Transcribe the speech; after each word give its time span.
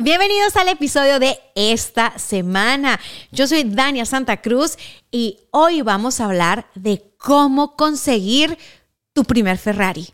Bienvenidos 0.00 0.56
al 0.56 0.68
episodio 0.68 1.18
de 1.18 1.38
esta 1.54 2.18
semana. 2.18 2.98
Yo 3.30 3.46
soy 3.46 3.64
Dania 3.64 4.06
Santa 4.06 4.40
Cruz 4.40 4.78
y 5.10 5.40
hoy 5.50 5.82
vamos 5.82 6.18
a 6.18 6.24
hablar 6.24 6.66
de 6.74 7.12
cómo 7.18 7.76
conseguir 7.76 8.56
tu 9.12 9.24
primer 9.24 9.58
Ferrari. 9.58 10.08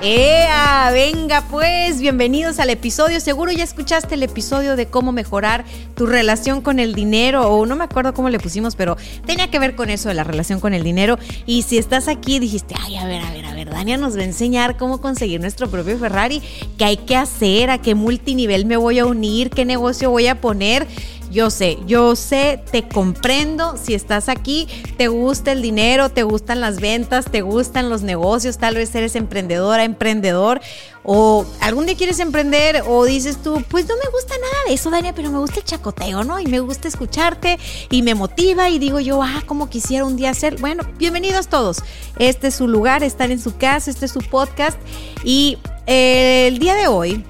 ¡Ea! 0.00 0.90
Venga 0.92 1.42
pues, 1.50 2.00
bienvenidos 2.00 2.60
al 2.60 2.70
episodio. 2.70 3.18
Seguro 3.18 3.50
ya 3.50 3.64
escuchaste 3.64 4.14
el 4.14 4.22
episodio 4.22 4.76
de 4.76 4.86
cómo 4.86 5.10
mejorar 5.10 5.64
tu 5.96 6.06
relación 6.06 6.60
con 6.60 6.78
el 6.78 6.94
dinero, 6.94 7.50
o 7.50 7.66
no 7.66 7.74
me 7.74 7.82
acuerdo 7.82 8.14
cómo 8.14 8.30
le 8.30 8.38
pusimos, 8.38 8.76
pero 8.76 8.96
tenía 9.26 9.50
que 9.50 9.58
ver 9.58 9.74
con 9.74 9.90
eso 9.90 10.08
de 10.08 10.14
la 10.14 10.22
relación 10.22 10.60
con 10.60 10.72
el 10.72 10.84
dinero. 10.84 11.18
Y 11.46 11.62
si 11.62 11.78
estás 11.78 12.06
aquí, 12.06 12.38
dijiste, 12.38 12.76
ay, 12.80 12.94
a 12.96 13.06
ver, 13.06 13.22
a 13.22 13.32
ver, 13.32 13.44
a 13.44 13.54
ver, 13.54 13.70
Dania 13.70 13.96
nos 13.96 14.16
va 14.16 14.20
a 14.20 14.24
enseñar 14.24 14.76
cómo 14.76 15.00
conseguir 15.00 15.40
nuestro 15.40 15.68
propio 15.68 15.98
Ferrari, 15.98 16.42
qué 16.78 16.84
hay 16.84 16.96
que 16.98 17.16
hacer, 17.16 17.68
a 17.68 17.78
qué 17.78 17.96
multinivel 17.96 18.66
me 18.66 18.76
voy 18.76 19.00
a 19.00 19.06
unir, 19.06 19.50
qué 19.50 19.64
negocio 19.64 20.10
voy 20.10 20.28
a 20.28 20.40
poner. 20.40 20.86
Yo 21.30 21.50
sé, 21.50 21.78
yo 21.86 22.16
sé, 22.16 22.62
te 22.70 22.88
comprendo. 22.88 23.76
Si 23.76 23.92
estás 23.92 24.30
aquí, 24.30 24.66
te 24.96 25.08
gusta 25.08 25.52
el 25.52 25.60
dinero, 25.60 26.08
te 26.08 26.22
gustan 26.22 26.60
las 26.60 26.80
ventas, 26.80 27.26
te 27.26 27.42
gustan 27.42 27.90
los 27.90 28.02
negocios, 28.02 28.56
tal 28.56 28.76
vez 28.76 28.94
eres 28.94 29.14
emprendedora, 29.14 29.84
emprendedor, 29.84 30.62
o 31.04 31.44
algún 31.60 31.84
día 31.84 31.96
quieres 31.96 32.18
emprender, 32.20 32.82
o 32.86 33.04
dices 33.04 33.42
tú, 33.42 33.62
pues 33.68 33.86
no 33.86 33.94
me 33.96 34.10
gusta 34.10 34.34
nada 34.36 34.54
de 34.68 34.74
eso, 34.74 34.90
Dania, 34.90 35.14
pero 35.14 35.30
me 35.30 35.38
gusta 35.38 35.60
el 35.60 35.64
chacoteo, 35.64 36.24
¿no? 36.24 36.40
Y 36.40 36.46
me 36.46 36.60
gusta 36.60 36.88
escucharte 36.88 37.58
y 37.90 38.02
me 38.02 38.14
motiva 38.14 38.70
y 38.70 38.78
digo 38.78 38.98
yo, 38.98 39.22
ah, 39.22 39.42
como 39.46 39.68
quisiera 39.68 40.06
un 40.06 40.16
día 40.16 40.30
hacer. 40.30 40.58
Bueno, 40.60 40.82
bienvenidos 40.98 41.48
todos. 41.48 41.82
Este 42.18 42.48
es 42.48 42.54
su 42.54 42.68
lugar, 42.68 43.02
están 43.02 43.32
en 43.32 43.40
su 43.40 43.56
casa, 43.56 43.90
este 43.90 44.06
es 44.06 44.12
su 44.12 44.20
podcast. 44.20 44.78
Y 45.24 45.58
eh, 45.86 46.46
el 46.48 46.58
día 46.58 46.74
de 46.74 46.88
hoy 46.88 47.22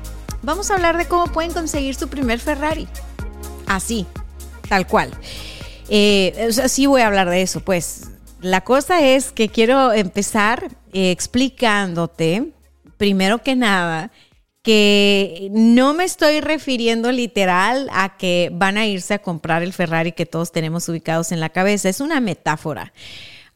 vamos 0.42 0.70
a 0.70 0.74
hablar 0.74 0.96
de 0.98 1.06
cómo 1.06 1.26
pueden 1.32 1.52
conseguir 1.52 1.96
su 1.96 2.06
primer 2.08 2.38
Ferrari. 2.38 2.86
Así, 3.68 4.06
tal 4.68 4.86
cual. 4.86 5.10
Eh, 5.88 6.50
sí 6.66 6.86
voy 6.86 7.02
a 7.02 7.06
hablar 7.06 7.30
de 7.30 7.42
eso, 7.42 7.60
pues. 7.60 8.10
La 8.40 8.60
cosa 8.62 9.00
es 9.00 9.32
que 9.32 9.48
quiero 9.48 9.92
empezar 9.92 10.68
eh, 10.92 11.10
explicándote, 11.10 12.52
primero 12.96 13.42
que 13.42 13.56
nada, 13.56 14.12
que 14.62 15.48
no 15.50 15.94
me 15.94 16.04
estoy 16.04 16.40
refiriendo 16.40 17.10
literal 17.10 17.88
a 17.92 18.16
que 18.16 18.50
van 18.52 18.76
a 18.76 18.86
irse 18.86 19.14
a 19.14 19.18
comprar 19.20 19.62
el 19.62 19.72
Ferrari 19.72 20.12
que 20.12 20.26
todos 20.26 20.52
tenemos 20.52 20.88
ubicados 20.88 21.32
en 21.32 21.40
la 21.40 21.48
cabeza. 21.48 21.88
Es 21.88 22.00
una 22.00 22.20
metáfora. 22.20 22.92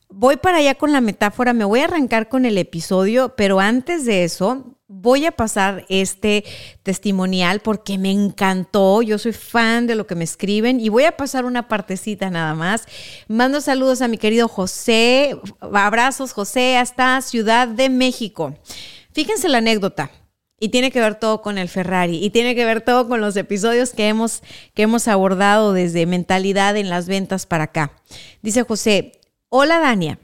Voy 0.09 0.37
para 0.37 0.59
allá 0.59 0.75
con 0.75 0.93
la 0.93 1.01
metáfora, 1.01 1.53
me 1.53 1.65
voy 1.65 1.81
a 1.81 1.85
arrancar 1.85 2.29
con 2.29 2.45
el 2.45 2.59
episodio, 2.59 3.35
pero 3.37 3.61
antes 3.61 4.05
de 4.05 4.25
eso, 4.25 4.77
voy 4.95 5.25
a 5.25 5.33
pasar 5.33 5.87
este 5.89 6.45
testimonial 6.83 7.61
porque 7.61 7.97
me 7.97 8.11
encantó. 8.11 9.01
Yo 9.03 9.19
soy 9.19 9.33
fan 9.33 9.87
de 9.87 9.95
lo 9.95 10.07
que 10.07 10.15
me 10.15 10.25
escriben 10.25 10.81
y 10.81 10.91
voy 10.91 11.05
a 11.05 11.17
pasar 11.17 11.45
una 11.45 11.67
partecita 11.69 12.29
nada 12.31 12.55
más. 12.55 12.85
Mando 13.27 13.61
saludos 13.61 14.03
a 14.03 14.09
mi 14.09 14.19
querido 14.19 14.49
José. 14.49 15.39
Abrazos, 15.61 16.33
José, 16.33 16.77
hasta 16.77 17.21
Ciudad 17.23 17.69
de 17.69 17.89
México. 17.89 18.55
Fíjense 19.13 19.49
la 19.49 19.59
anécdota. 19.59 20.11
Y 20.61 20.69
tiene 20.69 20.93
que 20.93 21.01
ver 21.01 21.17
todo 21.17 21.43
con 21.43 21.59
el 21.59 21.69
Ferrari 21.69 22.25
y 22.25 22.31
tiene 22.31 22.55
que 22.55 22.65
ver 22.65 22.83
todo 22.83 23.09
con 23.09 23.21
los 23.21 23.35
episodios 23.35 23.91
que 23.91 24.07
hemos, 24.07 24.43
que 24.75 24.83
hemos 24.83 25.09
abordado 25.09 25.73
desde 25.73 26.07
mentalidad 26.07 26.77
en 26.77 26.89
las 26.89 27.09
ventas 27.09 27.47
para 27.47 27.65
acá. 27.65 27.93
Dice 28.43 28.63
José, 28.63 29.13
hola 29.49 29.81
Dania. 29.81 30.21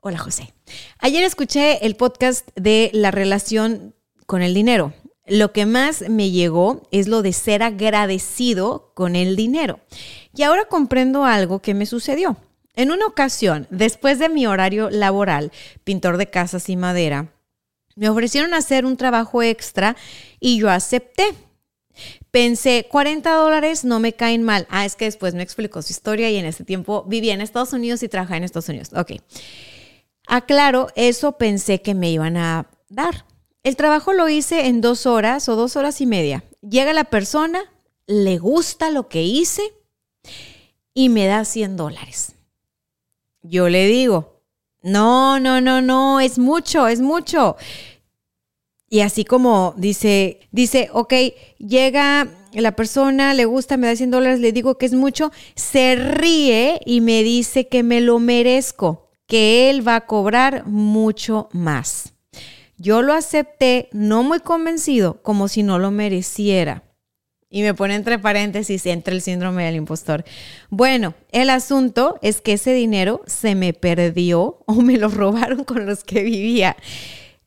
Hola 0.00 0.18
José. 0.18 0.52
Ayer 0.98 1.22
escuché 1.22 1.86
el 1.86 1.94
podcast 1.94 2.48
de 2.56 2.90
la 2.92 3.12
relación 3.12 3.94
con 4.28 4.42
el 4.42 4.52
dinero. 4.52 4.92
Lo 5.26 5.52
que 5.52 5.64
más 5.64 6.06
me 6.10 6.30
llegó 6.30 6.86
es 6.90 7.08
lo 7.08 7.22
de 7.22 7.32
ser 7.32 7.62
agradecido 7.62 8.92
con 8.94 9.16
el 9.16 9.36
dinero. 9.36 9.80
Y 10.34 10.42
ahora 10.42 10.66
comprendo 10.66 11.24
algo 11.24 11.60
que 11.60 11.72
me 11.72 11.86
sucedió. 11.86 12.36
En 12.74 12.90
una 12.90 13.06
ocasión, 13.06 13.66
después 13.70 14.18
de 14.18 14.28
mi 14.28 14.46
horario 14.46 14.90
laboral, 14.90 15.50
pintor 15.82 16.18
de 16.18 16.28
casas 16.28 16.68
y 16.68 16.76
madera, 16.76 17.32
me 17.96 18.10
ofrecieron 18.10 18.52
hacer 18.52 18.84
un 18.84 18.98
trabajo 18.98 19.42
extra 19.42 19.96
y 20.40 20.58
yo 20.60 20.68
acepté. 20.68 21.34
Pensé, 22.30 22.86
40 22.90 23.32
dólares 23.32 23.82
no 23.82 23.98
me 23.98 24.12
caen 24.12 24.42
mal. 24.42 24.66
Ah, 24.68 24.84
es 24.84 24.94
que 24.94 25.06
después 25.06 25.32
me 25.32 25.42
explicó 25.42 25.80
su 25.80 25.92
historia 25.92 26.28
y 26.28 26.36
en 26.36 26.44
ese 26.44 26.64
tiempo 26.64 27.02
vivía 27.08 27.32
en 27.32 27.40
Estados 27.40 27.72
Unidos 27.72 28.02
y 28.02 28.10
trabajaba 28.10 28.36
en 28.36 28.44
Estados 28.44 28.68
Unidos. 28.68 28.90
Ok. 28.94 29.12
Aclaro, 30.26 30.88
eso 30.96 31.38
pensé 31.38 31.80
que 31.80 31.94
me 31.94 32.10
iban 32.10 32.36
a 32.36 32.68
dar. 32.90 33.24
El 33.68 33.76
trabajo 33.76 34.14
lo 34.14 34.30
hice 34.30 34.68
en 34.68 34.80
dos 34.80 35.04
horas 35.04 35.46
o 35.50 35.54
dos 35.54 35.76
horas 35.76 36.00
y 36.00 36.06
media. 36.06 36.42
Llega 36.62 36.94
la 36.94 37.04
persona, 37.04 37.60
le 38.06 38.38
gusta 38.38 38.90
lo 38.90 39.10
que 39.10 39.24
hice 39.24 39.74
y 40.94 41.10
me 41.10 41.26
da 41.26 41.44
100 41.44 41.76
dólares. 41.76 42.34
Yo 43.42 43.68
le 43.68 43.86
digo, 43.86 44.40
no, 44.80 45.38
no, 45.38 45.60
no, 45.60 45.82
no, 45.82 46.18
es 46.18 46.38
mucho, 46.38 46.88
es 46.88 47.02
mucho. 47.02 47.56
Y 48.88 49.00
así 49.00 49.26
como 49.26 49.74
dice, 49.76 50.48
dice, 50.50 50.88
ok, 50.94 51.12
llega 51.58 52.26
la 52.54 52.72
persona, 52.74 53.34
le 53.34 53.44
gusta, 53.44 53.76
me 53.76 53.88
da 53.88 53.96
100 53.96 54.10
dólares, 54.10 54.40
le 54.40 54.52
digo 54.52 54.78
que 54.78 54.86
es 54.86 54.94
mucho, 54.94 55.30
se 55.56 55.94
ríe 55.94 56.80
y 56.86 57.02
me 57.02 57.22
dice 57.22 57.68
que 57.68 57.82
me 57.82 58.00
lo 58.00 58.18
merezco, 58.18 59.10
que 59.26 59.68
él 59.68 59.86
va 59.86 59.96
a 59.96 60.06
cobrar 60.06 60.64
mucho 60.64 61.50
más. 61.52 62.14
Yo 62.78 63.02
lo 63.02 63.12
acepté 63.12 63.88
no 63.92 64.22
muy 64.22 64.38
convencido, 64.38 65.20
como 65.22 65.48
si 65.48 65.64
no 65.64 65.80
lo 65.80 65.90
mereciera. 65.90 66.84
Y 67.50 67.62
me 67.62 67.74
pone 67.74 67.94
entre 67.94 68.18
paréntesis, 68.18 68.86
entre 68.86 69.14
el 69.14 69.22
síndrome 69.22 69.64
del 69.64 69.76
impostor. 69.76 70.24
Bueno, 70.70 71.14
el 71.32 71.50
asunto 71.50 72.18
es 72.22 72.40
que 72.40 72.52
ese 72.52 72.74
dinero 72.74 73.22
se 73.26 73.54
me 73.54 73.72
perdió 73.72 74.60
o 74.66 74.74
me 74.74 74.96
lo 74.96 75.08
robaron 75.08 75.64
con 75.64 75.86
los 75.86 76.04
que 76.04 76.22
vivía. 76.22 76.76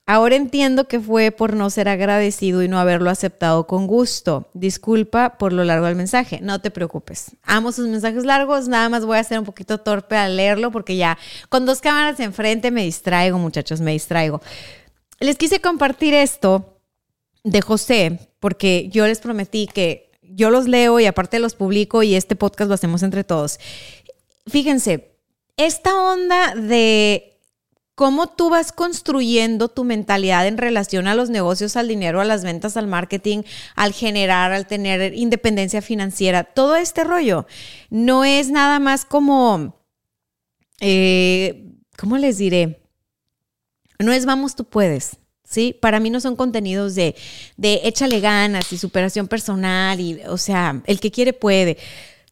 Ahora 0.07 0.35
entiendo 0.35 0.89
que 0.89 0.99
fue 0.99 1.31
por 1.31 1.55
no 1.55 1.69
ser 1.69 1.87
agradecido 1.87 2.63
y 2.63 2.67
no 2.67 2.79
haberlo 2.79 3.09
aceptado 3.09 3.67
con 3.67 3.87
gusto. 3.87 4.49
Disculpa 4.53 5.37
por 5.37 5.53
lo 5.53 5.63
largo 5.63 5.85
del 5.85 5.95
mensaje. 5.95 6.39
No 6.41 6.59
te 6.59 6.71
preocupes. 6.71 7.37
Amo 7.43 7.71
sus 7.71 7.87
mensajes 7.87 8.25
largos. 8.25 8.67
Nada 8.67 8.89
más 8.89 9.05
voy 9.05 9.19
a 9.19 9.23
ser 9.23 9.39
un 9.39 9.45
poquito 9.45 9.77
torpe 9.77 10.17
al 10.17 10.35
leerlo 10.35 10.71
porque 10.71 10.97
ya 10.97 11.17
con 11.47 11.65
dos 11.65 11.79
cámaras 11.79 12.19
enfrente 12.19 12.71
me 12.71 12.83
distraigo, 12.83 13.37
muchachos, 13.37 13.79
me 13.79 13.91
distraigo. 13.91 14.41
Les 15.21 15.37
quise 15.37 15.61
compartir 15.61 16.15
esto 16.15 16.81
de 17.43 17.61
José 17.61 18.31
porque 18.39 18.89
yo 18.91 19.05
les 19.05 19.19
prometí 19.19 19.67
que 19.67 20.09
yo 20.23 20.49
los 20.49 20.67
leo 20.67 20.99
y 20.99 21.05
aparte 21.05 21.37
los 21.37 21.53
publico 21.53 22.01
y 22.01 22.15
este 22.15 22.35
podcast 22.35 22.67
lo 22.67 22.73
hacemos 22.73 23.03
entre 23.03 23.23
todos. 23.23 23.59
Fíjense, 24.47 25.11
esta 25.57 25.95
onda 25.95 26.55
de 26.55 27.37
cómo 27.93 28.29
tú 28.29 28.49
vas 28.49 28.71
construyendo 28.71 29.67
tu 29.67 29.83
mentalidad 29.83 30.47
en 30.47 30.57
relación 30.57 31.05
a 31.07 31.13
los 31.13 31.29
negocios, 31.29 31.75
al 31.75 31.87
dinero, 31.87 32.19
a 32.19 32.25
las 32.25 32.43
ventas, 32.43 32.75
al 32.75 32.87
marketing, 32.87 33.43
al 33.75 33.93
generar, 33.93 34.51
al 34.51 34.65
tener 34.65 35.13
independencia 35.13 35.83
financiera, 35.83 36.45
todo 36.45 36.75
este 36.77 37.03
rollo 37.03 37.45
no 37.91 38.25
es 38.25 38.49
nada 38.49 38.79
más 38.79 39.05
como, 39.05 39.85
eh, 40.79 41.75
¿cómo 41.95 42.17
les 42.17 42.39
diré? 42.39 42.80
No 44.03 44.11
es 44.11 44.25
vamos, 44.25 44.55
tú 44.55 44.65
puedes. 44.65 45.17
¿sí? 45.51 45.77
Para 45.79 45.99
mí 45.99 46.09
no 46.09 46.21
son 46.21 46.35
contenidos 46.35 46.95
de, 46.95 47.15
de 47.57 47.81
échale 47.83 48.19
ganas 48.21 48.71
y 48.71 48.77
superación 48.77 49.27
personal 49.27 49.99
y, 49.99 50.21
o 50.27 50.37
sea, 50.37 50.81
el 50.85 50.99
que 50.99 51.11
quiere 51.11 51.33
puede. 51.33 51.77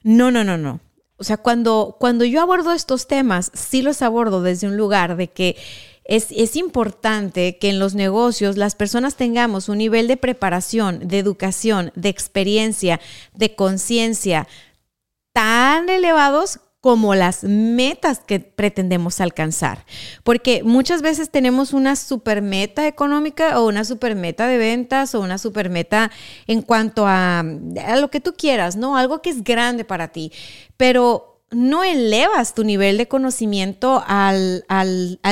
No, 0.04 0.32
no, 0.32 0.44
no, 0.44 0.58
no. 0.58 0.80
O 1.18 1.24
sea, 1.26 1.38
cuando, 1.38 1.98
cuando 2.00 2.24
yo 2.24 2.42
abordo 2.42 2.72
estos 2.72 3.08
temas, 3.08 3.52
sí 3.54 3.82
los 3.82 4.02
abordo 4.02 4.42
desde 4.42 4.68
un 4.68 4.78
lugar 4.78 5.18
de 5.18 5.28
que 5.28 5.58
es, 6.06 6.28
es 6.32 6.56
importante 6.56 7.58
que 7.58 7.70
en 7.70 7.78
los 7.78 7.94
negocios 7.94 8.56
las 8.56 8.74
personas 8.76 9.16
tengamos 9.16 9.68
un 9.68 9.80
nivel 9.80 10.08
de 10.08 10.16
preparación, 10.16 11.08
de 11.08 11.20
educación, 11.20 11.92
de 11.96 12.10
experiencia, 12.10 13.02
de 13.34 13.54
conciencia 13.54 14.48
tan 15.34 15.90
elevados 15.90 16.62
como 16.82 17.14
las 17.14 17.44
metas 17.44 18.20
que 18.20 18.40
pretendemos 18.40 19.20
alcanzar. 19.20 19.86
Porque 20.24 20.64
muchas 20.64 21.02
veces 21.02 21.30
tenemos 21.30 21.74
una 21.74 21.96
super 21.96 22.42
meta 22.42 22.88
económica 22.88 23.60
o 23.60 23.68
una 23.68 23.84
super 23.84 24.16
meta 24.16 24.48
de 24.48 24.58
ventas 24.58 25.14
o 25.16 25.20
una 25.20 25.38
super 25.38 25.70
meta 25.70 26.12
en 26.48 26.62
cuanto 26.62 27.06
a, 27.06 27.40
a 27.40 27.98
lo 27.98 28.10
que 28.10 28.22
tú 28.22 28.34
quieras, 28.34 28.76
¿no? 28.76 28.96
Algo 28.96 29.22
que 29.22 29.30
es 29.30 29.44
grande 29.44 29.84
para 29.84 30.10
ti. 30.10 30.32
Pero 30.78 31.30
no 31.52 31.84
elevas 31.84 32.54
tu 32.54 32.64
nivel 32.64 32.98
de 32.98 33.08
conocimiento 33.08 34.04
al, 34.06 34.64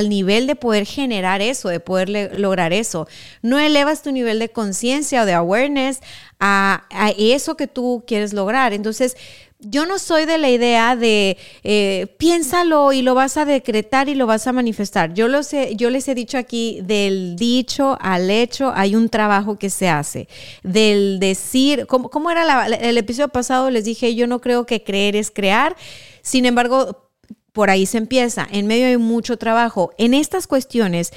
nivel 0.10 0.48
de 0.48 0.56
poder 0.56 0.86
generar 0.86 1.42
eso, 1.42 1.70
de 1.70 1.80
poder 1.80 2.40
lograr 2.40 2.74
eso. 2.74 3.08
No 3.42 3.60
elevas 3.60 4.02
tu 4.02 4.12
nivel 4.12 4.40
de 4.40 4.50
conciencia 4.50 5.22
o 5.22 5.26
de 5.26 5.34
awareness 5.34 6.02
a, 6.40 6.86
eso 7.18 7.56
que 7.56 7.68
tú 7.68 8.04
quieres 8.08 8.34
lograr. 8.34 8.74
Entonces, 8.74 9.16
yo 9.60 9.88
no 9.88 9.98
soy 9.98 10.26
de 10.26 10.38
la 10.38 10.50
idea 10.50 10.96
de 10.96 11.38
eh, 11.64 12.08
piénsalo 12.18 12.94
y 12.94 13.02
lo 13.02 13.16
vas 13.16 13.38
a 13.38 13.46
decretar 13.46 14.08
y 14.08 14.16
lo 14.16 14.28
vas 14.28 14.46
a 14.46 14.54
manifestar. 14.54 15.14
Yo, 15.14 15.28
lo 15.28 15.42
sé, 15.42 15.76
yo 15.76 15.90
les 15.90 16.08
he 16.08 16.16
dicho 16.16 16.38
aquí, 16.38 16.80
del 16.84 17.36
dicho 17.36 17.98
al 18.00 18.30
hecho 18.30 18.72
hay 18.76 18.96
un 18.96 19.10
trabajo 19.10 19.58
que 19.58 19.70
se 19.70 19.90
hace. 19.90 20.28
Del 20.62 21.20
decir, 21.20 21.88
¿cómo, 21.88 22.32
era 22.32 22.68
el 22.68 22.98
episodio 22.98 23.30
pasado? 23.30 23.72
Les 23.72 23.86
dije, 23.86 24.14
yo 24.14 24.28
no 24.28 24.42
creo 24.42 24.66
que 24.66 24.84
creer 24.84 25.16
es 25.16 25.32
crear. 25.32 25.76
Sin 26.22 26.46
embargo, 26.46 27.10
por 27.52 27.72
ahí 27.72 27.88
se 27.88 27.98
empieza. 27.98 28.48
En 28.52 28.68
medio 28.68 28.86
hay 28.86 28.98
mucho 28.98 29.38
trabajo. 29.38 29.92
En 29.98 30.14
estas 30.14 30.46
cuestiones 30.46 31.12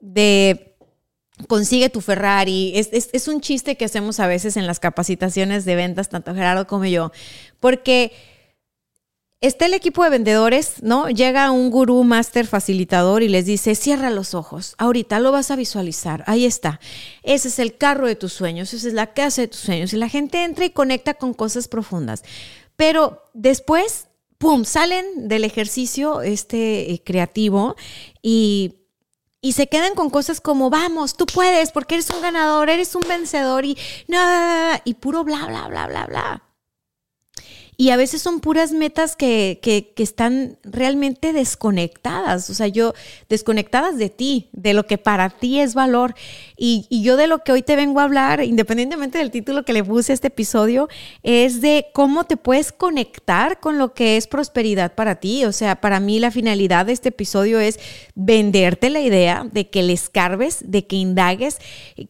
de 0.00 0.75
consigue 1.48 1.90
tu 1.90 2.00
Ferrari. 2.00 2.72
Es, 2.74 3.28
un 3.28 3.40
chiste 3.40 3.76
que 3.76 3.84
hacemos 3.84 4.20
a 4.20 4.26
veces 4.26 4.56
en 4.56 4.66
las 4.66 4.80
capacitaciones 4.80 5.64
de 5.64 5.76
ventas, 5.76 6.08
tanto 6.08 6.34
Gerardo 6.34 6.66
como 6.66 6.86
yo, 6.86 7.12
porque 7.60 8.12
está 9.40 9.66
el 9.66 9.74
equipo 9.74 10.02
de 10.02 10.10
vendedores, 10.10 10.82
¿no? 10.82 11.08
Llega 11.10 11.50
un 11.50 11.70
gurú, 11.70 12.02
máster, 12.04 12.46
facilitador 12.46 13.22
y 13.22 13.28
les 13.28 13.44
dice, 13.44 13.74
cierra 13.74 14.10
los 14.10 14.34
ojos, 14.34 14.74
ahorita 14.78 15.20
lo 15.20 15.30
vas 15.30 15.50
a 15.50 15.56
visualizar, 15.56 16.24
ahí 16.26 16.46
está. 16.46 16.80
Ese 17.22 17.48
es 17.48 17.58
el 17.58 17.76
carro 17.76 18.06
de 18.06 18.16
tus 18.16 18.32
sueños, 18.32 18.72
esa 18.72 18.88
es 18.88 18.94
la 18.94 19.12
casa 19.12 19.42
de 19.42 19.48
tus 19.48 19.60
sueños. 19.60 19.92
Y 19.92 19.96
la 19.96 20.08
gente 20.08 20.42
entra 20.42 20.64
y 20.64 20.70
conecta 20.70 21.14
con 21.14 21.34
cosas 21.34 21.68
profundas. 21.68 22.24
Pero 22.76 23.22
después, 23.34 24.08
¡pum!, 24.38 24.64
salen 24.64 25.28
del 25.28 25.44
ejercicio 25.44 26.22
este 26.22 26.92
eh, 26.92 27.02
creativo 27.04 27.76
y 28.22 28.85
y 29.46 29.52
se 29.52 29.68
quedan 29.68 29.94
con 29.94 30.10
cosas 30.10 30.40
como, 30.40 30.70
vamos, 30.70 31.16
tú 31.16 31.24
puedes, 31.24 31.70
porque 31.70 31.94
eres 31.94 32.10
un 32.10 32.20
ganador, 32.20 32.68
eres 32.68 32.96
un 32.96 33.02
vencedor 33.06 33.64
y 33.64 33.78
nada, 34.08 34.82
y 34.84 34.94
puro 34.94 35.22
bla, 35.22 35.46
bla, 35.46 35.68
bla, 35.68 35.86
bla, 35.86 36.06
bla. 36.06 36.45
Y 37.78 37.90
a 37.90 37.96
veces 37.96 38.22
son 38.22 38.40
puras 38.40 38.72
metas 38.72 39.16
que, 39.16 39.58
que, 39.62 39.92
que, 39.94 40.02
están 40.02 40.56
realmente 40.62 41.34
desconectadas, 41.34 42.48
o 42.48 42.54
sea, 42.54 42.68
yo, 42.68 42.94
desconectadas 43.28 43.98
de 43.98 44.08
ti, 44.08 44.48
de 44.52 44.72
lo 44.72 44.86
que 44.86 44.96
para 44.96 45.28
ti 45.28 45.60
es 45.60 45.74
valor. 45.74 46.14
Y, 46.56 46.86
y, 46.88 47.02
yo 47.02 47.18
de 47.18 47.26
lo 47.26 47.44
que 47.44 47.52
hoy 47.52 47.60
te 47.60 47.76
vengo 47.76 48.00
a 48.00 48.04
hablar, 48.04 48.42
independientemente 48.42 49.18
del 49.18 49.30
título 49.30 49.64
que 49.64 49.74
le 49.74 49.84
puse 49.84 50.12
a 50.12 50.14
este 50.14 50.28
episodio, 50.28 50.88
es 51.22 51.60
de 51.60 51.88
cómo 51.92 52.24
te 52.24 52.38
puedes 52.38 52.72
conectar 52.72 53.60
con 53.60 53.76
lo 53.76 53.92
que 53.92 54.16
es 54.16 54.26
prosperidad 54.26 54.94
para 54.94 55.16
ti. 55.16 55.44
O 55.44 55.52
sea, 55.52 55.78
para 55.78 56.00
mí 56.00 56.18
la 56.18 56.30
finalidad 56.30 56.86
de 56.86 56.92
este 56.92 57.10
episodio 57.10 57.60
es 57.60 57.78
venderte 58.14 58.88
la 58.88 59.00
idea 59.00 59.46
de 59.52 59.68
que 59.68 59.82
le 59.82 59.92
escarbes, 59.92 60.60
de 60.64 60.86
que 60.86 60.96
indagues 60.96 61.58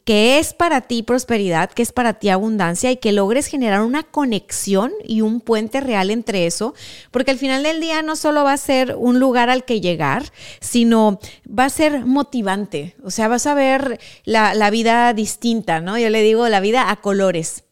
qué 0.05 0.39
es 0.39 0.55
para 0.55 0.83
ti 0.83 1.03
prosperidad, 1.03 1.71
qué 1.71 1.83
es 1.83 1.93
para 1.93 2.15
ti 2.15 2.29
abundancia 2.29 2.93
y 2.93 2.99
que 2.99 3.11
logres 3.11 3.47
generar 3.47 3.83
una 3.83 4.05
conexión 4.05 4.93
y 5.05 5.23
un 5.23 5.41
puente 5.41 5.56
real 5.57 6.11
entre 6.11 6.47
eso, 6.47 6.75
porque 7.11 7.31
al 7.31 7.39
final 7.39 7.63
del 7.63 7.81
día 7.81 8.03
no 8.03 8.17
solo 8.17 8.45
va 8.45 8.53
a 8.53 8.57
ser 8.57 8.95
un 8.97 9.19
lugar 9.19 9.51
al 9.51 9.65
que 9.65 9.81
llegar, 9.81 10.33
sino 10.61 11.19
va 11.47 11.65
a 11.65 11.71
ser 11.71 12.05
motivante, 12.05 12.97
o 13.03 13.11
sea, 13.11 13.29
vas 13.29 13.47
a 13.47 13.55
ver 13.55 13.99
la, 14.25 14.71
vida 14.71 15.13
distinta, 15.13 15.81
¿no? 15.81 15.99
Yo 15.99 16.11
le 16.11 16.23
digo 16.23 16.49
la 16.49 16.61
vida 16.61 16.91
a 16.91 16.97
colores. 16.97 17.65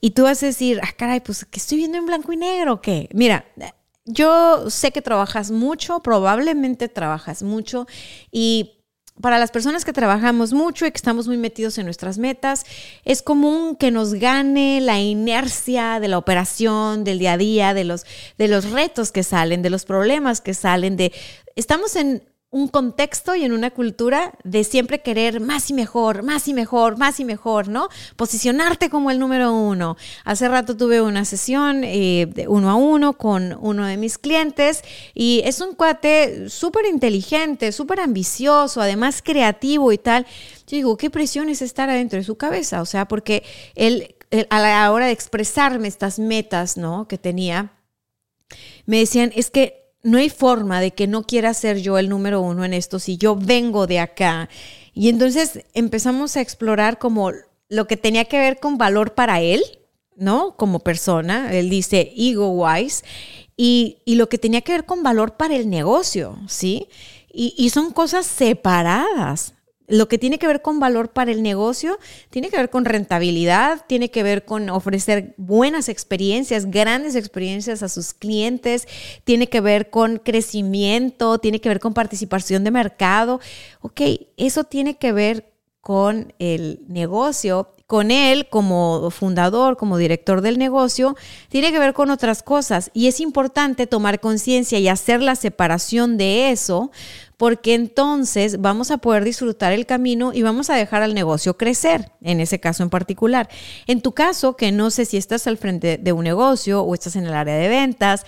Y 0.00 0.10
tú 0.10 0.22
vas 0.22 0.42
a 0.42 0.46
decir, 0.46 0.80
ah, 0.82 0.92
caray, 0.96 1.20
pues 1.20 1.44
que 1.44 1.58
estoy 1.58 1.78
viendo 1.78 1.98
en 1.98 2.06
blanco 2.06 2.32
y 2.32 2.36
negro, 2.36 2.74
¿o 2.74 2.80
¿qué? 2.80 3.08
Mira, 3.12 3.44
yo 4.04 4.70
sé 4.70 4.90
que 4.90 5.02
trabajas 5.02 5.50
mucho, 5.50 6.00
probablemente 6.00 6.88
trabajas 6.88 7.42
mucho 7.42 7.86
y 8.32 8.77
para 9.20 9.38
las 9.38 9.50
personas 9.50 9.84
que 9.84 9.92
trabajamos 9.92 10.52
mucho 10.52 10.86
y 10.86 10.90
que 10.90 10.96
estamos 10.96 11.26
muy 11.26 11.36
metidos 11.36 11.78
en 11.78 11.84
nuestras 11.84 12.18
metas, 12.18 12.64
es 13.04 13.22
común 13.22 13.76
que 13.76 13.90
nos 13.90 14.14
gane 14.14 14.80
la 14.80 15.00
inercia 15.00 16.00
de 16.00 16.08
la 16.08 16.18
operación, 16.18 17.04
del 17.04 17.18
día 17.18 17.32
a 17.32 17.38
día, 17.38 17.74
de 17.74 17.84
los, 17.84 18.04
de 18.36 18.48
los 18.48 18.70
retos 18.70 19.12
que 19.12 19.22
salen, 19.22 19.62
de 19.62 19.70
los 19.70 19.84
problemas 19.84 20.40
que 20.40 20.54
salen, 20.54 20.96
de 20.96 21.12
estamos 21.56 21.96
en 21.96 22.22
un 22.50 22.68
contexto 22.68 23.34
y 23.34 23.44
en 23.44 23.52
una 23.52 23.70
cultura 23.70 24.32
de 24.42 24.64
siempre 24.64 25.02
querer 25.02 25.38
más 25.38 25.68
y 25.68 25.74
mejor, 25.74 26.22
más 26.22 26.48
y 26.48 26.54
mejor, 26.54 26.96
más 26.96 27.20
y 27.20 27.24
mejor, 27.26 27.68
¿no? 27.68 27.88
Posicionarte 28.16 28.88
como 28.88 29.10
el 29.10 29.18
número 29.18 29.52
uno. 29.52 29.98
Hace 30.24 30.48
rato 30.48 30.74
tuve 30.74 31.02
una 31.02 31.26
sesión 31.26 31.84
eh, 31.84 32.26
de 32.26 32.48
uno 32.48 32.70
a 32.70 32.74
uno 32.74 33.12
con 33.12 33.58
uno 33.60 33.84
de 33.84 33.98
mis 33.98 34.16
clientes 34.16 34.82
y 35.12 35.42
es 35.44 35.60
un 35.60 35.74
cuate 35.74 36.48
súper 36.48 36.86
inteligente, 36.86 37.70
súper 37.70 38.00
ambicioso, 38.00 38.80
además 38.80 39.20
creativo 39.22 39.92
y 39.92 39.98
tal. 39.98 40.24
Yo 40.66 40.76
digo, 40.76 40.96
¿qué 40.96 41.10
presión 41.10 41.50
es 41.50 41.60
estar 41.60 41.90
adentro 41.90 42.18
de 42.18 42.24
su 42.24 42.36
cabeza? 42.36 42.80
O 42.80 42.86
sea, 42.86 43.06
porque 43.06 43.44
él, 43.74 44.14
él 44.30 44.46
a 44.48 44.60
la 44.60 44.90
hora 44.90 45.06
de 45.06 45.12
expresarme 45.12 45.86
estas 45.86 46.18
metas, 46.18 46.78
¿no? 46.78 47.08
Que 47.08 47.18
tenía, 47.18 47.72
me 48.86 49.00
decían, 49.00 49.32
es 49.34 49.50
que 49.50 49.87
no 50.02 50.18
hay 50.18 50.30
forma 50.30 50.80
de 50.80 50.92
que 50.92 51.06
no 51.06 51.24
quiera 51.24 51.54
ser 51.54 51.80
yo 51.80 51.98
el 51.98 52.08
número 52.08 52.40
uno 52.40 52.64
en 52.64 52.74
esto 52.74 52.98
si 52.98 53.16
yo 53.16 53.36
vengo 53.36 53.86
de 53.86 54.00
acá. 54.00 54.48
Y 54.94 55.08
entonces 55.08 55.64
empezamos 55.74 56.36
a 56.36 56.40
explorar 56.40 56.98
como 56.98 57.32
lo 57.68 57.86
que 57.86 57.96
tenía 57.96 58.24
que 58.24 58.38
ver 58.38 58.58
con 58.58 58.78
valor 58.78 59.14
para 59.14 59.40
él, 59.40 59.62
¿no? 60.16 60.56
Como 60.56 60.80
persona, 60.80 61.52
él 61.52 61.70
dice 61.70 62.12
ego 62.16 62.50
wise, 62.50 63.04
y, 63.56 63.98
y 64.04 64.14
lo 64.14 64.28
que 64.28 64.38
tenía 64.38 64.62
que 64.62 64.72
ver 64.72 64.84
con 64.84 65.02
valor 65.02 65.36
para 65.36 65.56
el 65.56 65.68
negocio, 65.68 66.38
¿sí? 66.48 66.88
Y, 67.32 67.54
y 67.56 67.70
son 67.70 67.92
cosas 67.92 68.26
separadas, 68.26 69.54
lo 69.88 70.06
que 70.08 70.18
tiene 70.18 70.38
que 70.38 70.46
ver 70.46 70.62
con 70.62 70.78
valor 70.78 71.10
para 71.10 71.32
el 71.32 71.42
negocio, 71.42 71.98
tiene 72.30 72.50
que 72.50 72.56
ver 72.56 72.70
con 72.70 72.84
rentabilidad, 72.84 73.84
tiene 73.86 74.10
que 74.10 74.22
ver 74.22 74.44
con 74.44 74.70
ofrecer 74.70 75.34
buenas 75.36 75.88
experiencias, 75.88 76.70
grandes 76.70 77.16
experiencias 77.16 77.82
a 77.82 77.88
sus 77.88 78.14
clientes, 78.14 78.86
tiene 79.24 79.48
que 79.48 79.60
ver 79.60 79.90
con 79.90 80.18
crecimiento, 80.18 81.38
tiene 81.38 81.60
que 81.60 81.68
ver 81.68 81.80
con 81.80 81.94
participación 81.94 82.64
de 82.64 82.70
mercado. 82.70 83.40
Ok, 83.80 84.02
eso 84.36 84.64
tiene 84.64 84.98
que 84.98 85.12
ver 85.12 85.52
con 85.80 86.34
el 86.38 86.80
negocio 86.88 87.72
con 87.88 88.10
él 88.10 88.48
como 88.50 89.10
fundador, 89.10 89.78
como 89.78 89.96
director 89.96 90.42
del 90.42 90.58
negocio, 90.58 91.16
tiene 91.48 91.72
que 91.72 91.78
ver 91.78 91.94
con 91.94 92.10
otras 92.10 92.42
cosas 92.42 92.90
y 92.92 93.06
es 93.06 93.18
importante 93.18 93.86
tomar 93.86 94.20
conciencia 94.20 94.78
y 94.78 94.88
hacer 94.88 95.22
la 95.22 95.34
separación 95.36 96.18
de 96.18 96.50
eso 96.50 96.90
porque 97.38 97.74
entonces 97.74 98.60
vamos 98.60 98.90
a 98.90 98.98
poder 98.98 99.24
disfrutar 99.24 99.72
el 99.72 99.86
camino 99.86 100.32
y 100.34 100.42
vamos 100.42 100.68
a 100.68 100.74
dejar 100.74 101.02
al 101.02 101.14
negocio 101.14 101.56
crecer, 101.56 102.10
en 102.20 102.40
ese 102.40 102.58
caso 102.58 102.82
en 102.82 102.90
particular. 102.90 103.48
En 103.86 104.02
tu 104.02 104.12
caso, 104.12 104.56
que 104.56 104.72
no 104.72 104.90
sé 104.90 105.04
si 105.06 105.16
estás 105.16 105.46
al 105.46 105.56
frente 105.56 105.98
de 105.98 106.12
un 106.12 106.24
negocio 106.24 106.82
o 106.82 106.92
estás 106.94 107.14
en 107.16 107.26
el 107.26 107.32
área 107.32 107.54
de 107.54 107.68
ventas, 107.68 108.26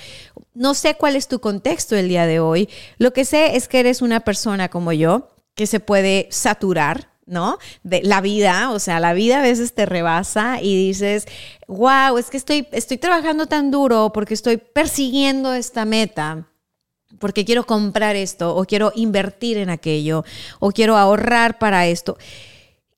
no 0.54 0.74
sé 0.74 0.94
cuál 0.94 1.16
es 1.16 1.26
tu 1.26 1.40
contexto 1.40 1.96
el 1.96 2.08
día 2.08 2.24
de 2.26 2.38
hoy, 2.38 2.68
lo 2.98 3.12
que 3.12 3.24
sé 3.24 3.56
es 3.56 3.66
que 3.66 3.80
eres 3.80 4.00
una 4.00 4.20
persona 4.20 4.68
como 4.68 4.92
yo 4.92 5.28
que 5.54 5.66
se 5.66 5.80
puede 5.80 6.28
saturar 6.30 7.10
¿no? 7.26 7.58
De 7.84 8.02
la 8.02 8.20
vida, 8.20 8.72
o 8.72 8.80
sea, 8.80 8.98
la 8.98 9.12
vida 9.12 9.38
a 9.38 9.42
veces 9.42 9.72
te 9.72 9.86
rebasa 9.86 10.60
y 10.60 10.76
dices, 10.88 11.26
wow, 11.68 12.18
es 12.18 12.28
que 12.28 12.36
estoy, 12.36 12.66
estoy 12.72 12.98
trabajando 12.98 13.46
tan 13.46 13.70
duro 13.70 14.10
porque 14.12 14.34
estoy 14.34 14.56
persiguiendo 14.56 15.54
esta 15.54 15.84
meta, 15.84 16.49
porque 17.18 17.44
quiero 17.44 17.66
comprar 17.66 18.16
esto, 18.16 18.54
o 18.56 18.64
quiero 18.64 18.92
invertir 18.94 19.58
en 19.58 19.70
aquello, 19.70 20.24
o 20.58 20.70
quiero 20.70 20.96
ahorrar 20.96 21.58
para 21.58 21.86
esto. 21.86 22.16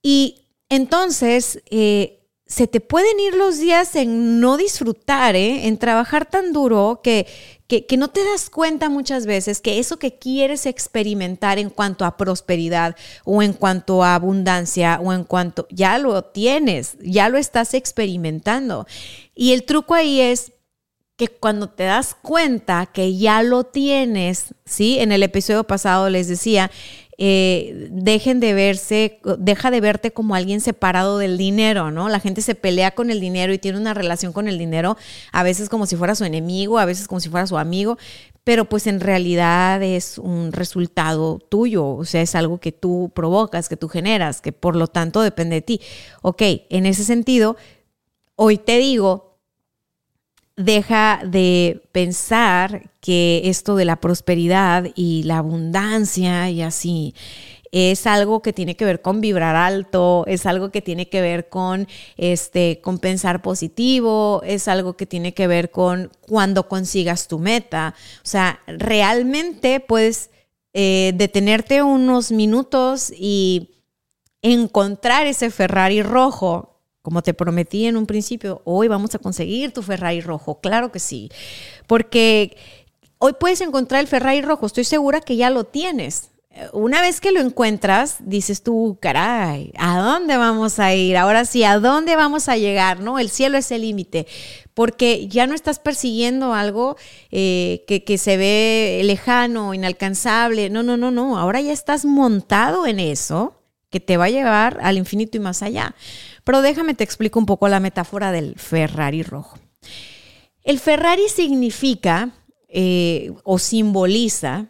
Y 0.01 0.43
entonces, 0.69 1.61
eh, 1.69 2.23
se 2.53 2.67
te 2.67 2.81
pueden 2.81 3.19
ir 3.19 3.33
los 3.33 3.57
días 3.57 3.95
en 3.95 4.39
no 4.39 4.57
disfrutar, 4.57 5.35
¿eh? 5.35 5.67
en 5.67 5.77
trabajar 5.77 6.29
tan 6.29 6.53
duro 6.53 7.01
que, 7.03 7.25
que, 7.67 7.97
no 7.97 8.09
te 8.09 8.23
das 8.23 8.51
cuenta 8.51 8.89
muchas 8.89 9.25
veces 9.25 9.59
que 9.59 9.79
eso 9.79 9.97
que 9.97 10.19
quieres 10.19 10.67
experimentar 10.67 11.57
en 11.57 11.71
cuanto 11.71 12.05
a 12.05 12.15
prosperidad 12.15 12.95
o 13.23 13.41
en 13.41 13.53
cuanto 13.53 14.03
a 14.03 14.13
abundancia 14.13 14.99
o 15.03 15.13
en 15.13 15.23
cuanto 15.23 15.67
ya 15.71 15.97
lo 15.97 16.21
tienes, 16.25 16.95
ya 17.01 17.29
lo 17.29 17.39
estás 17.39 17.73
experimentando. 17.73 18.85
Y 19.33 19.53
el 19.53 19.63
truco 19.63 19.95
ahí 19.95 20.21
es 20.21 20.52
que 21.15 21.27
cuando 21.27 21.69
te 21.69 21.83
das 21.83 22.15
cuenta 22.21 22.87
que 22.87 23.15
ya 23.17 23.43
lo 23.43 23.65
tienes, 23.65 24.55
¿sí? 24.65 24.97
En 24.99 25.11
el 25.11 25.21
episodio 25.21 25.63
pasado 25.63 26.09
les 26.09 26.27
decía, 26.27 26.71
eh, 27.19 27.89
dejen 27.91 28.39
de 28.39 28.53
verse, 28.55 29.19
deja 29.37 29.69
de 29.69 29.79
verte 29.79 30.11
como 30.11 30.33
alguien 30.33 30.61
separado 30.61 31.19
del 31.19 31.37
dinero, 31.37 31.91
¿no? 31.91 32.09
La 32.09 32.19
gente 32.19 32.41
se 32.41 32.55
pelea 32.55 32.91
con 32.95 33.11
el 33.11 33.19
dinero 33.19 33.53
y 33.53 33.59
tiene 33.59 33.77
una 33.77 33.93
relación 33.93 34.33
con 34.33 34.47
el 34.47 34.57
dinero, 34.57 34.97
a 35.31 35.43
veces 35.43 35.69
como 35.69 35.85
si 35.85 35.95
fuera 35.95 36.15
su 36.15 36.25
enemigo, 36.25 36.79
a 36.79 36.85
veces 36.85 37.07
como 37.07 37.19
si 37.19 37.29
fuera 37.29 37.45
su 37.45 37.59
amigo, 37.59 37.99
pero 38.43 38.65
pues 38.65 38.87
en 38.87 38.99
realidad 38.99 39.83
es 39.83 40.17
un 40.17 40.51
resultado 40.51 41.37
tuyo, 41.37 41.87
o 41.87 42.05
sea, 42.05 42.21
es 42.21 42.33
algo 42.33 42.59
que 42.59 42.71
tú 42.71 43.11
provocas, 43.13 43.69
que 43.69 43.77
tú 43.77 43.87
generas, 43.87 44.41
que 44.41 44.51
por 44.51 44.75
lo 44.75 44.87
tanto 44.87 45.21
depende 45.21 45.57
de 45.57 45.61
ti. 45.61 45.81
Ok, 46.23 46.41
en 46.69 46.87
ese 46.87 47.03
sentido, 47.03 47.55
hoy 48.35 48.57
te 48.57 48.79
digo, 48.79 49.32
deja 50.55 51.21
de 51.25 51.81
pensar 51.91 52.91
que 53.01 53.41
esto 53.45 53.75
de 53.75 53.85
la 53.85 53.97
prosperidad 53.97 54.87
y 54.95 55.23
la 55.23 55.39
abundancia 55.39 56.49
y 56.49 56.61
así 56.61 57.15
es 57.73 58.05
algo 58.05 58.43
que 58.43 58.53
tiene 58.53 58.75
que 58.75 58.85
ver 58.85 59.01
con 59.01 59.19
vibrar 59.19 59.55
alto, 59.55 60.25
es 60.27 60.45
algo 60.45 60.69
que 60.69 60.83
tiene 60.83 61.09
que 61.09 61.21
ver 61.21 61.49
con 61.49 61.87
este 62.17 62.79
con 62.81 62.99
pensar 62.99 63.41
positivo, 63.41 64.43
es 64.45 64.67
algo 64.67 64.93
que 64.93 65.07
tiene 65.07 65.33
que 65.33 65.47
ver 65.47 65.71
con 65.71 66.11
cuando 66.21 66.67
consigas 66.67 67.27
tu 67.27 67.39
meta. 67.39 67.95
O 68.17 68.27
sea, 68.27 68.59
realmente 68.67 69.79
puedes 69.79 70.29
eh, 70.73 71.13
detenerte 71.15 71.81
unos 71.81 72.31
minutos 72.31 73.11
y 73.17 73.71
encontrar 74.43 75.25
ese 75.25 75.49
Ferrari 75.49 76.03
rojo 76.03 76.72
como 77.03 77.21
te 77.21 77.33
prometí 77.33 77.85
en 77.85 77.97
un 77.97 78.05
principio, 78.05 78.61
hoy 78.63 78.87
vamos 78.87 79.13
a 79.13 79.19
conseguir 79.19 79.73
tu 79.73 79.83
Ferrari 79.83 80.21
rojo. 80.21 80.61
Claro 80.61 80.91
que 80.91 80.99
sí. 80.99 81.29
Porque 81.85 82.55
hoy 83.19 83.33
puedes 83.37 83.59
encontrar 83.59 83.99
el 83.99 84.07
Ferrari 84.07 84.41
rojo. 84.41 84.65
Estoy 84.65 84.85
segura 84.85 85.19
que 85.19 85.35
ya 85.35 85.49
lo 85.49 85.65
tienes. 85.65 86.31
Una 86.71 87.01
vez 87.01 87.19
que 87.19 87.33
lo 87.33 87.41
encuentras, 87.41 88.17
dices 88.19 88.63
tú, 88.63 88.97
caray, 89.01 89.73
¿a 89.77 89.97
dónde 89.97 90.37
vamos 90.37 90.79
a 90.79 90.93
ir? 90.93 91.17
Ahora 91.17 91.43
sí, 91.43 91.63
¿a 91.65 91.79
dónde 91.79 92.15
vamos 92.15 92.47
a 92.47 92.55
llegar? 92.55 93.01
¿No? 93.01 93.19
El 93.19 93.29
cielo 93.29 93.57
es 93.57 93.71
el 93.71 93.81
límite, 93.81 94.27
porque 94.73 95.27
ya 95.27 95.45
no 95.45 95.55
estás 95.55 95.79
persiguiendo 95.79 96.53
algo 96.53 96.95
eh, 97.31 97.83
que, 97.87 98.03
que 98.05 98.17
se 98.17 98.37
ve 98.37 99.01
lejano, 99.03 99.73
inalcanzable. 99.73 100.69
No, 100.69 100.83
no, 100.83 100.95
no, 100.95 101.11
no. 101.11 101.37
Ahora 101.37 101.59
ya 101.59 101.73
estás 101.73 102.05
montado 102.05 102.85
en 102.85 102.99
eso 102.99 103.55
que 103.89 103.99
te 103.99 104.17
va 104.17 104.25
a 104.25 104.29
llevar 104.29 104.79
al 104.81 104.97
infinito 104.97 105.37
y 105.37 105.39
más 105.39 105.61
allá. 105.61 105.95
Pero 106.43 106.61
déjame 106.61 106.93
te 106.93 107.03
explico 107.03 107.39
un 107.39 107.45
poco 107.45 107.67
la 107.67 107.79
metáfora 107.79 108.31
del 108.31 108.55
Ferrari 108.55 109.23
rojo. 109.23 109.57
El 110.63 110.79
Ferrari 110.79 111.27
significa 111.29 112.31
eh, 112.69 113.33
o 113.43 113.59
simboliza 113.59 114.67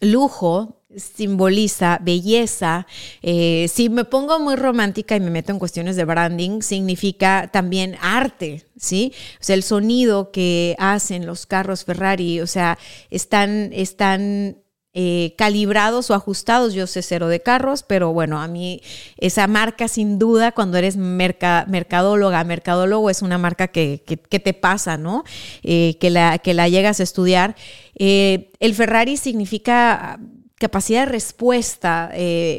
lujo, 0.00 0.82
simboliza 0.96 1.98
belleza. 2.02 2.86
Eh, 3.22 3.68
si 3.72 3.88
me 3.88 4.04
pongo 4.04 4.40
muy 4.40 4.56
romántica 4.56 5.16
y 5.16 5.20
me 5.20 5.30
meto 5.30 5.52
en 5.52 5.58
cuestiones 5.58 5.96
de 5.96 6.04
branding, 6.04 6.62
significa 6.62 7.48
también 7.52 7.96
arte, 8.00 8.64
¿sí? 8.76 9.12
O 9.40 9.44
sea, 9.44 9.54
el 9.54 9.62
sonido 9.62 10.32
que 10.32 10.74
hacen 10.78 11.26
los 11.26 11.46
carros 11.46 11.84
Ferrari, 11.84 12.40
o 12.40 12.46
sea, 12.46 12.78
están, 13.10 13.70
están 13.72 14.59
eh, 14.92 15.36
calibrados 15.38 16.10
o 16.10 16.14
ajustados. 16.14 16.74
Yo 16.74 16.88
sé 16.88 17.02
cero 17.02 17.28
de 17.28 17.40
carros, 17.40 17.84
pero 17.84 18.12
bueno, 18.12 18.40
a 18.40 18.48
mí 18.48 18.80
esa 19.18 19.46
marca 19.46 19.86
sin 19.86 20.18
duda, 20.18 20.50
cuando 20.50 20.78
eres 20.78 20.96
mercadóloga, 20.96 22.42
mercadólogo 22.42 23.08
es 23.08 23.22
una 23.22 23.38
marca 23.38 23.68
que, 23.68 24.02
te 24.28 24.52
pasa, 24.52 24.96
¿no? 24.96 25.22
Eh, 25.62 25.96
que, 26.00 26.10
la, 26.10 26.38
que 26.38 26.54
la 26.54 26.68
llegas 26.68 26.98
a 26.98 27.04
estudiar. 27.04 27.54
Eh, 27.94 28.50
el 28.58 28.74
Ferrari 28.74 29.16
significa 29.16 30.18
capacidad 30.58 31.06
de 31.06 31.12
respuesta, 31.12 32.10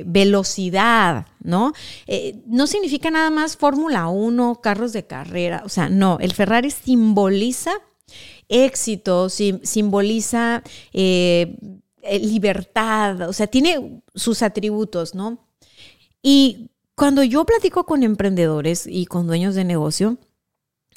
velocidad, 0.05 1.27
¿no? 1.43 1.73
no 2.47 2.65
significa 2.65 3.11
nada 3.11 3.29
más 3.29 3.57
Fórmula 3.57 4.07
1, 4.07 4.59
carros 4.63 4.91
de 4.91 5.05
carrera, 5.05 5.61
o 5.65 5.69
sea, 5.69 5.87
no, 5.87 6.17
el 6.19 6.33
Ferrari 6.33 6.71
simboliza 6.71 7.73
éxito, 8.49 9.29
simboliza 9.29 10.63
libertad, 12.21 13.29
o 13.29 13.33
sea, 13.33 13.47
tiene 13.47 14.01
sus 14.15 14.41
atributos, 14.41 15.15
¿no? 15.15 15.39
Y 16.21 16.69
cuando 16.95 17.23
yo 17.23 17.45
platico 17.45 17.85
con 17.85 18.03
emprendedores 18.03 18.85
y 18.87 19.05
con 19.05 19.27
dueños 19.27 19.55
de 19.55 19.63
negocio, 19.63 20.17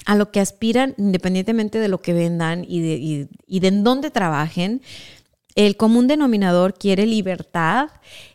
a 0.07 0.17
lo 0.17 0.31
que 0.31 0.41
aspiran, 0.41 0.95
independientemente 0.99 1.79
de 1.79 1.89
lo 1.89 2.01
que 2.01 2.13
vendan 2.13 2.65
y 2.69 2.81
de, 2.81 3.29
y, 3.47 3.61
de 3.61 3.69
en 3.69 3.85
dónde 3.85 4.11
trabajen, 4.11 4.83
el 5.55 5.77
común 5.77 6.09
denominador 6.09 6.75
quiere 6.75 7.07
libertad, 7.07 7.89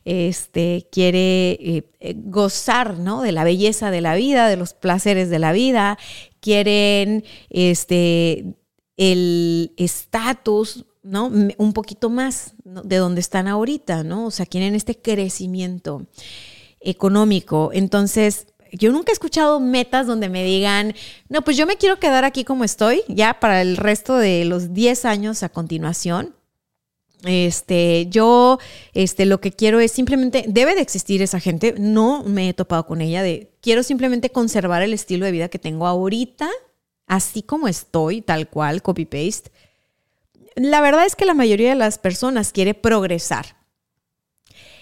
este, 0.05 0.87
quiere 0.89 1.51
eh, 1.51 1.91
eh, 1.99 2.15
gozar 2.15 2.97
¿no? 2.97 3.21
de 3.21 3.33
la 3.33 3.43
belleza 3.43 3.91
de 3.91 4.01
la 4.01 4.15
vida, 4.15 4.47
de 4.47 4.55
los 4.55 4.73
placeres 4.73 5.29
de 5.29 5.39
la 5.39 5.51
vida, 5.51 5.99
quieren 6.39 7.25
este, 7.49 8.55
el 8.95 9.73
estatus 9.75 10.85
¿no? 11.09 11.31
Un 11.57 11.73
poquito 11.73 12.09
más 12.09 12.53
de 12.63 12.97
donde 12.97 13.19
están 13.19 13.47
ahorita, 13.47 14.03
¿no? 14.03 14.27
O 14.27 14.31
sea, 14.31 14.45
quieren 14.45 14.75
este 14.75 14.95
crecimiento 14.95 16.05
económico. 16.79 17.71
Entonces, 17.73 18.45
yo 18.71 18.91
nunca 18.91 19.11
he 19.11 19.13
escuchado 19.13 19.59
metas 19.59 20.05
donde 20.05 20.29
me 20.29 20.43
digan, 20.43 20.93
no, 21.27 21.41
pues 21.41 21.57
yo 21.57 21.65
me 21.65 21.77
quiero 21.77 21.99
quedar 21.99 22.25
aquí 22.25 22.43
como 22.43 22.63
estoy, 22.63 23.01
ya 23.07 23.39
para 23.39 23.61
el 23.61 23.77
resto 23.77 24.17
de 24.17 24.45
los 24.45 24.73
10 24.73 25.05
años 25.05 25.41
a 25.41 25.49
continuación. 25.49 26.35
Este, 27.25 28.05
yo, 28.09 28.59
este, 28.93 29.25
lo 29.25 29.41
que 29.41 29.51
quiero 29.51 29.79
es 29.79 29.91
simplemente, 29.91 30.45
debe 30.47 30.75
de 30.75 30.81
existir 30.81 31.23
esa 31.23 31.39
gente, 31.39 31.73
no 31.77 32.23
me 32.23 32.49
he 32.49 32.53
topado 32.53 32.85
con 32.85 33.01
ella, 33.01 33.23
de 33.23 33.51
quiero 33.61 33.81
simplemente 33.81 34.29
conservar 34.29 34.83
el 34.83 34.93
estilo 34.93 35.25
de 35.25 35.31
vida 35.31 35.49
que 35.49 35.59
tengo 35.59 35.87
ahorita, 35.87 36.49
así 37.07 37.41
como 37.41 37.67
estoy, 37.67 38.21
tal 38.21 38.47
cual, 38.47 38.83
copy-paste 38.83 39.51
la 40.59 40.81
verdad 40.81 41.05
es 41.05 41.15
que 41.15 41.25
la 41.25 41.33
mayoría 41.33 41.69
de 41.69 41.75
las 41.75 41.97
personas 41.97 42.51
quiere 42.51 42.73
progresar. 42.73 43.57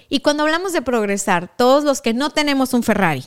Y 0.10 0.22
cuando 0.22 0.44
hablamos 0.44 0.74
de 0.74 0.82
progresar, 0.82 1.56
todos 1.58 1.84
los 1.84 2.02
que 2.02 2.14
no 2.14 2.30
tenemos 2.30 2.74
un 2.74 2.84
Ferrari, 2.84 3.26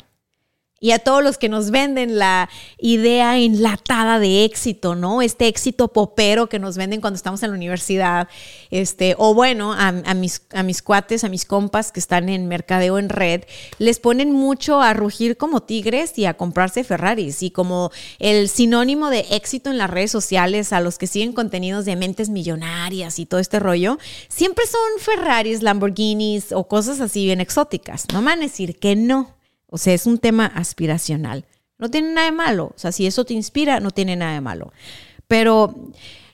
y 0.82 0.92
a 0.92 0.98
todos 0.98 1.22
los 1.22 1.36
que 1.36 1.50
nos 1.50 1.70
venden 1.70 2.18
la 2.18 2.48
idea 2.78 3.38
enlatada 3.38 4.18
de 4.18 4.44
éxito, 4.44 4.94
¿no? 4.94 5.20
Este 5.20 5.46
éxito 5.46 5.88
popero 5.88 6.48
que 6.48 6.58
nos 6.58 6.78
venden 6.78 7.02
cuando 7.02 7.16
estamos 7.16 7.42
en 7.42 7.50
la 7.50 7.56
universidad, 7.56 8.28
este, 8.70 9.14
o 9.18 9.34
bueno, 9.34 9.74
a, 9.74 9.92
mis, 10.14 10.40
a 10.54 10.62
mis 10.62 10.80
cuates, 10.80 11.22
a 11.22 11.28
mis 11.28 11.44
compas 11.44 11.92
que 11.92 12.00
están 12.00 12.30
en 12.30 12.48
mercadeo 12.48 12.98
en 12.98 13.10
red, 13.10 13.42
les 13.78 14.00
ponen 14.00 14.32
mucho 14.32 14.80
a 14.80 14.94
rugir 14.94 15.36
como 15.36 15.62
tigres 15.62 16.16
y 16.16 16.24
a 16.24 16.34
comprarse 16.34 16.82
Ferraris 16.82 17.42
y 17.42 17.50
como 17.50 17.92
el 18.18 18.48
sinónimo 18.48 19.10
de 19.10 19.26
éxito 19.32 19.68
en 19.68 19.76
las 19.76 19.90
redes 19.90 20.10
sociales 20.10 20.72
a 20.72 20.80
los 20.80 20.96
que 20.96 21.06
siguen 21.06 21.34
contenidos 21.34 21.84
de 21.84 21.96
mentes 21.96 22.30
millonarias 22.30 23.18
y 23.18 23.26
todo 23.26 23.38
este 23.38 23.60
rollo, 23.60 23.98
siempre 24.28 24.64
son 24.66 24.80
Ferraris, 24.98 25.62
Lamborghinis 25.62 26.52
o 26.52 26.66
cosas 26.66 27.02
así 27.02 27.26
bien 27.26 27.42
exóticas. 27.42 28.06
No 28.14 28.22
van 28.22 28.38
a 28.38 28.42
decir 28.42 28.78
que 28.78 28.96
no. 28.96 29.39
O 29.70 29.78
sea, 29.78 29.94
es 29.94 30.06
un 30.06 30.18
tema 30.18 30.46
aspiracional. 30.46 31.46
No 31.78 31.90
tiene 31.90 32.12
nada 32.12 32.26
de 32.26 32.32
malo. 32.32 32.72
O 32.74 32.78
sea, 32.78 32.92
si 32.92 33.06
eso 33.06 33.24
te 33.24 33.34
inspira, 33.34 33.80
no 33.80 33.90
tiene 33.90 34.16
nada 34.16 34.34
de 34.34 34.40
malo. 34.40 34.72
Pero 35.26 35.92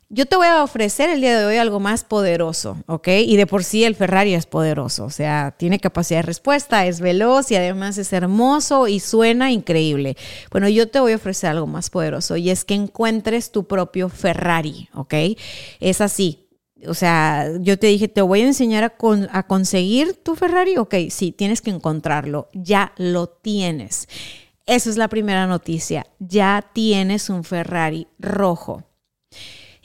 yo 0.08 0.26
te 0.26 0.36
voy 0.36 0.46
a 0.46 0.62
ofrecer 0.62 1.10
el 1.10 1.20
día 1.20 1.38
de 1.38 1.46
hoy 1.46 1.56
algo 1.56 1.80
más 1.80 2.04
poderoso, 2.04 2.76
¿ok? 2.86 3.08
Y 3.08 3.36
de 3.36 3.46
por 3.46 3.64
sí 3.64 3.82
el 3.82 3.96
Ferrari 3.96 4.34
es 4.34 4.46
poderoso, 4.46 5.04
o 5.04 5.10
sea, 5.10 5.56
tiene 5.58 5.80
capacidad 5.80 6.20
de 6.20 6.26
respuesta, 6.26 6.86
es 6.86 7.00
veloz 7.00 7.50
y 7.50 7.56
además 7.56 7.98
es 7.98 8.12
hermoso 8.12 8.86
y 8.86 9.00
suena 9.00 9.50
increíble. 9.50 10.16
Bueno, 10.52 10.68
yo 10.68 10.88
te 10.88 11.00
voy 11.00 11.12
a 11.12 11.16
ofrecer 11.16 11.50
algo 11.50 11.66
más 11.66 11.90
poderoso 11.90 12.36
y 12.36 12.50
es 12.50 12.64
que 12.64 12.74
encuentres 12.74 13.50
tu 13.50 13.66
propio 13.66 14.08
Ferrari, 14.08 14.88
¿ok? 14.94 15.14
Es 15.80 16.00
así, 16.00 16.45
o 16.86 16.94
sea, 16.94 17.50
yo 17.60 17.78
te 17.78 17.86
dije, 17.86 18.08
te 18.08 18.20
voy 18.20 18.42
a 18.42 18.46
enseñar 18.46 18.84
a, 18.84 19.42
conseguir 19.44 20.14
tu 20.14 20.34
Ferrari. 20.34 20.76
Ok, 20.76 20.94
sí, 21.10 21.32
tienes 21.32 21.62
que 21.62 21.70
encontrarlo. 21.70 22.48
Ya 22.52 22.92
lo 22.96 23.28
tienes. 23.28 24.08
Esa 24.66 24.90
es 24.90 24.96
la 24.96 25.08
primera 25.08 25.46
noticia. 25.46 26.06
Ya 26.18 26.68
tienes 26.72 27.30
un 27.30 27.44
Ferrari 27.44 28.08
rojo. 28.18 28.82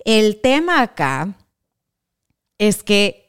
El 0.04 0.42
tema 0.42 0.82
acá 0.82 1.38
es 2.58 2.84
que 2.84 3.22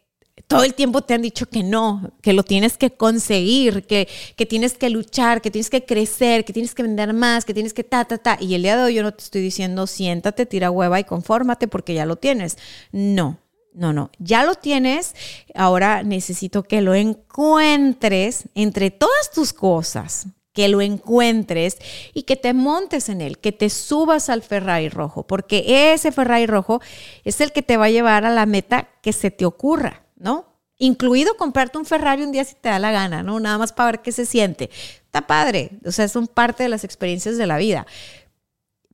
todo 0.48 0.64
el 0.64 0.74
tiempo 0.74 1.02
te 1.02 1.14
han 1.14 1.22
dicho 1.22 1.46
que 1.46 1.62
no, 1.62 2.12
que 2.20 2.32
lo 2.32 2.42
tienes 2.42 2.76
que 2.76 2.90
conseguir, 2.90 3.86
que, 3.86 4.08
que, 4.36 4.44
tienes 4.44 4.74
que 4.74 4.90
luchar, 4.90 5.40
que 5.40 5.50
tienes 5.50 5.70
que 5.70 5.84
crecer, 5.84 6.44
que 6.44 6.52
tienes 6.52 6.74
que 6.74 6.82
vender 6.82 7.14
más, 7.14 7.44
que 7.44 7.54
tienes 7.54 7.72
que 7.72 7.84
ta, 7.84 8.04
ta, 8.04 8.18
ta. 8.18 8.36
Y 8.40 8.54
el 8.54 8.62
día 8.62 8.76
de 8.76 8.82
hoy 8.82 8.94
yo 8.94 9.02
no 9.02 9.12
te 9.12 9.22
estoy 9.22 9.40
diciendo 9.40 9.86
siéntate, 9.86 10.44
tira 10.44 10.70
hueva 10.70 11.00
y 11.00 11.04
confórmate 11.04 11.68
porque 11.68 11.94
ya 11.94 12.04
lo 12.04 12.16
tienes. 12.16 12.58
No, 12.90 13.38
no, 13.74 13.92
no, 13.92 14.10
ya 14.18 14.44
lo 14.44 14.54
tienes, 14.54 15.14
ahora 15.54 16.02
necesito 16.02 16.62
que 16.62 16.80
lo 16.80 16.94
encuentres 16.94 18.44
entre 18.54 18.90
todas 18.90 19.30
tus 19.32 19.52
cosas, 19.52 20.26
que 20.52 20.68
lo 20.68 20.80
encuentres 20.80 21.78
y 22.12 22.24
que 22.24 22.36
te 22.36 22.52
montes 22.52 23.08
en 23.08 23.20
él, 23.20 23.38
que 23.38 23.52
te 23.52 23.70
subas 23.70 24.28
al 24.28 24.42
Ferrari 24.42 24.88
rojo, 24.88 25.26
porque 25.26 25.92
ese 25.94 26.12
Ferrari 26.12 26.46
rojo 26.46 26.80
es 27.24 27.40
el 27.40 27.52
que 27.52 27.62
te 27.62 27.76
va 27.76 27.86
a 27.86 27.90
llevar 27.90 28.24
a 28.24 28.30
la 28.30 28.46
meta 28.46 28.88
que 29.02 29.12
se 29.12 29.30
te 29.30 29.46
ocurra, 29.46 30.04
¿no? 30.16 30.52
incluido 30.82 31.36
comprarte 31.36 31.78
un 31.78 31.84
Ferrari 31.84 32.24
un 32.24 32.32
día 32.32 32.44
si 32.44 32.56
te 32.56 32.68
da 32.68 32.80
la 32.80 32.90
gana, 32.90 33.22
¿no? 33.22 33.38
Nada 33.38 33.56
más 33.56 33.72
para 33.72 33.92
ver 33.92 34.02
qué 34.02 34.10
se 34.10 34.26
siente. 34.26 34.68
Está 35.04 35.28
padre, 35.28 35.70
o 35.84 35.92
sea, 35.92 36.08
son 36.08 36.26
parte 36.26 36.64
de 36.64 36.68
las 36.68 36.82
experiencias 36.82 37.36
de 37.36 37.46
la 37.46 37.56
vida. 37.56 37.86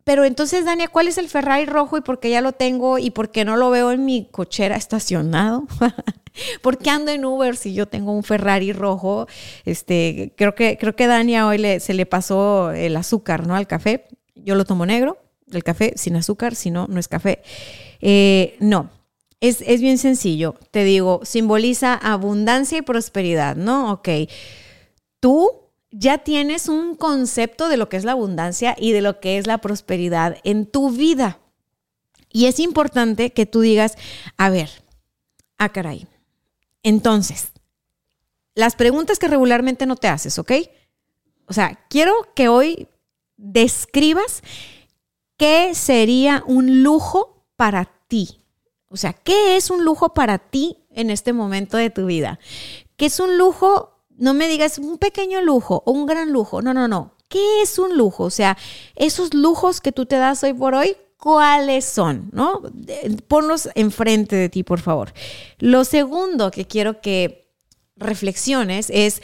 Pero 0.09 0.25
entonces, 0.25 0.65
Dania, 0.65 0.89
¿cuál 0.89 1.07
es 1.07 1.19
el 1.19 1.29
Ferrari 1.29 1.67
rojo 1.67 1.99
y 1.99 2.01
por 2.01 2.19
qué 2.19 2.31
ya 2.31 2.41
lo 2.41 2.53
tengo 2.53 2.97
y 2.99 3.11
por 3.11 3.31
qué 3.31 3.45
no 3.45 3.59
lo 3.59 3.69
veo 3.69 3.93
en 3.93 4.07
mi 4.07 4.27
cochera 4.31 4.75
estacionado? 4.75 5.67
¿Por 6.63 6.79
qué 6.79 6.89
ando 6.89 7.11
en 7.11 7.27
Uber 7.27 7.55
si 7.59 7.75
yo 7.75 7.89
tengo 7.89 8.13
un 8.13 8.23
Ferrari 8.23 8.73
rojo? 8.73 9.27
Este, 9.67 10.33
creo 10.35 10.55
que, 10.55 10.79
creo 10.79 10.97
que 10.97 11.07
Dania 11.07 11.47
hoy 11.47 11.79
se 11.81 11.93
le 11.93 12.07
pasó 12.07 12.71
el 12.71 12.97
azúcar, 12.97 13.47
¿no? 13.47 13.55
Al 13.55 13.67
café. 13.67 14.07
Yo 14.35 14.55
lo 14.55 14.65
tomo 14.65 14.87
negro, 14.87 15.19
el 15.53 15.63
café 15.63 15.93
sin 15.97 16.17
azúcar, 16.17 16.55
si 16.55 16.71
no, 16.71 16.87
no 16.87 16.99
es 16.99 17.07
café. 17.07 17.43
Eh, 18.01 18.57
no, 18.61 18.89
es, 19.41 19.61
es 19.61 19.83
bien 19.83 19.99
sencillo. 19.99 20.55
Te 20.71 20.85
digo, 20.85 21.21
simboliza 21.23 21.93
abundancia 21.93 22.79
y 22.79 22.83
prosperidad, 22.83 23.57
¿no? 23.57 23.93
Ok. 23.93 24.09
Tú 25.21 25.68
ya 25.91 26.19
tienes 26.19 26.69
un 26.69 26.95
concepto 26.95 27.69
de 27.69 27.77
lo 27.77 27.89
que 27.89 27.97
es 27.97 28.05
la 28.05 28.13
abundancia 28.13 28.77
y 28.79 28.93
de 28.93 29.01
lo 29.01 29.21
que 29.21 29.39
es 29.39 29.47
la 29.47 29.59
prosperidad 29.59 30.39
en 30.45 30.67
tu 30.67 30.91
vida. 30.91 31.39
Y 32.31 32.47
es 32.47 32.61
importante 32.61 33.31
que 33.31 33.47
tú 33.47 33.61
digas, 33.61 33.97
a 34.37 34.51
ver, 34.51 34.71
ah, 35.57 35.71
caray. 35.71 36.07
Entonces, 36.83 37.53
las 38.55 38.77
preguntas 38.77 39.19
que 39.19 39.29
regularmente 39.29 39.87
no 39.87 39.97
te 39.97 40.09
haces, 40.09 40.39
¿ok? 40.39 40.53
O 41.47 41.53
sea, 41.53 41.87
quiero 41.89 42.13
que 42.35 42.49
hoy 42.49 42.89
describas 43.37 44.43
qué 45.37 45.75
sería 45.75 46.43
un 46.47 46.83
lujo 46.83 47.45
para 47.57 47.87
ti. 48.09 48.43
O 48.89 48.97
sea, 48.97 49.13
¿qué 49.13 49.57
es 49.57 49.71
un 49.71 49.85
lujo 49.85 50.13
para 50.13 50.39
ti 50.39 50.77
en 50.91 51.11
este 51.11 51.33
momento 51.33 51.77
de 51.77 51.91
tu 51.91 52.07
vida? 52.07 52.39
¿Qué 52.97 53.07
es 53.07 53.21
un 53.21 53.39
lujo 53.39 53.98
no 54.19 54.35
me 54.35 54.49
digas 54.49 54.79
un 54.79 54.99
pequeño 54.99 55.41
lujo 55.41 55.83
o 55.87 55.93
un 55.93 56.07
gran 56.07 56.33
lujo. 56.33 56.61
No, 56.63 56.75
no, 56.75 56.89
no. 56.89 57.13
¿Qué 57.29 57.63
es 57.63 57.79
un 57.79 57.97
lujo? 57.97 58.25
O 58.25 58.31
sea, 58.31 58.57
esos 58.97 59.35
lujos 59.35 59.81
que 59.81 59.93
tú 59.93 60.07
te 60.07 60.17
das 60.17 60.43
hoy 60.43 60.55
por 60.55 60.75
hoy, 60.75 60.97
¿cuáles 61.19 61.85
son? 61.85 62.31
¿No? 62.33 62.63
Ponlos 63.29 63.69
enfrente 63.75 64.37
de 64.37 64.49
ti, 64.49 64.63
por 64.63 64.81
favor. 64.81 65.13
Lo 65.59 65.85
segundo 65.85 66.51
que 66.51 66.67
quiero 66.67 67.01
que 67.01 67.53
reflexiones 67.97 68.91
es, 68.91 69.23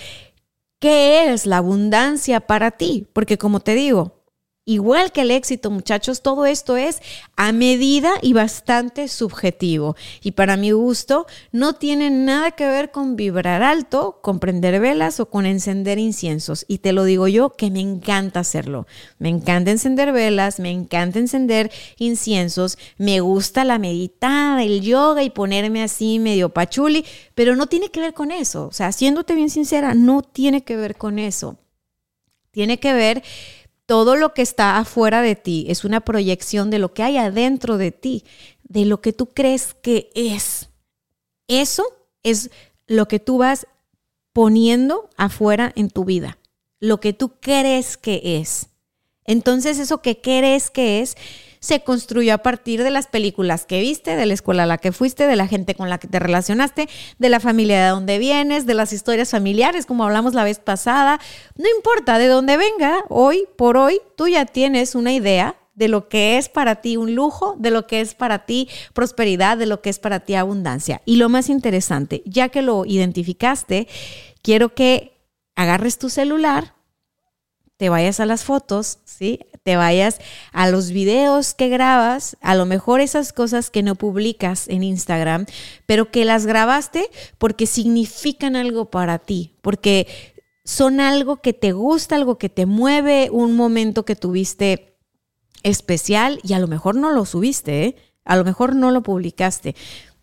¿qué 0.78 1.32
es 1.32 1.46
la 1.46 1.58
abundancia 1.58 2.40
para 2.40 2.72
ti? 2.72 3.06
Porque 3.12 3.38
como 3.38 3.60
te 3.60 3.74
digo, 3.74 4.23
Igual 4.66 5.12
que 5.12 5.20
el 5.20 5.30
éxito, 5.30 5.70
muchachos, 5.70 6.22
todo 6.22 6.46
esto 6.46 6.78
es 6.78 7.02
a 7.36 7.52
medida 7.52 8.14
y 8.22 8.32
bastante 8.32 9.08
subjetivo. 9.08 9.94
Y 10.22 10.30
para 10.30 10.56
mi 10.56 10.70
gusto, 10.70 11.26
no 11.52 11.74
tiene 11.74 12.08
nada 12.08 12.52
que 12.52 12.66
ver 12.66 12.90
con 12.90 13.14
vibrar 13.14 13.62
alto, 13.62 14.20
con 14.22 14.38
prender 14.38 14.80
velas 14.80 15.20
o 15.20 15.26
con 15.26 15.44
encender 15.44 15.98
inciensos. 15.98 16.64
Y 16.66 16.78
te 16.78 16.94
lo 16.94 17.04
digo 17.04 17.28
yo 17.28 17.50
que 17.50 17.70
me 17.70 17.80
encanta 17.80 18.40
hacerlo. 18.40 18.86
Me 19.18 19.28
encanta 19.28 19.70
encender 19.70 20.12
velas, 20.12 20.58
me 20.58 20.70
encanta 20.70 21.18
encender 21.18 21.70
inciensos, 21.98 22.78
me 22.96 23.20
gusta 23.20 23.64
la 23.64 23.78
meditada, 23.78 24.62
el 24.62 24.80
yoga 24.80 25.22
y 25.22 25.28
ponerme 25.28 25.82
así 25.82 26.18
medio 26.18 26.48
pachuli, 26.48 27.04
pero 27.34 27.54
no 27.54 27.66
tiene 27.66 27.90
que 27.90 28.00
ver 28.00 28.14
con 28.14 28.30
eso. 28.30 28.68
O 28.68 28.72
sea, 28.72 28.92
siéndote 28.92 29.34
bien 29.34 29.50
sincera, 29.50 29.92
no 29.92 30.22
tiene 30.22 30.64
que 30.64 30.76
ver 30.76 30.96
con 30.96 31.18
eso. 31.18 31.58
Tiene 32.50 32.78
que 32.78 32.94
ver 32.94 33.22
todo 33.86 34.16
lo 34.16 34.32
que 34.32 34.42
está 34.42 34.78
afuera 34.78 35.22
de 35.22 35.36
ti 35.36 35.66
es 35.68 35.84
una 35.84 36.00
proyección 36.00 36.70
de 36.70 36.78
lo 36.78 36.94
que 36.94 37.02
hay 37.02 37.18
adentro 37.18 37.76
de 37.76 37.92
ti, 37.92 38.24
de 38.62 38.84
lo 38.84 39.00
que 39.00 39.12
tú 39.12 39.26
crees 39.26 39.74
que 39.74 40.10
es. 40.14 40.68
Eso 41.48 41.84
es 42.22 42.50
lo 42.86 43.06
que 43.08 43.18
tú 43.18 43.38
vas 43.38 43.66
poniendo 44.32 45.10
afuera 45.16 45.72
en 45.76 45.90
tu 45.90 46.04
vida, 46.04 46.38
lo 46.80 47.00
que 47.00 47.12
tú 47.12 47.34
crees 47.40 47.96
que 47.96 48.38
es. 48.40 48.68
Entonces 49.24 49.78
eso 49.78 50.02
que 50.02 50.20
crees 50.20 50.70
que 50.70 51.00
es 51.00 51.16
se 51.64 51.80
construyó 51.80 52.34
a 52.34 52.38
partir 52.38 52.82
de 52.82 52.90
las 52.90 53.06
películas 53.06 53.64
que 53.64 53.80
viste, 53.80 54.16
de 54.16 54.26
la 54.26 54.34
escuela 54.34 54.64
a 54.64 54.66
la 54.66 54.76
que 54.76 54.92
fuiste, 54.92 55.26
de 55.26 55.34
la 55.34 55.48
gente 55.48 55.74
con 55.74 55.88
la 55.88 55.96
que 55.96 56.06
te 56.06 56.18
relacionaste, 56.18 56.90
de 57.18 57.28
la 57.30 57.40
familia 57.40 57.82
de 57.82 57.88
donde 57.88 58.18
vienes, 58.18 58.66
de 58.66 58.74
las 58.74 58.92
historias 58.92 59.30
familiares, 59.30 59.86
como 59.86 60.04
hablamos 60.04 60.34
la 60.34 60.44
vez 60.44 60.58
pasada. 60.58 61.18
No 61.56 61.64
importa 61.74 62.18
de 62.18 62.26
dónde 62.26 62.58
venga, 62.58 63.06
hoy 63.08 63.48
por 63.56 63.78
hoy 63.78 64.02
tú 64.14 64.28
ya 64.28 64.44
tienes 64.44 64.94
una 64.94 65.14
idea 65.14 65.56
de 65.74 65.88
lo 65.88 66.10
que 66.10 66.36
es 66.36 66.50
para 66.50 66.82
ti 66.82 66.98
un 66.98 67.14
lujo, 67.14 67.56
de 67.58 67.70
lo 67.70 67.86
que 67.86 68.02
es 68.02 68.14
para 68.14 68.44
ti 68.44 68.68
prosperidad, 68.92 69.56
de 69.56 69.64
lo 69.64 69.80
que 69.80 69.88
es 69.88 69.98
para 69.98 70.20
ti 70.20 70.34
abundancia. 70.34 71.00
Y 71.06 71.16
lo 71.16 71.30
más 71.30 71.48
interesante, 71.48 72.22
ya 72.26 72.50
que 72.50 72.60
lo 72.60 72.84
identificaste, 72.84 73.88
quiero 74.42 74.74
que 74.74 75.16
agarres 75.56 75.98
tu 75.98 76.10
celular, 76.10 76.74
te 77.78 77.88
vayas 77.88 78.20
a 78.20 78.26
las 78.26 78.44
fotos, 78.44 78.98
¿sí? 79.06 79.40
Te 79.64 79.76
vayas 79.76 80.18
a 80.52 80.68
los 80.68 80.90
videos 80.90 81.54
que 81.54 81.70
grabas, 81.70 82.36
a 82.42 82.54
lo 82.54 82.66
mejor 82.66 83.00
esas 83.00 83.32
cosas 83.32 83.70
que 83.70 83.82
no 83.82 83.94
publicas 83.94 84.68
en 84.68 84.82
Instagram, 84.82 85.46
pero 85.86 86.10
que 86.10 86.26
las 86.26 86.44
grabaste 86.44 87.08
porque 87.38 87.66
significan 87.66 88.56
algo 88.56 88.90
para 88.90 89.18
ti, 89.18 89.56
porque 89.62 90.06
son 90.66 91.00
algo 91.00 91.40
que 91.40 91.54
te 91.54 91.72
gusta, 91.72 92.14
algo 92.14 92.36
que 92.36 92.50
te 92.50 92.66
mueve, 92.66 93.30
un 93.32 93.56
momento 93.56 94.04
que 94.04 94.16
tuviste 94.16 94.98
especial 95.62 96.40
y 96.42 96.52
a 96.52 96.58
lo 96.58 96.68
mejor 96.68 96.94
no 96.94 97.10
lo 97.10 97.24
subiste, 97.24 97.84
¿eh? 97.84 97.96
a 98.26 98.36
lo 98.36 98.44
mejor 98.44 98.76
no 98.76 98.90
lo 98.90 99.02
publicaste, 99.02 99.74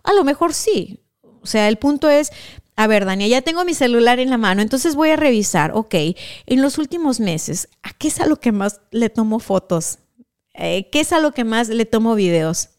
a 0.04 0.13
lo 0.13 0.23
mejor 0.23 0.54
sí. 0.54 0.99
O 1.41 1.47
sea, 1.47 1.67
el 1.67 1.77
punto 1.77 2.12
es, 2.12 2.32
a 2.75 2.88
ver, 2.88 3.05
Dania, 3.05 3.27
ya 3.27 3.41
tengo 3.41 3.65
mi 3.65 3.73
celular 3.73 4.19
en 4.19 4.29
la 4.29 4.38
mano, 4.38 4.62
entonces 4.62 4.95
voy 4.95 5.10
a 5.10 5.15
revisar, 5.15 5.71
ok, 5.73 5.93
en 6.45 6.62
los 6.62 6.77
últimos 6.77 7.19
meses, 7.19 7.69
¿a 7.84 7.91
qué 7.93 8.07
es 8.07 8.19
a 8.19 8.25
lo 8.25 8.38
que 8.38 8.51
más 8.51 8.81
le 8.91 9.10
tomo 9.10 9.39
fotos? 9.39 9.99
Eh, 10.53 10.89
¿Qué 10.91 11.01
es 11.01 11.13
a 11.13 11.19
lo 11.19 11.31
que 11.31 11.43
más 11.43 11.69
le 11.69 11.86
tomo 11.86 12.15
videos? 12.15 12.69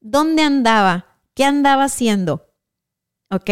¿Dónde 0.00 0.42
andaba? 0.42 1.18
¿Qué 1.34 1.44
andaba 1.44 1.84
haciendo? 1.84 2.46
¿Ok? 3.30 3.50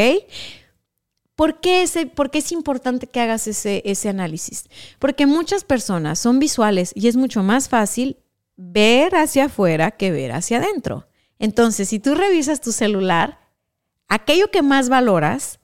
¿Por 1.35 1.61
qué, 1.61 1.83
ese, 1.83 2.07
¿Por 2.07 2.31
qué 2.31 2.39
es 2.39 2.53
importante 2.53 3.07
que 3.07 3.21
hagas 3.21 3.47
ese, 3.47 3.83
ese 3.87 4.09
análisis? 4.09 4.65
Porque 4.99 5.27
muchas 5.27 5.65
personas 5.65 6.19
son 6.19 6.39
visuales 6.39 6.93
y 6.95 7.09
es 7.09 7.17
mucho 7.17 7.43
más 7.43 7.69
fácil 7.69 8.19
ver 8.57 9.15
hacia 9.15 9.47
afuera 9.47 9.93
que 9.93 10.11
ver 10.11 10.33
hacia 10.33 10.59
adentro. 10.59 11.09
Entonces, 11.39 11.89
si 11.89 11.99
tú 11.99 12.15
revisas 12.15 12.61
tu 12.61 12.73
celular, 12.73 13.39
aquello 14.09 14.51
que 14.51 14.61
más 14.61 14.91
valoras 14.91 15.60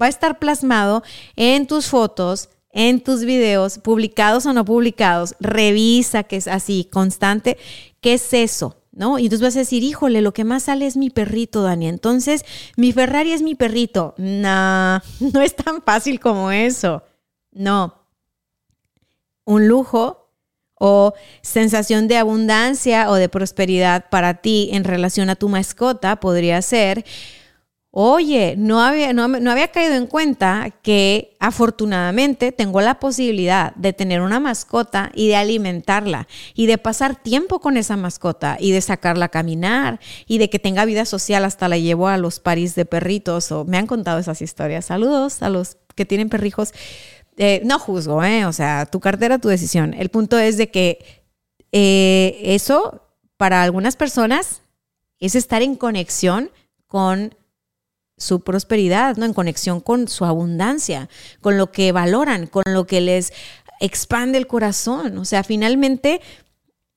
va 0.00 0.06
a 0.06 0.10
estar 0.10 0.38
plasmado 0.38 1.02
en 1.36 1.66
tus 1.66 1.86
fotos, 1.86 2.50
en 2.70 3.00
tus 3.02 3.24
videos, 3.24 3.78
publicados 3.78 4.46
o 4.46 4.52
no 4.52 4.64
publicados. 4.64 5.34
Revisa 5.40 6.24
que 6.24 6.36
es 6.36 6.48
así, 6.48 6.88
constante. 6.90 7.56
¿Qué 8.00 8.14
es 8.14 8.32
eso? 8.32 8.76
¿No? 8.92 9.18
Y 9.18 9.24
entonces 9.24 9.46
vas 9.48 9.56
a 9.56 9.60
decir, 9.60 9.82
híjole, 9.82 10.20
lo 10.20 10.32
que 10.32 10.44
más 10.44 10.64
sale 10.64 10.86
es 10.86 10.96
mi 10.96 11.10
perrito, 11.10 11.62
Dani. 11.62 11.88
Entonces, 11.88 12.44
mi 12.76 12.92
Ferrari 12.92 13.32
es 13.32 13.42
mi 13.42 13.54
perrito. 13.54 14.14
No, 14.18 15.00
no 15.32 15.40
es 15.40 15.56
tan 15.56 15.82
fácil 15.82 16.20
como 16.20 16.50
eso. 16.50 17.02
No. 17.52 17.94
Un 19.44 19.68
lujo 19.68 20.24
o 20.76 21.14
sensación 21.42 22.08
de 22.08 22.18
abundancia 22.18 23.10
o 23.10 23.14
de 23.14 23.28
prosperidad 23.28 24.08
para 24.10 24.34
ti 24.34 24.70
en 24.72 24.84
relación 24.84 25.30
a 25.30 25.36
tu 25.36 25.48
mascota 25.48 26.16
podría 26.16 26.60
ser 26.62 27.04
oye, 27.96 28.56
no 28.58 28.82
había, 28.82 29.12
no, 29.12 29.22
había 29.22 29.68
caído 29.68 29.94
en 29.94 30.08
cuenta 30.08 30.72
que 30.82 31.36
afortunadamente 31.38 32.50
tengo 32.50 32.80
la 32.80 32.98
posibilidad 32.98 33.72
de 33.76 33.92
tener 33.92 34.20
una 34.20 34.40
mascota 34.40 35.12
y 35.14 35.28
de 35.28 35.36
alimentarla 35.36 36.26
y 36.54 36.66
de 36.66 36.76
pasar 36.76 37.22
tiempo 37.22 37.60
con 37.60 37.76
esa 37.76 37.96
mascota 37.96 38.56
y 38.58 38.72
de 38.72 38.80
sacarla 38.80 39.26
a 39.26 39.28
caminar 39.28 40.00
y 40.26 40.38
de 40.38 40.50
que 40.50 40.58
tenga 40.58 40.84
vida 40.86 41.04
social 41.04 41.44
hasta 41.44 41.68
la 41.68 41.78
llevo 41.78 42.08
a 42.08 42.18
los 42.18 42.40
parís 42.40 42.74
de 42.74 42.84
perritos 42.84 43.52
o 43.52 43.64
me 43.64 43.78
han 43.78 43.86
contado 43.86 44.18
esas 44.18 44.42
historias. 44.42 44.86
Saludos 44.86 45.40
a 45.40 45.48
los 45.48 45.76
que 45.94 46.04
tienen 46.04 46.28
perrijos. 46.28 46.72
Eh, 47.36 47.62
no 47.64 47.78
juzgo, 47.78 48.24
¿eh? 48.24 48.44
O 48.44 48.52
sea, 48.52 48.86
tu 48.86 48.98
cartera, 48.98 49.38
tu 49.38 49.46
decisión. 49.46 49.94
El 49.94 50.08
punto 50.08 50.36
es 50.36 50.56
de 50.56 50.68
que 50.68 51.22
eh, 51.70 52.40
eso 52.42 53.02
para 53.36 53.62
algunas 53.62 53.94
personas 53.94 54.62
es 55.20 55.36
estar 55.36 55.62
en 55.62 55.76
conexión 55.76 56.50
con 56.88 57.36
su 58.16 58.40
prosperidad, 58.40 59.16
¿no? 59.16 59.24
En 59.24 59.34
conexión 59.34 59.80
con 59.80 60.08
su 60.08 60.24
abundancia, 60.24 61.08
con 61.40 61.58
lo 61.58 61.72
que 61.72 61.92
valoran, 61.92 62.46
con 62.46 62.64
lo 62.66 62.86
que 62.86 63.00
les 63.00 63.32
expande 63.80 64.38
el 64.38 64.46
corazón. 64.46 65.18
O 65.18 65.24
sea, 65.24 65.44
finalmente 65.44 66.20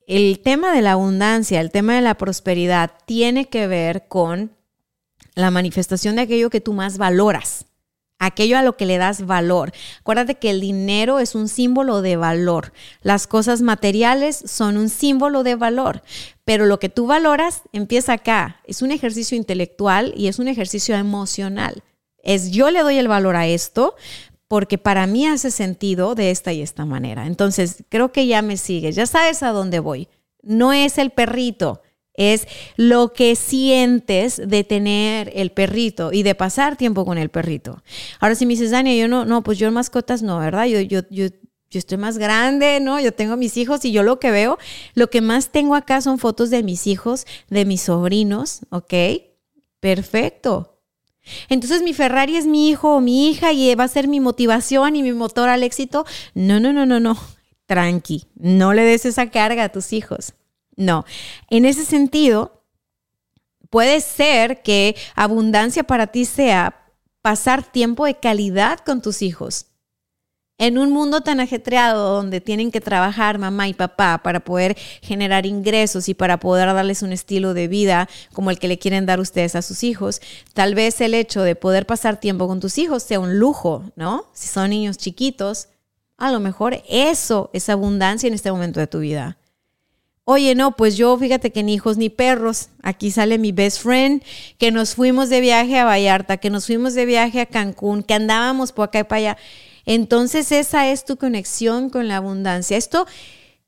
el 0.08 0.40
tema 0.40 0.74
de 0.74 0.82
la 0.82 0.94
abundancia, 0.94 1.62
el 1.62 1.72
tema 1.72 1.96
de 1.96 2.02
la 2.02 2.16
prosperidad 2.16 2.92
tiene 3.06 3.50
que 3.50 3.68
ver 3.68 4.08
con 4.08 4.56
la 5.36 5.52
manifestación 5.52 6.16
de 6.16 6.24
aquello 6.24 6.50
que 6.50 6.62
tú 6.62 6.74
más 6.74 6.98
valoras 6.98 7.67
aquello 8.20 8.58
a 8.58 8.64
lo 8.64 8.78
que 8.78 8.86
le 8.86 8.98
das 8.98 9.26
valor. 9.26 9.72
Acuérdate 10.00 10.36
que 10.36 10.50
el 10.50 10.62
dinero 10.62 11.20
es 11.20 11.36
un 11.36 11.48
símbolo 11.48 12.02
de 12.02 12.16
valor. 12.16 12.74
Las 13.02 13.28
cosas 13.28 13.62
materiales 13.62 14.42
son 14.46 14.78
un 14.78 14.90
símbolo 14.90 15.44
de 15.44 15.56
valor, 15.56 16.02
pero 16.46 16.66
lo 16.66 16.80
que 16.80 16.90
tú 16.90 17.08
valoras 17.08 17.62
empieza 17.74 18.14
acá. 18.14 18.62
Es 18.66 18.82
un 18.82 18.92
ejercicio 18.92 19.38
intelectual 19.38 20.14
y 20.16 20.28
es 20.28 20.40
un 20.40 20.48
ejercicio 20.48 20.96
emocional. 20.96 21.84
Es 22.24 22.52
yo 22.52 22.72
le 22.72 22.82
doy 22.82 22.98
el 22.98 23.08
valor 23.08 23.36
a 23.36 23.48
esto 23.48 23.96
porque 24.48 24.78
para 24.78 25.08
mí 25.08 25.28
hace 25.28 25.52
sentido 25.52 26.16
de 26.16 26.32
esta 26.32 26.54
y 26.54 26.62
esta 26.62 26.86
manera. 26.86 27.28
Entonces, 27.28 27.84
creo 27.90 28.12
que 28.12 28.28
ya 28.28 28.42
me 28.42 28.58
sigues, 28.58 28.96
ya 28.96 29.06
sabes 29.06 29.44
a 29.44 29.52
dónde 29.52 29.80
voy. 29.80 30.08
No 30.42 30.72
es 30.72 30.98
el 30.98 31.12
perrito, 31.12 31.82
es 32.18 32.48
lo 32.76 33.14
que 33.14 33.36
sientes 33.36 34.42
de 34.46 34.64
tener 34.64 35.32
el 35.36 35.52
perrito 35.52 36.12
y 36.12 36.24
de 36.24 36.36
pasar 36.36 36.76
tiempo 36.76 37.06
con 37.06 37.18
el 37.18 37.30
perrito. 37.30 37.82
Ahora, 38.20 38.36
si 38.36 38.46
me 38.46 38.54
dices, 38.54 38.72
Dania, 38.72 38.96
yo 38.96 39.08
no, 39.08 39.24
no, 39.24 39.44
pues 39.44 39.58
yo 39.58 39.72
mascotas 39.72 40.24
no, 40.24 40.40
¿verdad? 40.40 40.66
Yo, 40.66 40.82
yo, 40.82 41.02
yo, 41.10 41.28
yo 41.70 41.80
estoy 41.80 41.98
más 41.98 42.18
grande, 42.18 42.80
¿no? 42.80 43.00
Yo 43.00 43.14
tengo 43.14 43.38
mis 43.38 43.56
hijos 43.56 43.86
y 43.86 43.92
yo 43.92 44.04
lo 44.04 44.20
que 44.20 44.32
veo, 44.32 44.58
lo 44.96 45.10
que 45.10 45.22
más 45.22 45.52
tengo 45.52 45.76
acá 45.76 46.02
son 46.02 46.18
fotos 46.18 46.50
de 46.50 46.64
mis 46.64 46.88
hijos, 46.88 47.26
de 47.50 47.66
mis 47.66 47.82
sobrinos, 47.82 48.62
¿ok? 48.70 48.94
Perfecto. 49.80 50.74
Entonces 51.50 51.84
mi 51.84 51.94
Ferrari 51.94 52.38
es 52.38 52.48
mi 52.48 52.70
hijo 52.70 52.96
o 52.96 53.02
mi 53.02 53.30
hija 53.30 53.52
y 53.52 53.74
va 53.76 53.84
a 53.84 53.90
ser 53.90 54.08
mi 54.08 54.20
motivación 54.20 54.96
y 54.96 55.04
mi 55.04 55.12
motor 55.12 55.50
al 55.50 55.64
éxito. 55.64 56.06
No, 56.34 56.60
no, 56.60 56.74
no, 56.74 56.86
no, 56.86 57.00
no. 57.00 57.18
Tranqui, 57.66 58.26
no 58.36 58.74
le 58.74 58.84
des 58.84 59.06
esa 59.06 59.30
carga 59.30 59.66
a 59.66 59.70
tus 59.70 59.92
hijos. 59.92 60.34
No, 60.78 61.06
en 61.50 61.66
ese 61.66 61.84
sentido, 61.84 62.64
puede 63.70 64.00
ser 64.00 64.62
que 64.62 64.96
abundancia 65.16 65.84
para 65.84 66.08
ti 66.08 66.24
sea 66.24 66.86
pasar 67.22 67.64
tiempo 67.64 68.06
de 68.06 68.16
calidad 68.16 68.80
con 68.80 69.02
tus 69.02 69.22
hijos. 69.22 69.66
En 70.60 70.78
un 70.80 70.92
mundo 70.92 71.22
tan 71.22 71.40
ajetreado 71.40 72.16
donde 72.16 72.42
tienen 72.42 72.72
que 72.72 72.82
trabajar 72.82 73.38
mamá 73.38 73.68
y 73.68 73.74
papá 73.74 74.22
para 74.24 74.40
poder 74.40 74.76
generar 75.02 75.46
ingresos 75.46 76.10
y 76.10 76.16
para 76.16 76.40
poder 76.40 76.68
darles 76.74 77.04
un 77.04 77.12
estilo 77.12 77.54
de 77.54 77.68
vida 77.68 78.10
como 78.34 78.50
el 78.50 78.58
que 78.58 78.68
le 78.68 78.80
quieren 78.80 79.06
dar 79.06 79.20
ustedes 79.20 79.56
a 79.56 79.62
sus 79.62 79.84
hijos, 79.84 80.20
tal 80.54 80.74
vez 80.74 81.00
el 81.02 81.14
hecho 81.14 81.44
de 81.44 81.56
poder 81.56 81.86
pasar 81.86 82.20
tiempo 82.20 82.48
con 82.48 82.60
tus 82.60 82.80
hijos 82.80 83.04
sea 83.04 83.20
un 83.20 83.38
lujo, 83.38 83.84
¿no? 83.96 84.26
Si 84.34 84.48
son 84.48 84.72
niños 84.72 84.98
chiquitos, 84.98 85.70
a 86.18 86.32
lo 86.32 86.40
mejor 86.40 86.82
eso 86.90 87.52
es 87.54 87.70
abundancia 87.70 88.28
en 88.28 88.34
este 88.34 88.52
momento 88.52 88.80
de 88.80 88.88
tu 88.88 89.00
vida. 89.00 89.38
Oye, 90.30 90.56
no, 90.56 90.76
pues 90.76 90.98
yo 90.98 91.18
fíjate 91.18 91.54
que 91.54 91.64
ni 91.64 91.76
hijos 91.76 91.96
ni 91.96 92.10
perros. 92.10 92.68
Aquí 92.84 93.12
sale 93.12 93.38
mi 93.38 93.54
best 93.54 93.82
friend, 93.82 94.22
que 94.58 94.74
nos 94.74 94.94
fuimos 94.94 95.30
de 95.30 95.40
viaje 95.40 95.80
a 95.80 95.86
Vallarta, 95.86 96.36
que 96.36 96.50
nos 96.50 96.66
fuimos 96.66 96.96
de 96.96 97.06
viaje 97.06 97.40
a 97.40 97.46
Cancún, 97.46 98.04
que 98.04 98.14
andábamos 98.14 98.74
por 98.74 98.90
acá 98.90 99.00
y 99.00 99.04
para 99.06 99.20
allá. 99.20 99.38
Entonces 99.86 100.52
esa 100.52 100.90
es 100.92 101.06
tu 101.06 101.16
conexión 101.16 101.90
con 101.90 102.10
la 102.10 102.18
abundancia. 102.18 102.76
Esto 102.76 103.08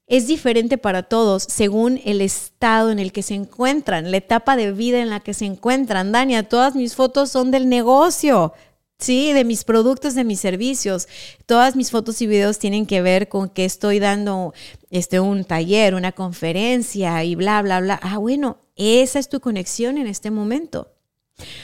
es 0.05 0.27
diferente 0.27 0.77
para 0.77 1.03
todos 1.03 1.43
según 1.43 2.01
el 2.03 2.19
estado 2.19 2.91
en 2.91 2.99
el 2.99 3.13
que 3.13 3.23
se 3.23 3.35
encuentran, 3.35 4.11
la 4.11 4.17
etapa 4.17 4.57
de 4.57 4.73
vida 4.73 4.99
en 4.99 5.09
la 5.09 5.21
que 5.21 5.33
se 5.33 5.45
encuentran. 5.45 6.11
Dania, 6.11 6.43
todas 6.43 6.75
mis 6.75 6.93
fotos 6.93 7.31
son 7.31 7.51
del 7.51 7.69
negocio. 7.69 8.51
Sí, 8.99 9.31
de 9.31 9.45
mis 9.45 9.63
productos, 9.63 10.13
de 10.13 10.25
mis 10.25 10.41
servicios. 10.41 11.07
Todas 11.45 11.77
mis 11.77 11.89
fotos 11.89 12.21
y 12.21 12.27
videos 12.27 12.59
tienen 12.59 12.85
que 12.85 13.01
ver 13.01 13.29
con 13.29 13.49
que 13.49 13.63
estoy 13.63 13.99
dando 13.99 14.53
este, 14.89 15.21
un 15.21 15.45
taller, 15.45 15.95
una 15.95 16.11
conferencia 16.11 17.23
y 17.23 17.35
bla, 17.35 17.61
bla, 17.61 17.79
bla. 17.79 17.99
Ah, 18.03 18.17
bueno, 18.17 18.57
esa 18.75 19.17
es 19.19 19.29
tu 19.29 19.39
conexión 19.39 19.97
en 19.97 20.07
este 20.07 20.31
momento. 20.31 20.93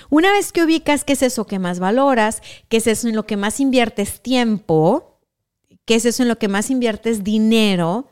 Una 0.09 0.31
vez 0.31 0.53
que 0.53 0.63
ubicas 0.63 1.03
qué 1.03 1.13
es 1.13 1.21
eso 1.23 1.45
que 1.45 1.59
más 1.59 1.79
valoras, 1.79 2.41
qué 2.69 2.77
es 2.77 2.87
eso 2.87 3.09
en 3.09 3.15
lo 3.17 3.25
que 3.25 3.35
más 3.35 3.59
inviertes 3.59 4.21
tiempo, 4.21 5.19
qué 5.83 5.95
es 5.95 6.05
eso 6.05 6.23
en 6.23 6.29
lo 6.29 6.37
que 6.37 6.47
más 6.47 6.69
inviertes 6.69 7.25
dinero, 7.25 8.07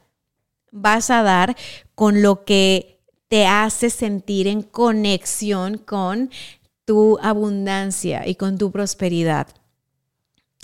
vas 0.71 1.09
a 1.09 1.23
dar 1.23 1.55
con 1.95 2.21
lo 2.21 2.43
que 2.43 2.99
te 3.29 3.45
hace 3.45 3.89
sentir 3.89 4.47
en 4.47 4.63
conexión 4.63 5.77
con 5.77 6.29
tu 6.85 7.17
abundancia 7.21 8.27
y 8.27 8.35
con 8.35 8.57
tu 8.57 8.71
prosperidad. 8.71 9.47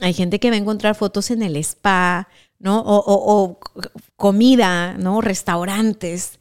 Hay 0.01 0.13
gente 0.13 0.39
que 0.39 0.49
va 0.49 0.55
a 0.55 0.59
encontrar 0.59 0.95
fotos 0.95 1.31
en 1.31 1.43
el 1.43 1.55
spa, 1.57 2.29
¿no? 2.57 2.81
O, 2.85 3.59
comida, 4.15 4.97
¿no? 4.97 5.21
Restaurantes. 5.21 6.39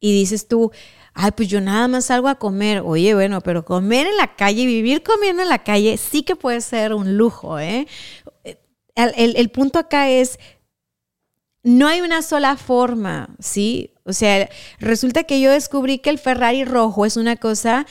Y 0.00 0.12
dices 0.12 0.48
tú, 0.48 0.70
ay, 1.14 1.30
pues 1.32 1.48
yo 1.48 1.60
nada 1.60 1.88
más 1.88 2.06
salgo 2.06 2.28
a 2.28 2.34
comer. 2.34 2.82
Oye, 2.84 3.14
bueno, 3.14 3.40
pero 3.40 3.64
comer 3.64 4.06
en 4.06 4.16
la 4.16 4.36
calle, 4.36 4.66
vivir 4.66 5.02
comiendo 5.02 5.42
en 5.42 5.48
la 5.48 5.64
calle, 5.64 5.96
sí 5.96 6.22
que 6.22 6.36
puede 6.36 6.60
ser 6.60 6.92
un 6.92 7.16
lujo, 7.16 7.58
¿eh? 7.58 7.86
El, 8.94 9.36
el 9.36 9.50
punto 9.50 9.78
acá 9.78 10.08
es, 10.08 10.38
no 11.62 11.88
hay 11.88 12.02
una 12.02 12.22
sola 12.22 12.56
forma, 12.56 13.34
¿sí? 13.40 13.94
O 14.04 14.12
sea, 14.12 14.48
resulta 14.78 15.24
que 15.24 15.40
yo 15.40 15.50
descubrí 15.50 15.98
que 15.98 16.10
el 16.10 16.18
Ferrari 16.18 16.64
rojo 16.64 17.06
es 17.06 17.16
una 17.16 17.36
cosa 17.36 17.86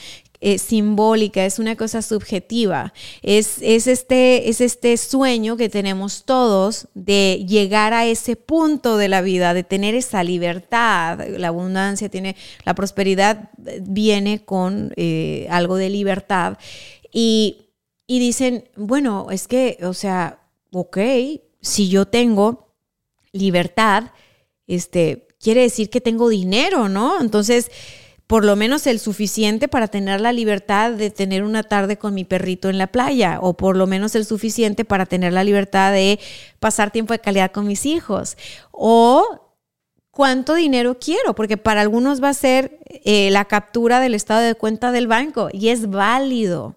eh, 0.46 0.58
simbólica, 0.58 1.46
es 1.46 1.58
una 1.58 1.74
cosa 1.74 2.02
subjetiva. 2.02 2.92
Es, 3.22 3.56
es, 3.62 3.86
este, 3.86 4.50
es 4.50 4.60
este 4.60 4.94
sueño 4.98 5.56
que 5.56 5.70
tenemos 5.70 6.24
todos 6.26 6.86
de 6.92 7.46
llegar 7.48 7.94
a 7.94 8.04
ese 8.04 8.36
punto 8.36 8.98
de 8.98 9.08
la 9.08 9.22
vida, 9.22 9.54
de 9.54 9.64
tener 9.64 9.94
esa 9.94 10.22
libertad. 10.22 11.18
La 11.38 11.48
abundancia 11.48 12.10
tiene, 12.10 12.36
la 12.66 12.74
prosperidad 12.74 13.48
viene 13.80 14.44
con 14.44 14.92
eh, 14.96 15.46
algo 15.48 15.76
de 15.76 15.88
libertad. 15.88 16.58
Y, 17.10 17.70
y 18.06 18.18
dicen, 18.18 18.68
bueno, 18.76 19.28
es 19.30 19.48
que, 19.48 19.78
o 19.82 19.94
sea, 19.94 20.40
ok, 20.72 20.98
si 21.62 21.88
yo 21.88 22.04
tengo 22.04 22.68
libertad, 23.32 24.10
este, 24.66 25.26
quiere 25.40 25.62
decir 25.62 25.88
que 25.88 26.02
tengo 26.02 26.28
dinero, 26.28 26.90
¿no? 26.90 27.22
Entonces, 27.22 27.70
por 28.26 28.44
lo 28.44 28.56
menos 28.56 28.86
el 28.86 28.98
suficiente 28.98 29.68
para 29.68 29.88
tener 29.88 30.20
la 30.20 30.32
libertad 30.32 30.92
de 30.92 31.10
tener 31.10 31.44
una 31.44 31.62
tarde 31.62 31.98
con 31.98 32.14
mi 32.14 32.24
perrito 32.24 32.70
en 32.70 32.78
la 32.78 32.86
playa, 32.86 33.38
o 33.40 33.54
por 33.54 33.76
lo 33.76 33.86
menos 33.86 34.14
el 34.14 34.24
suficiente 34.24 34.84
para 34.84 35.06
tener 35.06 35.32
la 35.32 35.44
libertad 35.44 35.92
de 35.92 36.18
pasar 36.58 36.90
tiempo 36.90 37.12
de 37.12 37.20
calidad 37.20 37.52
con 37.52 37.66
mis 37.66 37.84
hijos, 37.84 38.36
o 38.70 39.52
cuánto 40.10 40.54
dinero 40.54 40.98
quiero, 40.98 41.34
porque 41.34 41.56
para 41.58 41.82
algunos 41.82 42.22
va 42.22 42.30
a 42.30 42.34
ser 42.34 42.78
eh, 42.86 43.30
la 43.30 43.44
captura 43.44 44.00
del 44.00 44.14
estado 44.14 44.40
de 44.40 44.54
cuenta 44.54 44.92
del 44.92 45.06
banco 45.06 45.48
y 45.52 45.68
es 45.68 45.90
válido. 45.90 46.76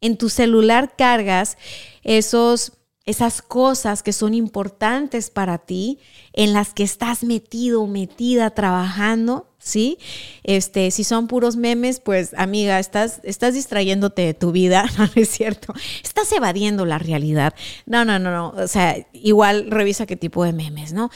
En 0.00 0.18
tu 0.18 0.28
celular 0.28 0.94
cargas 0.96 1.56
esos 2.02 2.72
esas 3.04 3.42
cosas 3.42 4.02
que 4.02 4.12
son 4.12 4.32
importantes 4.32 5.28
para 5.30 5.58
ti, 5.58 5.98
en 6.32 6.52
las 6.52 6.72
que 6.72 6.82
estás 6.82 7.22
metido, 7.22 7.86
metida, 7.86 8.50
trabajando, 8.50 9.53
¿sí? 9.64 9.98
Este, 10.44 10.90
si 10.90 11.04
son 11.04 11.26
puros 11.26 11.56
memes, 11.56 11.98
pues 11.98 12.34
amiga, 12.36 12.78
estás, 12.78 13.20
estás 13.24 13.54
distrayéndote 13.54 14.22
de 14.22 14.34
tu 14.34 14.52
vida, 14.52 14.84
no 14.98 15.08
es 15.16 15.30
cierto, 15.30 15.72
estás 16.02 16.30
evadiendo 16.32 16.84
la 16.84 16.98
realidad. 16.98 17.54
No, 17.86 18.04
no, 18.04 18.18
no, 18.18 18.30
no, 18.30 18.50
o 18.50 18.68
sea, 18.68 18.96
igual 19.12 19.70
revisa 19.70 20.06
qué 20.06 20.16
tipo 20.16 20.44
de 20.44 20.52
memes, 20.52 20.92
¿no? 20.92 21.10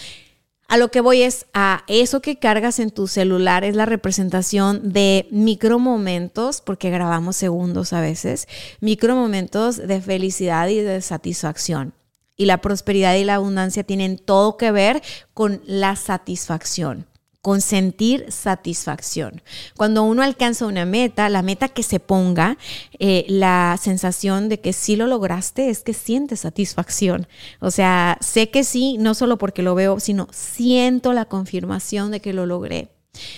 A 0.66 0.76
lo 0.76 0.90
que 0.90 1.00
voy 1.00 1.22
es 1.22 1.46
a 1.54 1.82
eso 1.86 2.20
que 2.20 2.38
cargas 2.38 2.78
en 2.78 2.90
tu 2.90 3.06
celular 3.06 3.64
es 3.64 3.74
la 3.74 3.86
representación 3.86 4.92
de 4.92 5.26
micromomentos, 5.30 6.60
porque 6.60 6.90
grabamos 6.90 7.36
segundos 7.36 7.94
a 7.94 8.02
veces, 8.02 8.48
micromomentos 8.80 9.78
de 9.78 10.00
felicidad 10.02 10.68
y 10.68 10.80
de 10.80 11.00
satisfacción. 11.00 11.94
Y 12.36 12.44
la 12.44 12.60
prosperidad 12.60 13.14
y 13.14 13.24
la 13.24 13.36
abundancia 13.36 13.82
tienen 13.82 14.18
todo 14.18 14.58
que 14.58 14.70
ver 14.70 15.02
con 15.32 15.62
la 15.64 15.96
satisfacción 15.96 17.06
con 17.42 17.60
sentir 17.60 18.26
satisfacción. 18.30 19.42
Cuando 19.76 20.02
uno 20.02 20.22
alcanza 20.22 20.66
una 20.66 20.84
meta, 20.84 21.28
la 21.28 21.42
meta 21.42 21.68
que 21.68 21.82
se 21.82 22.00
ponga, 22.00 22.58
eh, 22.98 23.24
la 23.28 23.78
sensación 23.80 24.48
de 24.48 24.60
que 24.60 24.72
sí 24.72 24.96
lo 24.96 25.06
lograste 25.06 25.70
es 25.70 25.82
que 25.82 25.94
sientes 25.94 26.40
satisfacción. 26.40 27.28
O 27.60 27.70
sea, 27.70 28.18
sé 28.20 28.50
que 28.50 28.64
sí, 28.64 28.98
no 28.98 29.14
solo 29.14 29.38
porque 29.38 29.62
lo 29.62 29.74
veo, 29.74 30.00
sino 30.00 30.28
siento 30.32 31.12
la 31.12 31.26
confirmación 31.26 32.10
de 32.10 32.20
que 32.20 32.32
lo 32.32 32.44
logré. 32.44 32.88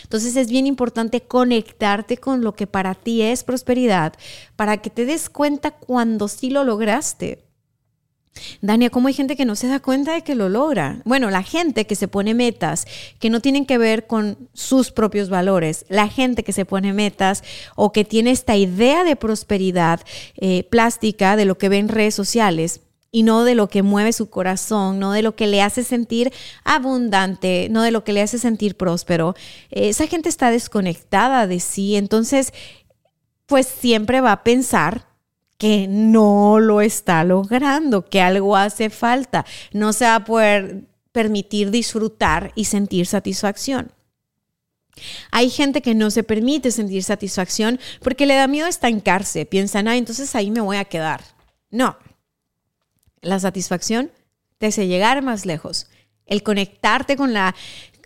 Entonces 0.02 0.36
es 0.36 0.50
bien 0.50 0.66
importante 0.66 1.22
conectarte 1.22 2.16
con 2.16 2.42
lo 2.42 2.54
que 2.54 2.66
para 2.66 2.94
ti 2.94 3.22
es 3.22 3.44
prosperidad, 3.44 4.14
para 4.56 4.78
que 4.78 4.90
te 4.90 5.04
des 5.04 5.30
cuenta 5.30 5.70
cuando 5.70 6.28
sí 6.28 6.50
lo 6.50 6.64
lograste. 6.64 7.49
Dania, 8.60 8.90
¿cómo 8.90 9.08
hay 9.08 9.14
gente 9.14 9.36
que 9.36 9.44
no 9.44 9.56
se 9.56 9.68
da 9.68 9.80
cuenta 9.80 10.14
de 10.14 10.22
que 10.22 10.34
lo 10.34 10.48
logra? 10.48 11.02
Bueno, 11.04 11.30
la 11.30 11.42
gente 11.42 11.86
que 11.86 11.94
se 11.94 12.08
pone 12.08 12.34
metas 12.34 12.86
que 13.18 13.30
no 13.30 13.40
tienen 13.40 13.66
que 13.66 13.78
ver 13.78 14.06
con 14.06 14.48
sus 14.52 14.90
propios 14.90 15.28
valores, 15.28 15.84
la 15.88 16.08
gente 16.08 16.42
que 16.42 16.52
se 16.52 16.64
pone 16.64 16.92
metas 16.92 17.42
o 17.76 17.92
que 17.92 18.04
tiene 18.04 18.30
esta 18.30 18.56
idea 18.56 19.04
de 19.04 19.16
prosperidad 19.16 20.00
eh, 20.36 20.64
plástica 20.64 21.36
de 21.36 21.44
lo 21.44 21.58
que 21.58 21.68
ve 21.68 21.78
en 21.78 21.88
redes 21.88 22.14
sociales 22.14 22.80
y 23.12 23.24
no 23.24 23.44
de 23.44 23.56
lo 23.56 23.68
que 23.68 23.82
mueve 23.82 24.12
su 24.12 24.30
corazón, 24.30 25.00
no 25.00 25.12
de 25.12 25.22
lo 25.22 25.34
que 25.34 25.48
le 25.48 25.62
hace 25.62 25.82
sentir 25.82 26.32
abundante, 26.64 27.68
no 27.70 27.82
de 27.82 27.90
lo 27.90 28.04
que 28.04 28.12
le 28.12 28.22
hace 28.22 28.38
sentir 28.38 28.76
próspero. 28.76 29.34
Eh, 29.70 29.88
esa 29.88 30.06
gente 30.06 30.28
está 30.28 30.50
desconectada 30.50 31.46
de 31.46 31.60
sí, 31.60 31.96
entonces 31.96 32.52
pues 33.46 33.66
siempre 33.66 34.20
va 34.20 34.30
a 34.30 34.44
pensar 34.44 35.09
que 35.60 35.88
no 35.88 36.58
lo 36.58 36.80
está 36.80 37.22
logrando, 37.22 38.06
que 38.06 38.22
algo 38.22 38.56
hace 38.56 38.88
falta, 38.88 39.44
no 39.72 39.92
se 39.92 40.06
va 40.06 40.14
a 40.14 40.24
poder 40.24 40.84
permitir 41.12 41.70
disfrutar 41.70 42.50
y 42.54 42.64
sentir 42.64 43.04
satisfacción. 43.04 43.92
Hay 45.30 45.50
gente 45.50 45.82
que 45.82 45.94
no 45.94 46.10
se 46.10 46.22
permite 46.22 46.70
sentir 46.70 47.04
satisfacción 47.04 47.78
porque 48.02 48.24
le 48.24 48.36
da 48.36 48.46
miedo 48.46 48.68
estancarse. 48.68 49.44
Piensan, 49.44 49.86
ah, 49.86 49.98
entonces 49.98 50.34
ahí 50.34 50.50
me 50.50 50.62
voy 50.62 50.78
a 50.78 50.86
quedar. 50.86 51.22
No. 51.70 51.98
La 53.20 53.38
satisfacción 53.38 54.10
te 54.56 54.68
hace 54.68 54.86
llegar 54.86 55.20
más 55.20 55.44
lejos. 55.44 55.88
El 56.24 56.42
conectarte 56.42 57.16
con, 57.16 57.34
la, 57.34 57.54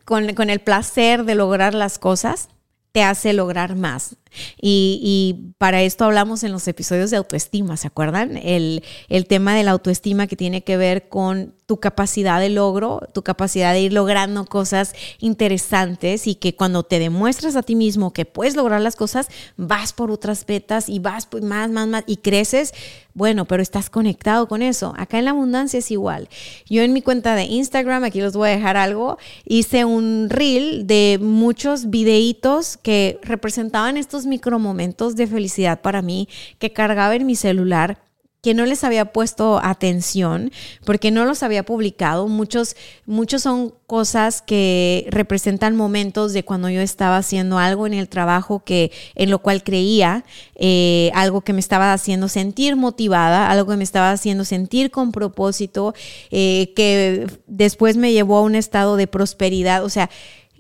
con, 0.04 0.34
con 0.34 0.50
el 0.50 0.58
placer 0.58 1.24
de 1.24 1.36
lograr 1.36 1.72
las 1.72 2.00
cosas 2.00 2.48
te 2.90 3.04
hace 3.04 3.32
lograr 3.32 3.76
más. 3.76 4.16
Y, 4.60 5.52
para 5.58 5.82
esto 5.82 6.04
hablamos 6.04 6.42
en 6.44 6.52
los 6.52 6.66
episodios 6.68 7.10
de 7.10 7.16
autoestima, 7.16 7.76
¿se 7.76 7.86
acuerdan? 7.86 8.36
El, 8.36 8.82
el, 9.08 9.26
tema 9.26 9.54
de 9.54 9.62
la 9.62 9.70
autoestima 9.70 10.26
que 10.26 10.36
tiene 10.36 10.62
que 10.62 10.76
ver 10.76 11.08
con 11.08 11.54
tu 11.66 11.78
capacidad 11.78 12.40
de 12.40 12.50
logro, 12.50 13.00
tu 13.14 13.22
capacidad 13.22 13.72
de 13.72 13.80
ir 13.80 13.92
logrando 13.92 14.44
cosas 14.44 14.94
interesantes 15.18 16.26
y 16.26 16.34
que 16.34 16.54
cuando 16.54 16.82
te 16.82 16.98
demuestras 16.98 17.56
a 17.56 17.62
ti 17.62 17.74
mismo 17.74 18.12
que 18.12 18.26
puedes 18.26 18.54
lograr 18.54 18.80
las 18.82 18.96
cosas, 18.96 19.28
vas 19.56 19.92
por 19.92 20.10
otras 20.10 20.44
metas 20.46 20.88
y 20.88 20.98
vas 20.98 21.28
más, 21.42 21.70
más, 21.70 21.88
más 21.88 22.04
y 22.06 22.18
creces. 22.18 22.74
Bueno, 23.14 23.44
pero 23.44 23.62
estás 23.62 23.90
conectado 23.90 24.48
con 24.48 24.60
eso. 24.60 24.92
Acá 24.98 25.18
en 25.18 25.26
la 25.26 25.30
abundancia 25.30 25.78
es 25.78 25.90
igual. 25.90 26.28
Yo 26.68 26.82
en 26.82 26.92
mi 26.92 27.00
cuenta 27.00 27.34
de 27.34 27.44
Instagram, 27.44 28.04
aquí 28.04 28.20
los 28.20 28.34
voy 28.34 28.50
a 28.50 28.52
dejar 28.52 28.76
algo, 28.76 29.18
hice 29.46 29.84
un 29.84 30.28
reel 30.28 30.86
de 30.86 31.18
muchos 31.22 31.90
videitos 31.90 32.76
que 32.76 33.20
representaban 33.22 33.96
estos 33.96 34.23
micromomentos 34.26 35.16
de 35.16 35.26
felicidad 35.26 35.80
para 35.80 36.02
mí 36.02 36.28
que 36.58 36.72
cargaba 36.72 37.14
en 37.14 37.26
mi 37.26 37.36
celular 37.36 37.98
que 38.44 38.52
no 38.52 38.66
les 38.66 38.84
había 38.84 39.06
puesto 39.06 39.58
atención 39.64 40.52
porque 40.84 41.10
no 41.10 41.24
los 41.24 41.42
había 41.42 41.64
publicado. 41.64 42.28
Muchos, 42.28 42.76
muchos 43.06 43.40
son 43.40 43.72
cosas 43.86 44.42
que 44.42 45.06
representan 45.08 45.74
momentos 45.76 46.34
de 46.34 46.44
cuando 46.44 46.68
yo 46.68 46.82
estaba 46.82 47.16
haciendo 47.16 47.58
algo 47.58 47.86
en 47.86 47.94
el 47.94 48.06
trabajo 48.10 48.62
que 48.62 48.92
en 49.14 49.30
lo 49.30 49.38
cual 49.38 49.64
creía, 49.64 50.26
eh, 50.56 51.10
algo 51.14 51.40
que 51.40 51.54
me 51.54 51.60
estaba 51.60 51.94
haciendo 51.94 52.28
sentir 52.28 52.76
motivada, 52.76 53.50
algo 53.50 53.70
que 53.70 53.78
me 53.78 53.84
estaba 53.84 54.10
haciendo 54.10 54.44
sentir 54.44 54.90
con 54.90 55.10
propósito, 55.10 55.94
eh, 56.30 56.74
que 56.76 57.26
después 57.46 57.96
me 57.96 58.12
llevó 58.12 58.36
a 58.36 58.42
un 58.42 58.56
estado 58.56 58.96
de 58.96 59.06
prosperidad. 59.06 59.82
O 59.82 59.88
sea, 59.88 60.10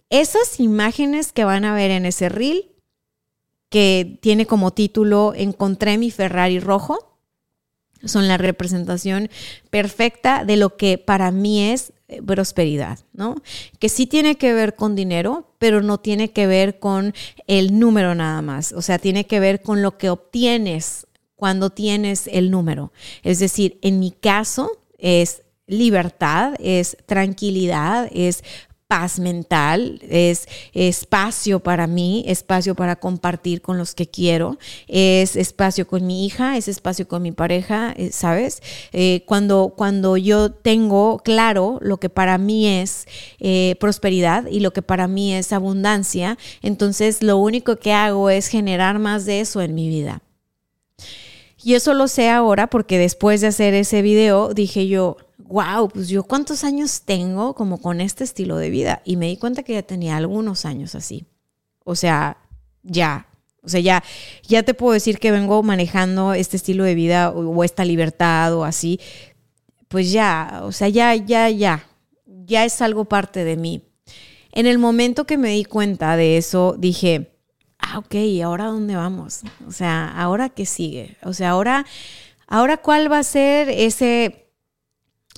esas 0.08 0.58
imágenes 0.58 1.32
que 1.32 1.44
van 1.44 1.66
a 1.66 1.74
ver 1.74 1.90
en 1.90 2.06
ese 2.06 2.30
reel 2.30 2.73
que 3.68 4.18
tiene 4.20 4.46
como 4.46 4.72
título 4.72 5.32
Encontré 5.34 5.98
mi 5.98 6.10
Ferrari 6.10 6.60
rojo. 6.60 7.16
Son 8.04 8.28
la 8.28 8.36
representación 8.36 9.30
perfecta 9.70 10.44
de 10.44 10.56
lo 10.56 10.76
que 10.76 10.98
para 10.98 11.30
mí 11.30 11.62
es 11.62 11.94
eh, 12.06 12.20
prosperidad, 12.20 12.98
¿no? 13.14 13.36
Que 13.78 13.88
sí 13.88 14.06
tiene 14.06 14.36
que 14.36 14.52
ver 14.52 14.74
con 14.74 14.94
dinero, 14.94 15.54
pero 15.58 15.80
no 15.80 15.98
tiene 15.98 16.30
que 16.32 16.46
ver 16.46 16.78
con 16.78 17.14
el 17.46 17.78
número 17.78 18.14
nada 18.14 18.42
más. 18.42 18.72
O 18.72 18.82
sea, 18.82 18.98
tiene 18.98 19.26
que 19.26 19.40
ver 19.40 19.62
con 19.62 19.80
lo 19.80 19.96
que 19.96 20.10
obtienes 20.10 21.06
cuando 21.34 21.70
tienes 21.70 22.28
el 22.30 22.50
número. 22.50 22.92
Es 23.22 23.38
decir, 23.38 23.78
en 23.80 24.00
mi 24.00 24.10
caso 24.10 24.70
es 24.98 25.42
libertad, 25.66 26.54
es 26.58 26.96
tranquilidad, 27.06 28.10
es 28.12 28.44
paz 28.86 29.18
mental, 29.18 29.98
es 30.08 30.46
espacio 30.72 31.60
para 31.60 31.86
mí, 31.86 32.24
espacio 32.26 32.74
para 32.74 32.96
compartir 32.96 33.62
con 33.62 33.78
los 33.78 33.94
que 33.94 34.08
quiero, 34.08 34.58
es 34.88 35.36
espacio 35.36 35.86
con 35.86 36.06
mi 36.06 36.26
hija, 36.26 36.56
es 36.56 36.68
espacio 36.68 37.08
con 37.08 37.22
mi 37.22 37.32
pareja, 37.32 37.94
eh, 37.96 38.10
¿sabes? 38.12 38.62
Eh, 38.92 39.24
cuando, 39.26 39.74
cuando 39.76 40.16
yo 40.16 40.52
tengo 40.52 41.18
claro 41.24 41.78
lo 41.80 41.98
que 41.98 42.10
para 42.10 42.36
mí 42.38 42.66
es 42.66 43.06
eh, 43.38 43.76
prosperidad 43.80 44.46
y 44.46 44.60
lo 44.60 44.72
que 44.72 44.82
para 44.82 45.08
mí 45.08 45.34
es 45.34 45.52
abundancia, 45.52 46.36
entonces 46.62 47.22
lo 47.22 47.38
único 47.38 47.76
que 47.76 47.92
hago 47.92 48.28
es 48.28 48.48
generar 48.48 48.98
más 48.98 49.24
de 49.24 49.40
eso 49.40 49.62
en 49.62 49.74
mi 49.74 49.88
vida. 49.88 50.22
Y 51.62 51.74
eso 51.74 51.94
lo 51.94 52.08
sé 52.08 52.28
ahora 52.28 52.66
porque 52.66 52.98
después 52.98 53.40
de 53.40 53.46
hacer 53.46 53.72
ese 53.72 54.02
video 54.02 54.52
dije 54.52 54.86
yo, 54.86 55.16
wow, 55.54 55.88
pues 55.88 56.08
yo 56.08 56.24
cuántos 56.24 56.64
años 56.64 57.02
tengo 57.02 57.54
como 57.54 57.80
con 57.80 58.00
este 58.00 58.24
estilo 58.24 58.56
de 58.56 58.70
vida. 58.70 59.02
Y 59.04 59.16
me 59.16 59.28
di 59.28 59.36
cuenta 59.36 59.62
que 59.62 59.74
ya 59.74 59.82
tenía 59.82 60.16
algunos 60.16 60.64
años 60.64 60.96
así. 60.96 61.26
O 61.84 61.94
sea, 61.94 62.38
ya. 62.82 63.28
O 63.62 63.68
sea, 63.68 63.78
ya, 63.78 64.02
ya 64.42 64.64
te 64.64 64.74
puedo 64.74 64.94
decir 64.94 65.20
que 65.20 65.30
vengo 65.30 65.62
manejando 65.62 66.34
este 66.34 66.56
estilo 66.56 66.82
de 66.82 66.96
vida 66.96 67.30
o, 67.30 67.62
esta 67.62 67.84
libertad 67.84 68.52
o 68.52 68.64
así. 68.64 68.98
Pues 69.86 70.10
ya, 70.10 70.62
o 70.64 70.72
sea, 70.72 70.88
ya, 70.88 71.14
ya, 71.14 71.48
ya. 71.50 71.86
Ya 72.26 72.64
es 72.64 72.82
algo 72.82 73.04
parte 73.04 73.44
de 73.44 73.56
mí. 73.56 73.84
En 74.50 74.66
el 74.66 74.78
momento 74.78 75.24
que 75.24 75.38
me 75.38 75.50
di 75.50 75.64
cuenta 75.64 76.16
de 76.16 76.36
eso, 76.36 76.74
dije, 76.76 77.32
ah, 77.78 77.98
ok, 77.98 78.14
¿y 78.16 78.42
ahora 78.42 78.64
dónde 78.64 78.96
vamos? 78.96 79.42
O 79.68 79.70
sea, 79.70 80.08
¿ahora 80.16 80.48
qué 80.48 80.66
sigue? 80.66 81.16
O 81.22 81.32
sea, 81.32 81.50
ahora, 81.50 81.86
ahora 82.48 82.76
cuál 82.76 83.10
va 83.10 83.20
a 83.20 83.22
ser 83.22 83.68
ese 83.68 84.43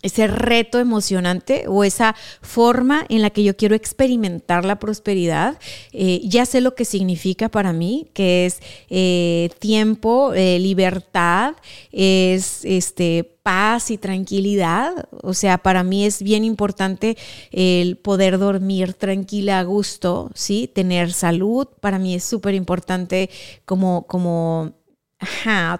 ese 0.03 0.27
reto 0.27 0.79
emocionante 0.79 1.65
o 1.69 1.83
esa 1.83 2.15
forma 2.43 3.07
en 3.09 3.23
la 3.23 3.31
que 3.31 3.43
yo 3.43 3.57
quiero 3.57 3.75
experimentar 3.75 4.65
la 4.65 4.79
prosperidad. 4.79 5.59
Eh, 5.93 6.21
ya 6.25 6.45
sé 6.47 6.61
lo 6.61 6.75
que 6.75 6.85
significa 6.85 7.49
para 7.49 7.73
mí, 7.73 8.09
que 8.13 8.47
es 8.47 8.61
eh, 8.91 9.51
tiempo, 9.59 10.35
eh, 10.35 10.59
libertad, 10.59 11.55
es 11.93 12.65
este, 12.65 13.25
paz 13.43 13.91
y 13.91 13.97
tranquilidad. 13.97 15.09
O 15.23 15.33
sea, 15.33 15.59
para 15.59 15.83
mí 15.83 16.05
es 16.05 16.23
bien 16.23 16.45
importante 16.45 17.17
el 17.51 17.97
poder 17.97 18.39
dormir 18.39 18.93
tranquila 18.93 19.61
a 19.61 19.65
gusto, 19.65 20.31
¿sí? 20.35 20.71
Tener 20.73 21.13
salud, 21.13 21.69
para 21.81 21.99
mí 21.99 22.15
es 22.15 22.25
súper 22.25 22.55
importante 22.55 23.31
como, 23.65 24.07
como, 24.07 24.75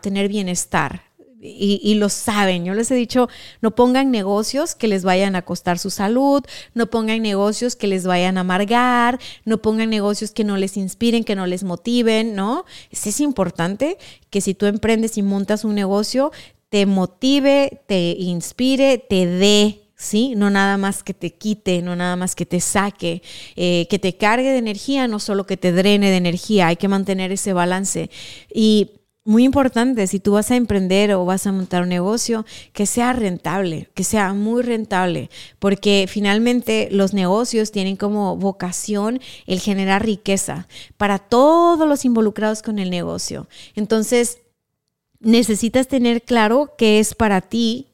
tener 0.01 0.29
bienestar, 0.29 1.06
y, 1.41 1.95
lo 1.95 2.09
saben. 2.09 2.65
Yo 2.65 2.75
les 2.75 2.91
he 2.91 2.95
dicho, 2.95 3.29
no 3.61 3.75
pongan 3.75 4.11
negocios 4.11 4.75
que 4.75 4.89
les 4.89 5.05
vayan 5.05 5.37
a 5.37 5.43
costar 5.43 5.79
su 5.79 5.91
salud, 5.91 6.43
no 6.75 6.87
pongan 6.87 7.23
negocios 7.23 7.77
que 7.77 7.87
les 7.87 8.07
vayan 8.07 8.39
a 8.39 8.41
amargar, 8.41 9.19
no 9.45 9.59
pongan 9.59 9.91
negocios 9.91 10.31
que 10.33 10.45
no 10.45 10.57
les 10.57 10.77
inspiren, 10.77 11.25
que 11.25 11.37
no 11.37 11.47
les 11.47 11.65
motiven, 11.65 12.35
¿no? 12.35 12.65
Es, 12.91 13.07
es 13.07 13.21
importante 13.21 13.99
que 14.31 14.41
si 14.41 14.55
tú 14.55 14.67
emprendes 14.67 15.19
y 15.19 15.23
montas 15.23 15.65
un 15.65 15.75
negocio, 15.75 16.33
te 16.69 16.87
motive, 16.87 17.83
te 17.87 18.17
inspire, 18.19 18.99
te 18.99 19.27
dé 19.27 19.83
¿sí? 19.97 20.35
No 20.37 20.51
nada 20.51 20.77
más 20.77 21.03
que 21.03 21.15
te 21.15 21.33
quite, 21.33 21.81
no 21.83 21.97
nada 21.97 22.17
más 22.17 22.35
que 22.35 22.47
te 22.47 22.61
saque, 22.61 23.23
eh, 23.57 23.87
que 23.89 23.99
te 23.99 24.17
cargue 24.17 24.51
de 24.51 24.59
energía, 24.59 25.09
no 25.09 25.19
solo 25.19 25.47
que 25.47 25.57
te 25.57 25.73
drene 25.73 26.11
de 26.11 26.17
energía, 26.17 26.69
hay 26.69 26.77
que 26.77 26.89
mantener 26.89 27.33
ese 27.33 27.53
balance. 27.55 28.11
Y 28.53 28.91
muy 29.27 29.45
importante, 29.45 30.07
si 30.07 30.21
tú 30.21 30.33
vas 30.33 30.51
a 30.51 30.57
emprender 30.57 31.13
o 31.13 31.25
vas 31.25 31.47
a 31.47 31.53
montar 31.53 31.83
un 31.83 31.89
negocio, 31.89 32.47
que 32.73 32.87
sea 32.87 33.13
rentable, 33.13 33.91
que 33.93 34.05
sea 34.05 34.33
muy 34.33 34.63
rentable, 34.63 35.31
porque 35.59 36.07
finalmente 36.09 36.89
los 36.93 37.13
negocios 37.13 37.73
tienen 37.73 37.97
como 37.97 38.37
vocación 38.37 39.21
el 39.47 39.61
generar 39.61 40.05
riqueza 40.05 40.69
para 40.97 41.19
todos 41.19 41.89
los 41.89 42.05
involucrados 42.05 42.63
con 42.63 42.79
el 42.79 42.89
negocio. 42.89 43.49
Entonces, 43.75 44.39
necesitas 45.19 45.89
tener 45.89 46.23
claro 46.23 46.75
qué 46.79 47.01
es 47.01 47.15
para 47.15 47.41
ti 47.41 47.89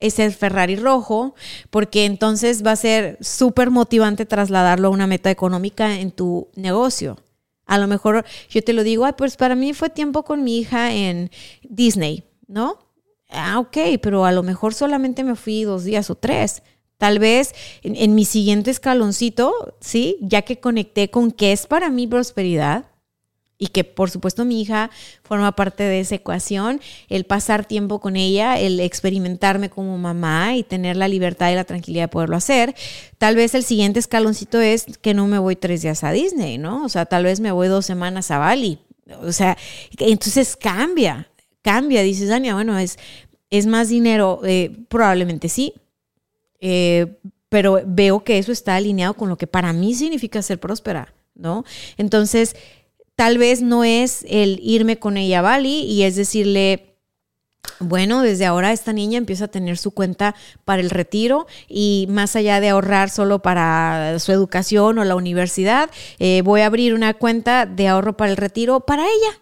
ese 0.00 0.28
Ferrari 0.32 0.74
rojo, 0.74 1.34
porque 1.70 2.06
entonces 2.06 2.66
va 2.66 2.72
a 2.72 2.76
ser 2.76 3.18
súper 3.20 3.70
motivante 3.70 4.26
trasladarlo 4.26 4.88
a 4.88 4.90
una 4.90 5.06
meta 5.06 5.30
económica 5.30 6.00
en 6.00 6.10
tu 6.10 6.48
negocio. 6.56 7.18
A 7.72 7.78
lo 7.78 7.86
mejor 7.86 8.26
yo 8.50 8.62
te 8.62 8.74
lo 8.74 8.84
digo, 8.84 9.10
pues 9.16 9.38
para 9.38 9.54
mí 9.54 9.72
fue 9.72 9.88
tiempo 9.88 10.24
con 10.24 10.44
mi 10.44 10.58
hija 10.58 10.92
en 10.92 11.30
Disney, 11.62 12.22
¿no? 12.46 12.76
Ah, 13.30 13.58
ok, 13.60 13.98
pero 14.02 14.26
a 14.26 14.32
lo 14.32 14.42
mejor 14.42 14.74
solamente 14.74 15.24
me 15.24 15.36
fui 15.36 15.64
dos 15.64 15.82
días 15.82 16.10
o 16.10 16.14
tres. 16.14 16.62
Tal 16.98 17.18
vez 17.18 17.54
en, 17.82 17.96
en 17.96 18.14
mi 18.14 18.26
siguiente 18.26 18.70
escaloncito, 18.70 19.74
¿sí? 19.80 20.18
Ya 20.20 20.42
que 20.42 20.60
conecté 20.60 21.08
con 21.08 21.30
qué 21.30 21.52
es 21.52 21.66
para 21.66 21.88
mí 21.88 22.06
prosperidad, 22.06 22.91
y 23.62 23.68
que 23.68 23.84
por 23.84 24.10
supuesto 24.10 24.44
mi 24.44 24.60
hija 24.60 24.90
forma 25.22 25.52
parte 25.52 25.84
de 25.84 26.00
esa 26.00 26.16
ecuación, 26.16 26.80
el 27.08 27.22
pasar 27.22 27.64
tiempo 27.64 28.00
con 28.00 28.16
ella, 28.16 28.58
el 28.58 28.80
experimentarme 28.80 29.70
como 29.70 29.96
mamá 29.98 30.56
y 30.56 30.64
tener 30.64 30.96
la 30.96 31.06
libertad 31.06 31.52
y 31.52 31.54
la 31.54 31.62
tranquilidad 31.62 32.04
de 32.04 32.08
poderlo 32.08 32.34
hacer. 32.34 32.74
Tal 33.18 33.36
vez 33.36 33.54
el 33.54 33.62
siguiente 33.62 34.00
escaloncito 34.00 34.60
es 34.60 34.86
que 35.00 35.14
no 35.14 35.28
me 35.28 35.38
voy 35.38 35.54
tres 35.54 35.80
días 35.80 36.02
a 36.02 36.10
Disney, 36.10 36.58
¿no? 36.58 36.84
O 36.84 36.88
sea, 36.88 37.06
tal 37.06 37.22
vez 37.22 37.38
me 37.38 37.52
voy 37.52 37.68
dos 37.68 37.86
semanas 37.86 38.32
a 38.32 38.38
Bali. 38.38 38.80
O 39.20 39.30
sea, 39.30 39.56
entonces 39.96 40.56
cambia, 40.56 41.30
cambia. 41.62 42.02
Dices, 42.02 42.30
Dania, 42.30 42.54
bueno, 42.54 42.76
es, 42.80 42.98
es 43.48 43.66
más 43.66 43.88
dinero, 43.90 44.40
eh, 44.42 44.76
probablemente 44.88 45.48
sí. 45.48 45.72
Eh, 46.58 47.06
pero 47.48 47.80
veo 47.86 48.24
que 48.24 48.38
eso 48.38 48.50
está 48.50 48.74
alineado 48.74 49.14
con 49.14 49.28
lo 49.28 49.38
que 49.38 49.46
para 49.46 49.72
mí 49.72 49.94
significa 49.94 50.42
ser 50.42 50.58
próspera, 50.58 51.14
¿no? 51.36 51.64
Entonces, 51.96 52.56
Tal 53.16 53.38
vez 53.38 53.62
no 53.62 53.84
es 53.84 54.24
el 54.28 54.58
irme 54.62 54.98
con 54.98 55.16
ella 55.16 55.40
a 55.40 55.42
Bali 55.42 55.80
y 55.82 56.02
es 56.02 56.16
decirle, 56.16 56.96
Bueno, 57.78 58.22
desde 58.22 58.46
ahora 58.46 58.72
esta 58.72 58.92
niña 58.92 59.18
empieza 59.18 59.46
a 59.46 59.48
tener 59.48 59.76
su 59.76 59.90
cuenta 59.92 60.34
para 60.64 60.80
el 60.82 60.90
retiro 60.90 61.46
y 61.68 62.06
más 62.10 62.36
allá 62.36 62.60
de 62.60 62.68
ahorrar 62.70 63.10
solo 63.10 63.40
para 63.42 64.18
su 64.18 64.32
educación 64.32 64.98
o 64.98 65.04
la 65.04 65.16
universidad, 65.16 65.90
eh, 66.18 66.42
voy 66.44 66.60
a 66.62 66.66
abrir 66.66 66.94
una 66.94 67.14
cuenta 67.14 67.66
de 67.66 67.88
ahorro 67.88 68.16
para 68.16 68.30
el 68.30 68.36
retiro 68.36 68.80
para 68.80 69.04
ella. 69.04 69.40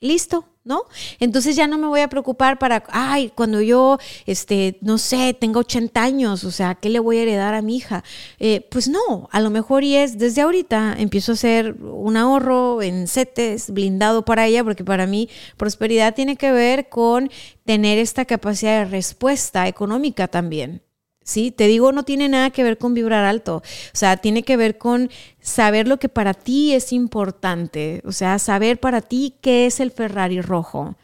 Listo, 0.00 0.46
¿no? 0.66 0.82
Entonces 1.20 1.56
ya 1.56 1.66
no 1.66 1.78
me 1.78 1.86
voy 1.86 2.00
a 2.00 2.08
preocupar 2.08 2.58
para, 2.58 2.84
ay, 2.90 3.32
cuando 3.34 3.62
yo, 3.62 3.98
este, 4.26 4.76
no 4.82 4.98
sé, 4.98 5.32
tengo 5.32 5.60
80 5.60 6.02
años, 6.02 6.44
o 6.44 6.50
sea, 6.50 6.74
¿qué 6.74 6.90
le 6.90 6.98
voy 6.98 7.18
a 7.18 7.22
heredar 7.22 7.54
a 7.54 7.62
mi 7.62 7.76
hija? 7.76 8.04
Eh, 8.38 8.66
pues 8.70 8.88
no, 8.88 9.28
a 9.30 9.40
lo 9.40 9.50
mejor 9.50 9.84
y 9.84 9.96
es 9.96 10.18
desde 10.18 10.42
ahorita, 10.42 10.96
empiezo 10.98 11.32
a 11.32 11.34
hacer 11.34 11.76
un 11.80 12.16
ahorro 12.16 12.82
en 12.82 13.06
CETES 13.06 13.70
blindado 13.70 14.24
para 14.24 14.46
ella, 14.46 14.64
porque 14.64 14.84
para 14.84 15.06
mí 15.06 15.28
prosperidad 15.56 16.14
tiene 16.14 16.36
que 16.36 16.52
ver 16.52 16.88
con 16.88 17.30
tener 17.64 17.98
esta 17.98 18.24
capacidad 18.24 18.80
de 18.80 18.90
respuesta 18.90 19.68
económica 19.68 20.28
también. 20.28 20.85
¿Sí? 21.26 21.50
Te 21.50 21.66
digo, 21.66 21.92
no 21.92 22.04
tiene 22.04 22.28
nada 22.30 22.50
que 22.50 22.62
ver 22.62 22.78
con 22.78 22.94
vibrar 22.94 23.24
alto, 23.24 23.56
o 23.56 23.62
sea, 23.92 24.16
tiene 24.16 24.44
que 24.44 24.56
ver 24.56 24.78
con 24.78 25.10
saber 25.40 25.88
lo 25.88 25.98
que 25.98 26.08
para 26.08 26.32
ti 26.32 26.72
es 26.72 26.92
importante, 26.92 28.00
o 28.06 28.12
sea, 28.12 28.38
saber 28.38 28.80
para 28.80 29.02
ti 29.02 29.34
qué 29.42 29.66
es 29.66 29.80
el 29.80 29.90
Ferrari 29.90 30.40
rojo. 30.40 30.96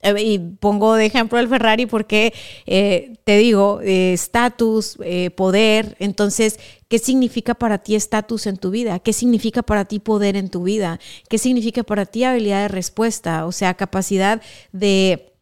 Eh, 0.00 0.22
y 0.22 0.38
pongo 0.38 0.94
de 0.94 1.06
ejemplo 1.06 1.38
el 1.38 1.48
Ferrari 1.48 1.86
porque 1.86 2.34
eh, 2.66 3.14
te 3.24 3.38
digo, 3.38 3.80
eh, 3.82 4.12
estatus, 4.14 4.98
poder, 5.36 5.96
entonces, 5.98 6.58
¿qué 6.88 6.98
significa 6.98 7.54
para 7.54 7.78
ti 7.78 7.94
estatus 7.94 8.46
en 8.46 8.56
tu 8.56 8.70
vida? 8.70 8.98
¿Qué 8.98 9.12
significa 9.12 9.62
para 9.62 9.84
ti 9.84 9.98
poder 9.98 10.36
en 10.36 10.48
tu 10.50 10.62
vida? 10.64 11.00
¿Qué 11.28 11.38
significa 11.38 11.82
para 11.82 12.06
ti 12.06 12.24
habilidad 12.24 12.62
de 12.62 12.68
respuesta? 12.68 13.46
O 13.46 13.52
sea, 13.52 13.74
capacidad 13.74 14.40
de 14.72 15.33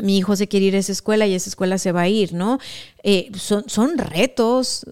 mi 0.00 0.18
hijo 0.18 0.36
se 0.36 0.48
quiere 0.48 0.66
ir 0.66 0.76
a 0.76 0.78
esa 0.78 0.92
escuela 0.92 1.26
y 1.26 1.34
esa 1.34 1.48
escuela 1.48 1.78
se 1.78 1.92
va 1.92 2.02
a 2.02 2.08
ir, 2.08 2.32
¿no? 2.32 2.58
Eh, 3.02 3.30
son, 3.36 3.68
son 3.68 3.98
retos, 3.98 4.86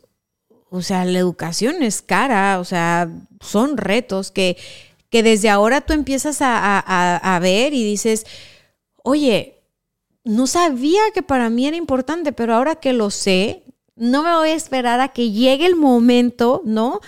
o 0.71 0.81
sea, 0.81 1.05
la 1.05 1.19
educación 1.19 1.83
es 1.83 2.01
cara, 2.01 2.59
o 2.59 2.65
sea, 2.65 3.11
son 3.41 3.77
retos 3.77 4.31
que, 4.31 4.57
que 5.13 5.23
desde 5.23 5.51
ahora 5.51 5.83
tú 5.83 5.93
empiezas 5.93 6.39
a, 6.41 7.39
ver 7.43 7.75
y 7.75 7.85
dices, 7.85 8.25
oye, 9.05 9.59
no 10.25 10.47
sabía 10.47 11.03
que 11.13 11.23
para 11.23 11.51
mí 11.51 11.67
era 11.67 11.77
importante, 11.77 12.33
pero 12.33 12.55
ahora 12.55 12.77
que 12.77 12.95
lo 12.95 13.11
sé, 13.11 13.63
no 13.95 14.23
me 14.23 14.33
voy 14.33 14.49
a 14.49 14.55
esperar 14.55 15.01
a 15.01 15.09
que 15.09 15.31
llegue 15.31 15.67
el 15.67 15.77
momento, 15.77 16.63
¿no? 16.65 17.01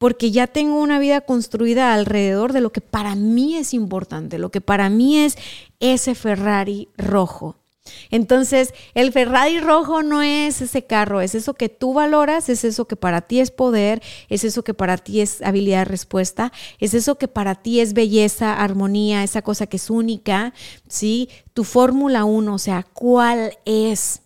Porque 0.00 0.30
ya 0.30 0.46
tengo 0.46 0.80
una 0.80 0.98
vida 0.98 1.20
construida 1.20 1.92
alrededor 1.92 2.54
de 2.54 2.62
lo 2.62 2.72
que 2.72 2.80
para 2.80 3.14
mí 3.14 3.56
es 3.56 3.74
importante, 3.74 4.38
lo 4.38 4.50
que 4.50 4.62
para 4.62 4.88
mí 4.88 5.18
es 5.18 5.36
ese 5.78 6.14
Ferrari 6.14 6.88
rojo. 6.96 7.56
Entonces, 8.10 8.72
el 8.94 9.12
Ferrari 9.12 9.60
rojo 9.60 10.02
no 10.02 10.22
es 10.22 10.62
ese 10.62 10.86
carro, 10.86 11.20
es 11.20 11.34
eso 11.34 11.52
que 11.52 11.68
tú 11.68 11.92
valoras, 11.92 12.48
es 12.48 12.64
eso 12.64 12.86
que 12.86 12.96
para 12.96 13.20
ti 13.20 13.40
es 13.40 13.50
poder, 13.50 14.00
es 14.30 14.44
eso 14.44 14.62
que 14.62 14.72
para 14.72 14.96
ti 14.96 15.20
es 15.20 15.42
habilidad 15.42 15.80
de 15.80 15.84
respuesta, 15.84 16.50
es 16.78 16.94
eso 16.94 17.18
que 17.18 17.28
para 17.28 17.56
ti 17.56 17.80
es 17.80 17.92
belleza, 17.92 18.54
armonía, 18.54 19.22
esa 19.22 19.42
cosa 19.42 19.66
que 19.66 19.76
es 19.76 19.90
única, 19.90 20.54
¿sí? 20.88 21.28
Tu 21.52 21.62
Fórmula 21.62 22.24
1, 22.24 22.54
o 22.54 22.58
sea, 22.58 22.86
¿cuál 22.94 23.58
es? 23.66 24.22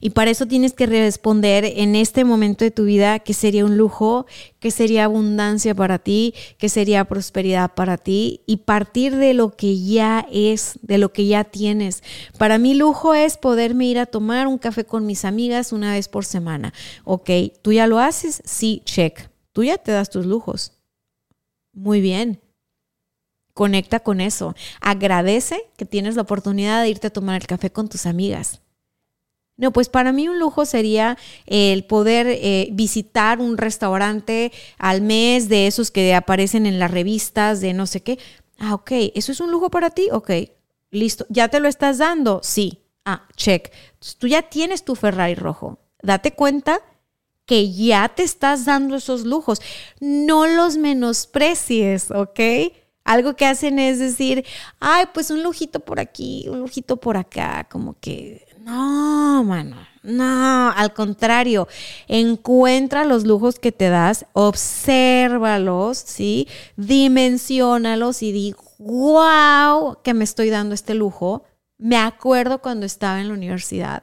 Y 0.00 0.10
para 0.10 0.30
eso 0.30 0.46
tienes 0.46 0.72
que 0.72 0.86
responder 0.86 1.64
en 1.64 1.96
este 1.96 2.24
momento 2.24 2.64
de 2.64 2.70
tu 2.70 2.84
vida 2.84 3.18
que 3.18 3.34
sería 3.34 3.64
un 3.64 3.76
lujo, 3.76 4.26
que 4.58 4.70
sería 4.70 5.04
abundancia 5.04 5.74
para 5.74 5.98
ti, 5.98 6.34
que 6.56 6.70
sería 6.70 7.04
prosperidad 7.04 7.74
para 7.74 7.98
ti 7.98 8.40
y 8.46 8.58
partir 8.58 9.16
de 9.16 9.34
lo 9.34 9.54
que 9.54 9.78
ya 9.78 10.26
es, 10.32 10.78
de 10.82 10.96
lo 10.96 11.12
que 11.12 11.26
ya 11.26 11.44
tienes. 11.44 12.02
Para 12.38 12.56
mí 12.58 12.74
lujo 12.74 13.12
es 13.12 13.36
poderme 13.36 13.86
ir 13.86 13.98
a 13.98 14.06
tomar 14.06 14.46
un 14.46 14.58
café 14.58 14.84
con 14.84 15.04
mis 15.04 15.26
amigas 15.26 15.72
una 15.72 15.92
vez 15.92 16.08
por 16.08 16.24
semana. 16.24 16.72
Ok, 17.04 17.30
¿tú 17.60 17.72
ya 17.72 17.86
lo 17.86 17.98
haces? 17.98 18.42
Sí, 18.44 18.82
check. 18.86 19.28
Tú 19.52 19.62
ya 19.62 19.76
te 19.76 19.92
das 19.92 20.08
tus 20.08 20.24
lujos. 20.24 20.72
Muy 21.74 22.00
bien. 22.00 22.40
Conecta 23.52 24.00
con 24.00 24.20
eso. 24.20 24.54
Agradece 24.80 25.70
que 25.76 25.84
tienes 25.84 26.16
la 26.16 26.22
oportunidad 26.22 26.82
de 26.82 26.90
irte 26.90 27.08
a 27.08 27.12
tomar 27.12 27.40
el 27.40 27.46
café 27.46 27.70
con 27.70 27.88
tus 27.88 28.06
amigas 28.06 28.60
no, 29.56 29.72
pues 29.72 29.88
para 29.88 30.12
mí 30.12 30.28
un 30.28 30.38
lujo 30.38 30.66
sería 30.66 31.16
el 31.46 31.84
poder 31.84 32.26
eh, 32.28 32.68
visitar 32.72 33.40
un 33.40 33.56
restaurante 33.56 34.52
al 34.78 35.00
mes 35.00 35.48
de 35.48 35.66
esos 35.66 35.90
que 35.90 36.14
aparecen 36.14 36.66
en 36.66 36.78
las 36.78 36.90
revistas 36.90 37.60
de 37.60 37.72
no 37.72 37.86
sé 37.86 38.02
qué. 38.02 38.18
Ah, 38.58 38.74
ok, 38.74 38.90
¿eso 39.14 39.32
es 39.32 39.40
un 39.40 39.50
lujo 39.50 39.70
para 39.70 39.90
ti? 39.90 40.08
Ok, 40.12 40.30
listo. 40.90 41.24
¿Ya 41.30 41.48
te 41.48 41.60
lo 41.60 41.68
estás 41.68 41.98
dando? 41.98 42.40
Sí. 42.42 42.82
Ah, 43.04 43.26
check. 43.36 43.72
tú 44.18 44.26
ya 44.26 44.42
tienes 44.42 44.84
tu 44.84 44.94
Ferrari 44.94 45.36
rojo. 45.36 45.78
Date 46.02 46.32
cuenta 46.32 46.82
que 47.46 47.72
ya 47.72 48.08
te 48.08 48.24
estás 48.24 48.64
dando 48.64 48.96
esos 48.96 49.24
lujos. 49.24 49.62
No 50.00 50.46
los 50.46 50.76
menosprecies, 50.76 52.10
¿ok? 52.10 52.40
Algo 53.04 53.36
que 53.36 53.46
hacen 53.46 53.78
es 53.78 54.00
decir, 54.00 54.44
ay, 54.80 55.06
pues 55.14 55.30
un 55.30 55.42
lujito 55.42 55.80
por 55.80 56.00
aquí, 56.00 56.46
un 56.48 56.58
lujito 56.58 56.96
por 56.96 57.16
acá, 57.16 57.68
como 57.70 57.94
que 58.00 58.45
no, 58.66 59.44
mano, 59.44 59.76
no, 60.02 60.72
al 60.72 60.92
contrario, 60.92 61.68
encuentra 62.08 63.04
los 63.04 63.24
lujos 63.24 63.60
que 63.60 63.70
te 63.70 63.88
das, 63.88 64.26
obsérvalos, 64.32 65.98
¿sí? 65.98 66.48
Dimensiónalos 66.76 68.22
y 68.22 68.32
di, 68.32 68.54
wow, 68.78 69.98
que 70.02 70.14
me 70.14 70.24
estoy 70.24 70.50
dando 70.50 70.74
este 70.74 70.94
lujo. 70.94 71.44
Me 71.78 71.96
acuerdo 71.96 72.60
cuando 72.60 72.86
estaba 72.86 73.20
en 73.20 73.28
la 73.28 73.34
universidad 73.34 74.02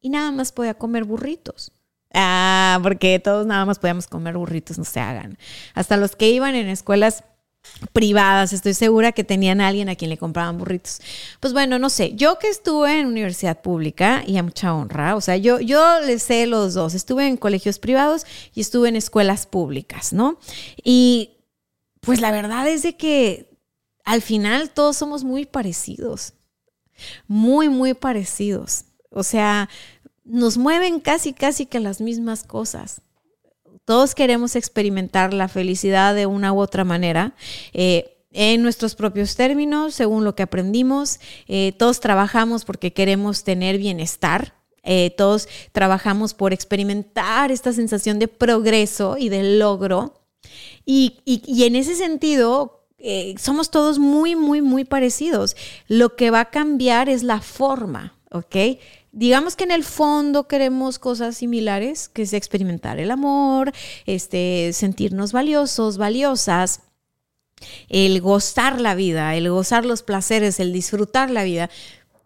y 0.00 0.10
nada 0.10 0.32
más 0.32 0.50
podía 0.50 0.74
comer 0.74 1.04
burritos. 1.04 1.72
Ah, 2.12 2.80
porque 2.82 3.20
todos 3.20 3.46
nada 3.46 3.64
más 3.66 3.78
podíamos 3.78 4.08
comer 4.08 4.36
burritos, 4.36 4.78
no 4.78 4.84
se 4.84 4.98
hagan. 4.98 5.38
Hasta 5.74 5.96
los 5.96 6.16
que 6.16 6.30
iban 6.30 6.56
en 6.56 6.68
escuelas 6.68 7.22
privadas, 7.92 8.52
estoy 8.52 8.74
segura 8.74 9.12
que 9.12 9.24
tenían 9.24 9.60
a 9.60 9.68
alguien 9.68 9.88
a 9.88 9.94
quien 9.94 10.10
le 10.10 10.18
compraban 10.18 10.58
burritos. 10.58 11.00
Pues 11.40 11.52
bueno, 11.52 11.78
no 11.78 11.90
sé, 11.90 12.14
yo 12.14 12.38
que 12.38 12.48
estuve 12.48 12.98
en 12.98 13.06
universidad 13.06 13.60
pública 13.60 14.22
y 14.26 14.36
a 14.36 14.42
mucha 14.42 14.74
honra, 14.74 15.16
o 15.16 15.20
sea, 15.20 15.36
yo, 15.36 15.60
yo 15.60 16.00
les 16.00 16.22
sé 16.22 16.46
los 16.46 16.74
dos, 16.74 16.94
estuve 16.94 17.26
en 17.26 17.36
colegios 17.36 17.78
privados 17.78 18.26
y 18.54 18.60
estuve 18.60 18.88
en 18.88 18.96
escuelas 18.96 19.46
públicas, 19.46 20.12
¿no? 20.12 20.38
Y 20.82 21.38
pues 22.00 22.20
la 22.20 22.30
verdad 22.30 22.66
es 22.68 22.82
de 22.82 22.96
que 22.96 23.50
al 24.04 24.22
final 24.22 24.70
todos 24.70 24.96
somos 24.96 25.24
muy 25.24 25.44
parecidos, 25.44 26.34
muy, 27.26 27.68
muy 27.68 27.94
parecidos. 27.94 28.84
O 29.10 29.22
sea, 29.22 29.68
nos 30.24 30.58
mueven 30.58 31.00
casi, 31.00 31.32
casi 31.32 31.66
que 31.66 31.80
las 31.80 32.00
mismas 32.00 32.44
cosas. 32.44 33.02
Todos 33.88 34.14
queremos 34.14 34.54
experimentar 34.54 35.32
la 35.32 35.48
felicidad 35.48 36.14
de 36.14 36.26
una 36.26 36.52
u 36.52 36.60
otra 36.60 36.84
manera. 36.84 37.32
Eh, 37.72 38.18
en 38.32 38.60
nuestros 38.60 38.94
propios 38.94 39.34
términos, 39.34 39.94
según 39.94 40.24
lo 40.24 40.34
que 40.34 40.42
aprendimos, 40.42 41.20
eh, 41.46 41.72
todos 41.78 41.98
trabajamos 41.98 42.66
porque 42.66 42.92
queremos 42.92 43.44
tener 43.44 43.78
bienestar, 43.78 44.52
eh, 44.82 45.14
todos 45.16 45.48
trabajamos 45.72 46.34
por 46.34 46.52
experimentar 46.52 47.50
esta 47.50 47.72
sensación 47.72 48.18
de 48.18 48.28
progreso 48.28 49.16
y 49.18 49.30
de 49.30 49.56
logro. 49.56 50.20
Y, 50.84 51.20
y 51.24 51.64
en 51.64 51.74
ese 51.74 51.94
sentido, 51.94 52.84
somos 53.38 53.70
todos 53.70 53.98
muy, 53.98 54.36
muy, 54.36 54.60
muy 54.60 54.84
parecidos. 54.84 55.56
Lo 55.86 56.14
que 56.14 56.30
va 56.30 56.40
a 56.40 56.50
cambiar 56.50 57.08
es 57.08 57.22
la 57.22 57.40
forma, 57.40 58.18
¿ok? 58.30 58.54
Digamos 59.12 59.56
que 59.56 59.64
en 59.64 59.70
el 59.70 59.84
fondo 59.84 60.48
queremos 60.48 60.98
cosas 60.98 61.36
similares, 61.36 62.08
que 62.08 62.22
es 62.22 62.32
experimentar 62.32 62.98
el 62.98 63.10
amor, 63.10 63.72
este, 64.06 64.72
sentirnos 64.72 65.32
valiosos, 65.32 65.98
valiosas, 65.98 66.80
el 67.88 68.20
gozar 68.20 68.80
la 68.80 68.94
vida, 68.94 69.34
el 69.34 69.50
gozar 69.50 69.84
los 69.84 70.02
placeres, 70.02 70.60
el 70.60 70.72
disfrutar 70.72 71.30
la 71.30 71.44
vida. 71.44 71.70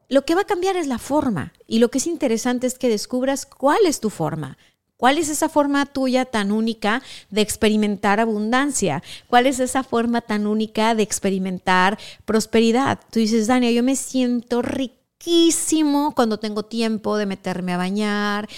Lo 0.08 0.24
que 0.24 0.34
va 0.34 0.42
a 0.42 0.46
cambiar 0.46 0.76
es 0.76 0.86
la 0.86 0.98
forma 0.98 1.52
y 1.66 1.78
lo 1.78 1.90
que 1.90 1.98
es 1.98 2.06
interesante 2.06 2.66
es 2.66 2.78
que 2.78 2.88
descubras 2.88 3.46
cuál 3.46 3.86
es 3.86 4.00
tu 4.00 4.10
forma. 4.10 4.58
¿Cuál 4.98 5.18
es 5.18 5.28
esa 5.28 5.48
forma 5.48 5.84
tuya 5.86 6.26
tan 6.26 6.52
única 6.52 7.02
de 7.28 7.40
experimentar 7.40 8.20
abundancia? 8.20 9.02
¿Cuál 9.26 9.48
es 9.48 9.58
esa 9.58 9.82
forma 9.82 10.20
tan 10.20 10.46
única 10.46 10.94
de 10.94 11.02
experimentar 11.02 11.98
prosperidad? 12.24 13.00
Tú 13.10 13.18
dices, 13.18 13.48
Dania, 13.48 13.72
yo 13.72 13.82
me 13.82 13.96
siento 13.96 14.62
rica 14.62 15.01
cuando 16.14 16.38
tengo 16.38 16.64
tiempo 16.64 17.16
de 17.16 17.26
meterme 17.26 17.72
a 17.72 17.76
bañar, 17.76 18.48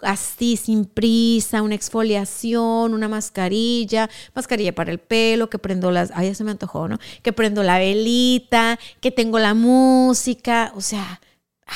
así 0.00 0.56
sin 0.56 0.84
prisa, 0.84 1.62
una 1.62 1.74
exfoliación, 1.74 2.94
una 2.94 3.08
mascarilla, 3.08 4.08
mascarilla 4.34 4.74
para 4.74 4.92
el 4.92 4.98
pelo, 4.98 5.50
que 5.50 5.58
prendo 5.58 5.90
las, 5.90 6.10
ay, 6.14 6.28
ya 6.28 6.34
se 6.34 6.44
me 6.44 6.50
antojó, 6.50 6.88
¿no? 6.88 6.98
Que 7.22 7.32
prendo 7.32 7.62
la 7.62 7.78
velita, 7.78 8.78
que 9.00 9.10
tengo 9.10 9.38
la 9.38 9.54
música, 9.54 10.72
o 10.74 10.80
sea, 10.80 11.20
ah, 11.66 11.74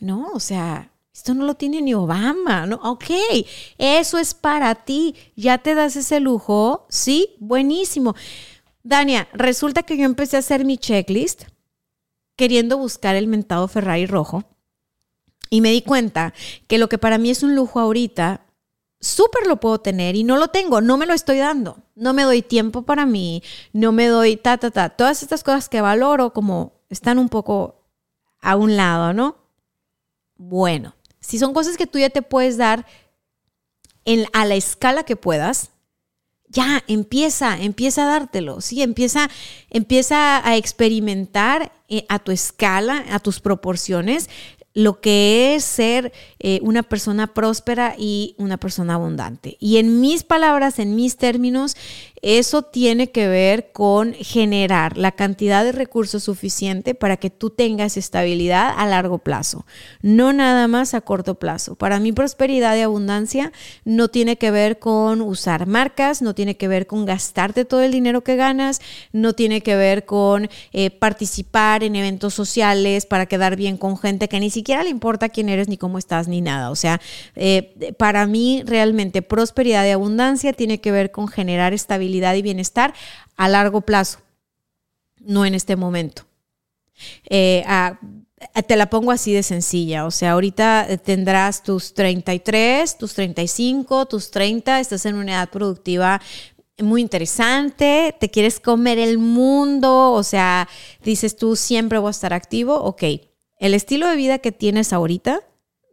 no, 0.00 0.30
o 0.34 0.40
sea, 0.40 0.90
esto 1.14 1.34
no 1.34 1.44
lo 1.44 1.54
tiene 1.54 1.82
ni 1.82 1.94
Obama, 1.94 2.66
¿no? 2.66 2.76
Ok, 2.82 3.10
eso 3.78 4.18
es 4.18 4.34
para 4.34 4.74
ti, 4.74 5.14
ya 5.36 5.58
te 5.58 5.74
das 5.74 5.96
ese 5.96 6.20
lujo, 6.20 6.86
¿sí? 6.88 7.36
Buenísimo. 7.38 8.14
Dania, 8.82 9.28
resulta 9.32 9.82
que 9.82 9.96
yo 9.96 10.04
empecé 10.04 10.36
a 10.36 10.40
hacer 10.40 10.64
mi 10.64 10.78
checklist 10.78 11.44
queriendo 12.40 12.78
buscar 12.78 13.16
el 13.16 13.26
mentado 13.26 13.68
Ferrari 13.68 14.06
rojo 14.06 14.44
y 15.50 15.60
me 15.60 15.72
di 15.72 15.82
cuenta 15.82 16.32
que 16.68 16.78
lo 16.78 16.88
que 16.88 16.96
para 16.96 17.18
mí 17.18 17.28
es 17.28 17.42
un 17.42 17.54
lujo 17.54 17.80
ahorita, 17.80 18.46
súper 18.98 19.46
lo 19.46 19.60
puedo 19.60 19.78
tener 19.82 20.16
y 20.16 20.24
no 20.24 20.38
lo 20.38 20.48
tengo, 20.48 20.80
no 20.80 20.96
me 20.96 21.04
lo 21.04 21.12
estoy 21.12 21.36
dando. 21.36 21.76
No 21.94 22.14
me 22.14 22.22
doy 22.22 22.40
tiempo 22.40 22.80
para 22.80 23.04
mí, 23.04 23.42
no 23.74 23.92
me 23.92 24.06
doy 24.06 24.38
ta, 24.38 24.56
ta, 24.56 24.70
ta. 24.70 24.88
Todas 24.88 25.22
estas 25.22 25.44
cosas 25.44 25.68
que 25.68 25.82
valoro 25.82 26.32
como 26.32 26.80
están 26.88 27.18
un 27.18 27.28
poco 27.28 27.84
a 28.40 28.56
un 28.56 28.74
lado, 28.74 29.12
¿no? 29.12 29.36
Bueno, 30.36 30.94
si 31.20 31.38
son 31.38 31.52
cosas 31.52 31.76
que 31.76 31.86
tú 31.86 31.98
ya 31.98 32.08
te 32.08 32.22
puedes 32.22 32.56
dar 32.56 32.86
en, 34.06 34.24
a 34.32 34.46
la 34.46 34.54
escala 34.54 35.02
que 35.02 35.16
puedas, 35.16 35.72
ya 36.50 36.82
empieza, 36.88 37.56
empieza 37.60 38.02
a 38.02 38.06
dártelo, 38.06 38.60
sí, 38.60 38.82
empieza, 38.82 39.30
empieza 39.70 40.46
a 40.46 40.56
experimentar 40.56 41.72
eh, 41.88 42.04
a 42.08 42.18
tu 42.18 42.32
escala, 42.32 43.04
a 43.10 43.20
tus 43.20 43.40
proporciones, 43.40 44.28
lo 44.74 45.00
que 45.00 45.54
es 45.54 45.64
ser 45.64 46.12
eh, 46.38 46.60
una 46.62 46.82
persona 46.82 47.34
próspera 47.34 47.94
y 47.98 48.34
una 48.38 48.56
persona 48.56 48.94
abundante. 48.94 49.56
Y 49.58 49.78
en 49.78 50.00
mis 50.00 50.22
palabras, 50.22 50.78
en 50.78 50.94
mis 50.94 51.16
términos, 51.16 51.76
eso 52.22 52.62
tiene 52.62 53.10
que 53.10 53.28
ver 53.28 53.72
con 53.72 54.12
generar 54.12 54.98
la 54.98 55.12
cantidad 55.12 55.64
de 55.64 55.72
recursos 55.72 56.24
suficiente 56.24 56.94
para 56.94 57.16
que 57.16 57.30
tú 57.30 57.48
tengas 57.48 57.96
estabilidad 57.96 58.74
a 58.76 58.86
largo 58.86 59.18
plazo, 59.18 59.64
no 60.02 60.32
nada 60.32 60.68
más 60.68 60.92
a 60.92 61.00
corto 61.00 61.36
plazo. 61.36 61.76
Para 61.76 61.98
mí 61.98 62.12
prosperidad 62.12 62.76
y 62.76 62.80
abundancia 62.80 63.52
no 63.84 64.08
tiene 64.08 64.36
que 64.36 64.50
ver 64.50 64.78
con 64.78 65.22
usar 65.22 65.66
marcas, 65.66 66.20
no 66.20 66.34
tiene 66.34 66.56
que 66.56 66.68
ver 66.68 66.86
con 66.86 67.06
gastarte 67.06 67.64
todo 67.64 67.80
el 67.80 67.92
dinero 67.92 68.22
que 68.22 68.36
ganas, 68.36 68.82
no 69.12 69.32
tiene 69.32 69.62
que 69.62 69.76
ver 69.76 70.04
con 70.04 70.50
eh, 70.72 70.90
participar 70.90 71.84
en 71.84 71.96
eventos 71.96 72.34
sociales 72.34 73.06
para 73.06 73.26
quedar 73.26 73.56
bien 73.56 73.78
con 73.78 73.96
gente 73.96 74.28
que 74.28 74.40
ni 74.40 74.50
siquiera 74.50 74.82
le 74.82 74.90
importa 74.90 75.30
quién 75.30 75.48
eres 75.48 75.68
ni 75.68 75.78
cómo 75.78 75.96
estás 75.96 76.28
ni 76.28 76.42
nada. 76.42 76.70
O 76.70 76.76
sea, 76.76 77.00
eh, 77.34 77.94
para 77.96 78.26
mí 78.26 78.62
realmente 78.66 79.22
prosperidad 79.22 79.86
y 79.86 79.90
abundancia 79.90 80.52
tiene 80.52 80.80
que 80.80 80.92
ver 80.92 81.10
con 81.10 81.26
generar 81.26 81.72
estabilidad 81.72 82.09
y 82.14 82.42
bienestar 82.42 82.94
a 83.36 83.48
largo 83.48 83.80
plazo, 83.82 84.20
no 85.18 85.44
en 85.46 85.54
este 85.54 85.76
momento. 85.76 86.26
Eh, 87.28 87.64
te 88.66 88.76
la 88.76 88.88
pongo 88.88 89.10
así 89.10 89.32
de 89.32 89.42
sencilla, 89.42 90.06
o 90.06 90.10
sea, 90.10 90.32
ahorita 90.32 90.88
tendrás 91.04 91.62
tus 91.62 91.94
33, 91.94 92.98
tus 92.98 93.14
35, 93.14 94.06
tus 94.06 94.30
30, 94.30 94.80
estás 94.80 95.06
en 95.06 95.16
una 95.16 95.32
edad 95.32 95.50
productiva 95.50 96.20
muy 96.82 97.02
interesante, 97.02 98.14
te 98.18 98.30
quieres 98.30 98.60
comer 98.60 98.98
el 98.98 99.18
mundo, 99.18 100.12
o 100.12 100.22
sea, 100.22 100.68
dices 101.04 101.36
tú 101.36 101.56
siempre 101.56 101.98
voy 101.98 102.08
a 102.08 102.12
estar 102.12 102.32
activo, 102.32 102.76
ok, 102.76 103.02
el 103.58 103.74
estilo 103.74 104.08
de 104.08 104.16
vida 104.16 104.38
que 104.38 104.52
tienes 104.52 104.92
ahorita 104.92 105.42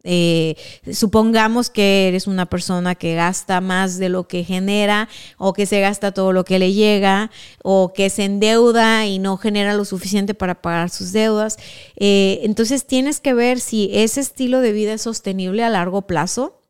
eh, 0.10 0.56
supongamos 0.94 1.70
que 1.70 2.08
eres 2.08 2.28
una 2.28 2.46
persona 2.46 2.96
que 2.96 3.14
gasta 3.14 3.60
más 3.60 3.98
de 3.98 4.08
lo 4.08 4.26
que 4.26 4.46
genera 4.46 5.10
o 5.38 5.52
que 5.52 5.66
se 5.66 5.82
gasta 5.82 6.14
todo 6.14 6.32
lo 6.32 6.46
que 6.46 6.60
le 6.60 6.72
llega 6.72 7.30
o 7.62 7.92
que 7.92 8.10
se 8.10 8.24
endeuda 8.24 9.06
y 9.06 9.20
no 9.20 9.36
genera 9.36 9.74
lo 9.74 9.84
suficiente 9.84 10.34
para 10.34 10.62
pagar 10.62 10.90
sus 10.92 11.12
deudas. 11.12 11.58
Eh, 11.98 12.40
entonces 12.44 12.88
tienes 12.88 13.20
que 13.20 13.34
ver 13.34 13.60
si 13.60 13.90
ese 13.92 14.22
estilo 14.22 14.62
de 14.62 14.72
vida 14.72 14.94
es 14.94 15.02
sostenible 15.02 15.66
a 15.66 15.70
largo 15.70 16.04
plazo. 16.04 16.62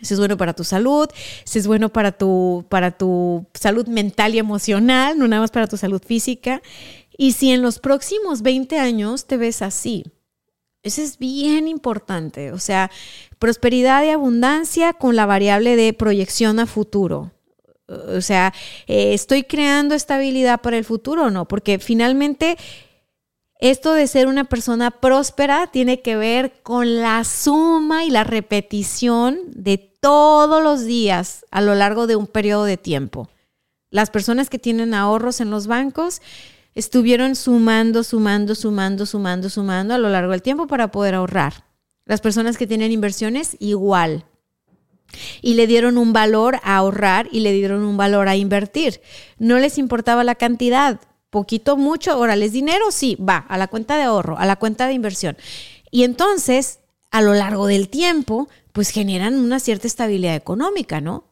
Si 0.00 0.14
es 0.14 0.18
bueno 0.18 0.38
para 0.38 0.54
tu 0.54 0.64
salud, 0.64 1.08
si 1.44 1.58
es 1.58 1.66
bueno 1.66 1.90
para 1.90 2.12
tu, 2.12 2.64
para 2.70 2.96
tu 2.96 3.46
salud 3.52 3.86
mental 3.86 4.34
y 4.34 4.38
emocional, 4.38 5.18
no 5.18 5.28
nada 5.28 5.42
más 5.42 5.50
para 5.50 5.66
tu 5.66 5.76
salud 5.76 6.00
física. 6.02 6.62
Y 7.18 7.32
si 7.32 7.50
en 7.50 7.60
los 7.60 7.80
próximos 7.80 8.40
20 8.40 8.78
años 8.78 9.26
te 9.26 9.36
ves 9.36 9.60
así, 9.60 10.04
eso 10.86 11.02
es 11.02 11.18
bien 11.18 11.68
importante. 11.68 12.52
O 12.52 12.58
sea, 12.58 12.90
prosperidad 13.38 14.04
y 14.04 14.10
abundancia 14.10 14.92
con 14.92 15.16
la 15.16 15.26
variable 15.26 15.76
de 15.76 15.92
proyección 15.92 16.60
a 16.60 16.66
futuro. 16.66 17.32
O 17.88 18.20
sea, 18.20 18.52
eh, 18.86 19.14
¿estoy 19.14 19.44
creando 19.44 19.94
estabilidad 19.94 20.60
para 20.60 20.78
el 20.78 20.84
futuro 20.84 21.24
o 21.24 21.30
no? 21.30 21.46
Porque 21.46 21.78
finalmente 21.78 22.56
esto 23.58 23.94
de 23.94 24.06
ser 24.06 24.26
una 24.26 24.44
persona 24.44 24.90
próspera 24.90 25.68
tiene 25.68 26.02
que 26.02 26.16
ver 26.16 26.62
con 26.62 26.96
la 27.00 27.24
suma 27.24 28.04
y 28.04 28.10
la 28.10 28.24
repetición 28.24 29.38
de 29.48 29.78
todos 29.78 30.62
los 30.62 30.84
días 30.84 31.44
a 31.50 31.60
lo 31.60 31.74
largo 31.74 32.06
de 32.06 32.16
un 32.16 32.26
periodo 32.26 32.64
de 32.64 32.76
tiempo. 32.76 33.28
Las 33.90 34.10
personas 34.10 34.50
que 34.50 34.58
tienen 34.58 34.94
ahorros 34.94 35.40
en 35.40 35.50
los 35.50 35.66
bancos 35.66 36.20
estuvieron 36.76 37.34
sumando, 37.34 38.04
sumando, 38.04 38.54
sumando, 38.54 39.06
sumando, 39.06 39.48
sumando 39.48 39.94
a 39.94 39.98
lo 39.98 40.10
largo 40.10 40.32
del 40.32 40.42
tiempo 40.42 40.66
para 40.66 40.90
poder 40.92 41.14
ahorrar. 41.14 41.64
Las 42.04 42.20
personas 42.20 42.58
que 42.58 42.66
tienen 42.66 42.92
inversiones, 42.92 43.56
igual. 43.58 44.26
Y 45.40 45.54
le 45.54 45.66
dieron 45.66 45.96
un 45.96 46.12
valor 46.12 46.60
a 46.62 46.76
ahorrar 46.76 47.28
y 47.32 47.40
le 47.40 47.52
dieron 47.52 47.82
un 47.82 47.96
valor 47.96 48.28
a 48.28 48.36
invertir. 48.36 49.00
No 49.38 49.58
les 49.58 49.78
importaba 49.78 50.22
la 50.22 50.34
cantidad, 50.34 51.00
poquito, 51.30 51.78
mucho, 51.78 52.18
órale, 52.18 52.50
dinero, 52.50 52.90
sí, 52.90 53.16
va 53.16 53.38
a 53.38 53.56
la 53.56 53.68
cuenta 53.68 53.96
de 53.96 54.04
ahorro, 54.04 54.38
a 54.38 54.44
la 54.44 54.56
cuenta 54.56 54.86
de 54.86 54.92
inversión. 54.92 55.36
Y 55.90 56.04
entonces, 56.04 56.80
a 57.10 57.22
lo 57.22 57.32
largo 57.32 57.66
del 57.66 57.88
tiempo, 57.88 58.50
pues 58.72 58.90
generan 58.90 59.38
una 59.40 59.60
cierta 59.60 59.86
estabilidad 59.86 60.34
económica, 60.34 61.00
¿no? 61.00 61.24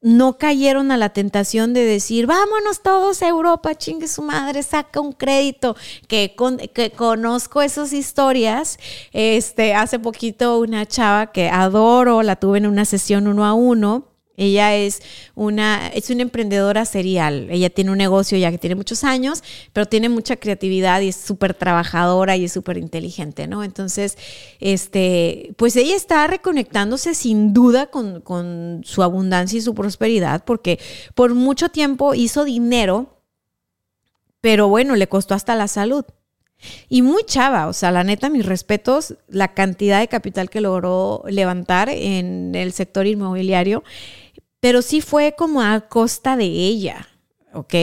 No 0.00 0.38
cayeron 0.38 0.92
a 0.92 0.96
la 0.96 1.08
tentación 1.08 1.74
de 1.74 1.84
decir, 1.84 2.26
vámonos 2.26 2.82
todos 2.82 3.22
a 3.22 3.28
Europa, 3.28 3.74
chingue 3.74 4.06
su 4.06 4.22
madre, 4.22 4.62
saca 4.62 5.00
un 5.00 5.12
crédito, 5.12 5.76
que, 6.06 6.34
que 6.72 6.90
conozco 6.90 7.62
esas 7.62 7.92
historias. 7.92 8.78
Este, 9.12 9.74
hace 9.74 9.98
poquito 9.98 10.58
una 10.60 10.86
chava 10.86 11.32
que 11.32 11.48
adoro, 11.48 12.22
la 12.22 12.36
tuve 12.36 12.58
en 12.58 12.66
una 12.66 12.84
sesión 12.84 13.26
uno 13.26 13.44
a 13.44 13.54
uno, 13.54 14.07
ella 14.38 14.76
es 14.76 15.02
una, 15.34 15.88
es 15.88 16.10
una 16.10 16.22
emprendedora 16.22 16.84
serial. 16.84 17.48
Ella 17.50 17.70
tiene 17.70 17.90
un 17.90 17.98
negocio 17.98 18.38
ya 18.38 18.52
que 18.52 18.58
tiene 18.58 18.76
muchos 18.76 19.02
años, 19.02 19.42
pero 19.72 19.86
tiene 19.86 20.08
mucha 20.08 20.36
creatividad 20.36 21.00
y 21.00 21.08
es 21.08 21.16
súper 21.16 21.54
trabajadora 21.54 22.36
y 22.36 22.44
es 22.44 22.52
súper 22.52 22.78
inteligente, 22.78 23.48
¿no? 23.48 23.64
Entonces, 23.64 24.16
este, 24.60 25.54
pues 25.56 25.74
ella 25.74 25.96
está 25.96 26.26
reconectándose 26.28 27.14
sin 27.14 27.52
duda 27.52 27.86
con, 27.86 28.20
con 28.20 28.82
su 28.84 29.02
abundancia 29.02 29.58
y 29.58 29.62
su 29.62 29.74
prosperidad, 29.74 30.44
porque 30.44 30.78
por 31.16 31.34
mucho 31.34 31.68
tiempo 31.70 32.14
hizo 32.14 32.44
dinero, 32.44 33.18
pero 34.40 34.68
bueno, 34.68 34.94
le 34.94 35.08
costó 35.08 35.34
hasta 35.34 35.56
la 35.56 35.66
salud. 35.66 36.04
Y 36.88 37.02
muy 37.02 37.22
chava, 37.24 37.68
o 37.68 37.72
sea, 37.72 37.92
la 37.92 38.02
neta, 38.02 38.30
mis 38.30 38.44
respetos, 38.44 39.14
la 39.28 39.54
cantidad 39.54 40.00
de 40.00 40.08
capital 40.08 40.50
que 40.50 40.60
logró 40.60 41.22
levantar 41.28 41.88
en 41.88 42.54
el 42.54 42.72
sector 42.72 43.06
inmobiliario 43.06 43.84
pero 44.60 44.82
sí 44.82 45.00
fue 45.00 45.34
como 45.36 45.62
a 45.62 45.80
costa 45.82 46.36
de 46.36 46.46
ella, 46.46 47.08
¿ok? 47.52 47.74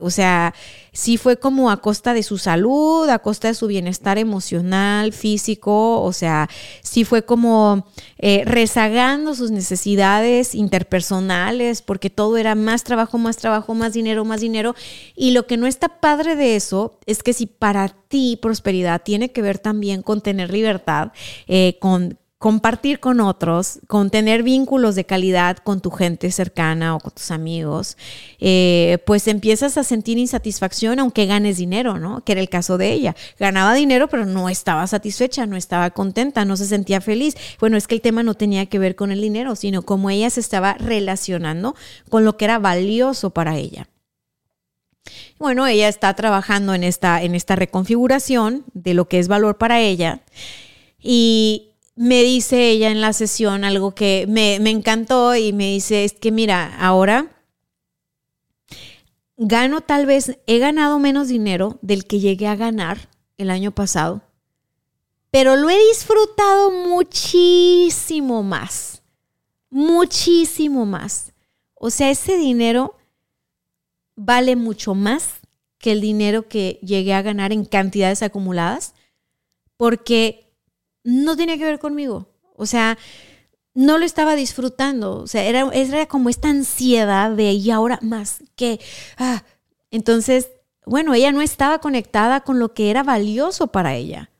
O 0.00 0.10
sea, 0.10 0.54
sí 0.92 1.16
fue 1.16 1.38
como 1.38 1.70
a 1.70 1.78
costa 1.78 2.14
de 2.14 2.22
su 2.22 2.38
salud, 2.38 3.08
a 3.08 3.18
costa 3.18 3.48
de 3.48 3.54
su 3.54 3.66
bienestar 3.66 4.18
emocional, 4.18 5.12
físico, 5.12 6.00
o 6.02 6.12
sea, 6.12 6.48
sí 6.82 7.04
fue 7.04 7.24
como 7.24 7.86
eh, 8.18 8.42
rezagando 8.44 9.34
sus 9.34 9.50
necesidades 9.50 10.54
interpersonales, 10.54 11.82
porque 11.82 12.10
todo 12.10 12.36
era 12.36 12.54
más 12.54 12.84
trabajo, 12.84 13.18
más 13.18 13.36
trabajo, 13.36 13.74
más 13.74 13.92
dinero, 13.92 14.24
más 14.24 14.40
dinero. 14.40 14.74
Y 15.16 15.32
lo 15.32 15.46
que 15.46 15.56
no 15.56 15.66
está 15.66 16.00
padre 16.00 16.36
de 16.36 16.56
eso 16.56 16.98
es 17.06 17.22
que 17.22 17.32
si 17.32 17.46
para 17.46 17.88
ti 17.88 18.38
prosperidad 18.40 19.02
tiene 19.02 19.32
que 19.32 19.42
ver 19.42 19.58
también 19.58 20.02
con 20.02 20.20
tener 20.20 20.52
libertad, 20.52 21.12
eh, 21.48 21.76
con 21.80 22.18
compartir 22.38 23.00
con 23.00 23.20
otros, 23.20 23.80
con 23.88 24.10
tener 24.10 24.44
vínculos 24.44 24.94
de 24.94 25.04
calidad 25.04 25.56
con 25.56 25.80
tu 25.80 25.90
gente 25.90 26.30
cercana 26.30 26.94
o 26.94 27.00
con 27.00 27.12
tus 27.12 27.32
amigos, 27.32 27.96
eh, 28.38 28.98
pues 29.06 29.26
empiezas 29.26 29.76
a 29.76 29.82
sentir 29.82 30.18
insatisfacción 30.18 31.00
aunque 31.00 31.26
ganes 31.26 31.56
dinero, 31.56 31.98
¿no? 31.98 32.22
Que 32.22 32.32
era 32.32 32.40
el 32.40 32.48
caso 32.48 32.78
de 32.78 32.92
ella. 32.92 33.16
Ganaba 33.40 33.74
dinero, 33.74 34.08
pero 34.08 34.24
no 34.24 34.48
estaba 34.48 34.86
satisfecha, 34.86 35.46
no 35.46 35.56
estaba 35.56 35.90
contenta, 35.90 36.44
no 36.44 36.56
se 36.56 36.66
sentía 36.66 37.00
feliz. 37.00 37.34
Bueno, 37.58 37.76
es 37.76 37.88
que 37.88 37.96
el 37.96 38.00
tema 38.00 38.22
no 38.22 38.34
tenía 38.34 38.66
que 38.66 38.78
ver 38.78 38.94
con 38.94 39.10
el 39.10 39.20
dinero, 39.20 39.56
sino 39.56 39.82
cómo 39.82 40.08
ella 40.08 40.30
se 40.30 40.40
estaba 40.40 40.74
relacionando 40.74 41.74
con 42.08 42.24
lo 42.24 42.36
que 42.36 42.44
era 42.44 42.60
valioso 42.60 43.30
para 43.30 43.56
ella. 43.56 43.88
Bueno, 45.40 45.66
ella 45.66 45.88
está 45.88 46.14
trabajando 46.14 46.74
en 46.74 46.84
esta, 46.84 47.20
en 47.22 47.34
esta 47.34 47.56
reconfiguración 47.56 48.64
de 48.74 48.94
lo 48.94 49.08
que 49.08 49.18
es 49.18 49.26
valor 49.26 49.58
para 49.58 49.80
ella. 49.80 50.20
Y, 51.00 51.67
me 51.98 52.22
dice 52.22 52.70
ella 52.70 52.92
en 52.92 53.00
la 53.00 53.12
sesión 53.12 53.64
algo 53.64 53.92
que 53.92 54.26
me, 54.28 54.54
encantó 54.54 55.34
y 55.34 55.52
me 55.52 55.72
dice, 55.72 56.04
es 56.04 56.12
que 56.12 56.30
mira, 56.30 56.78
ahora 56.78 57.44
gano 59.36 59.80
tal 59.80 60.06
vez, 60.06 60.38
he 60.46 60.58
ganado 60.58 61.00
menos 61.00 61.26
dinero 61.26 61.76
del 61.82 62.04
que 62.04 62.20
llegué 62.20 62.46
a 62.46 62.54
ganar 62.54 63.08
el 63.36 63.50
año 63.50 63.72
pasado, 63.72 64.22
pero 65.32 65.56
lo 65.56 65.70
he 65.70 65.88
disfrutado 65.88 66.70
muchísimo 66.70 68.44
más, 68.44 69.02
muchísimo 69.68 70.86
más. 70.86 71.32
O 71.74 71.90
sea, 71.90 72.10
ese 72.10 72.36
dinero 72.36 72.94
vale 74.14 74.54
mucho 74.54 74.94
más 74.94 75.40
que 75.78 75.90
el 75.92 76.00
dinero 76.00 76.48
que 76.48 76.78
llegué 76.80 77.14
a 77.14 77.22
ganar 77.22 77.52
en 77.52 77.64
cantidades 77.64 78.22
acumuladas, 78.22 78.94
porque 79.76 80.47
no 81.08 81.36
tenía 81.36 81.56
que 81.56 81.64
ver 81.64 81.78
conmigo. 81.78 82.28
O 82.54 82.66
sea, 82.66 82.98
no 83.74 83.98
lo 83.98 84.04
estaba 84.04 84.34
disfrutando. 84.34 85.16
O 85.20 85.26
sea, 85.26 85.44
era, 85.44 85.68
era 85.72 86.06
como 86.06 86.28
esta 86.28 86.48
ansiedad 86.48 87.30
de 87.30 87.52
y 87.52 87.70
ahora 87.70 87.98
más 88.02 88.42
que. 88.56 88.80
Ah. 89.16 89.44
Entonces, 89.90 90.50
bueno, 90.84 91.14
ella 91.14 91.32
no 91.32 91.40
estaba 91.40 91.78
conectada 91.78 92.40
con 92.40 92.58
lo 92.58 92.74
que 92.74 92.90
era 92.90 93.02
valioso 93.02 93.68
para 93.68 93.94
ella. 93.94 94.30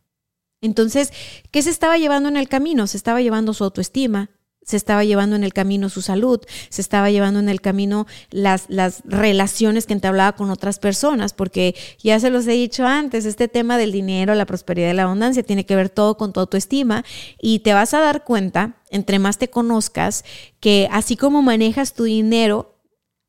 Entonces, 0.60 1.12
¿qué 1.50 1.62
se 1.62 1.70
estaba 1.70 1.96
llevando 1.96 2.28
en 2.28 2.36
el 2.36 2.48
camino? 2.48 2.86
Se 2.86 2.96
estaba 2.96 3.22
llevando 3.22 3.54
su 3.54 3.64
autoestima, 3.64 4.28
se 4.68 4.76
estaba 4.76 5.02
llevando 5.02 5.34
en 5.34 5.44
el 5.44 5.54
camino 5.54 5.88
su 5.88 6.02
salud, 6.02 6.40
se 6.68 6.82
estaba 6.82 7.10
llevando 7.10 7.40
en 7.40 7.48
el 7.48 7.62
camino 7.62 8.06
las, 8.30 8.66
las 8.68 9.00
relaciones 9.06 9.86
que 9.86 9.94
entablaba 9.94 10.36
con 10.36 10.50
otras 10.50 10.78
personas, 10.78 11.32
porque 11.32 11.74
ya 11.98 12.20
se 12.20 12.28
los 12.28 12.46
he 12.46 12.52
dicho 12.52 12.84
antes, 12.84 13.24
este 13.24 13.48
tema 13.48 13.78
del 13.78 13.92
dinero, 13.92 14.34
la 14.34 14.44
prosperidad 14.44 14.90
y 14.90 14.92
la 14.92 15.04
abundancia 15.04 15.42
tiene 15.42 15.64
que 15.64 15.74
ver 15.74 15.88
todo 15.88 16.18
con 16.18 16.34
tu 16.34 16.40
autoestima 16.40 17.02
y 17.40 17.60
te 17.60 17.72
vas 17.72 17.94
a 17.94 18.00
dar 18.00 18.24
cuenta, 18.24 18.76
entre 18.90 19.18
más 19.18 19.38
te 19.38 19.48
conozcas, 19.48 20.22
que 20.60 20.86
así 20.92 21.16
como 21.16 21.40
manejas 21.40 21.94
tu 21.94 22.04
dinero, 22.04 22.78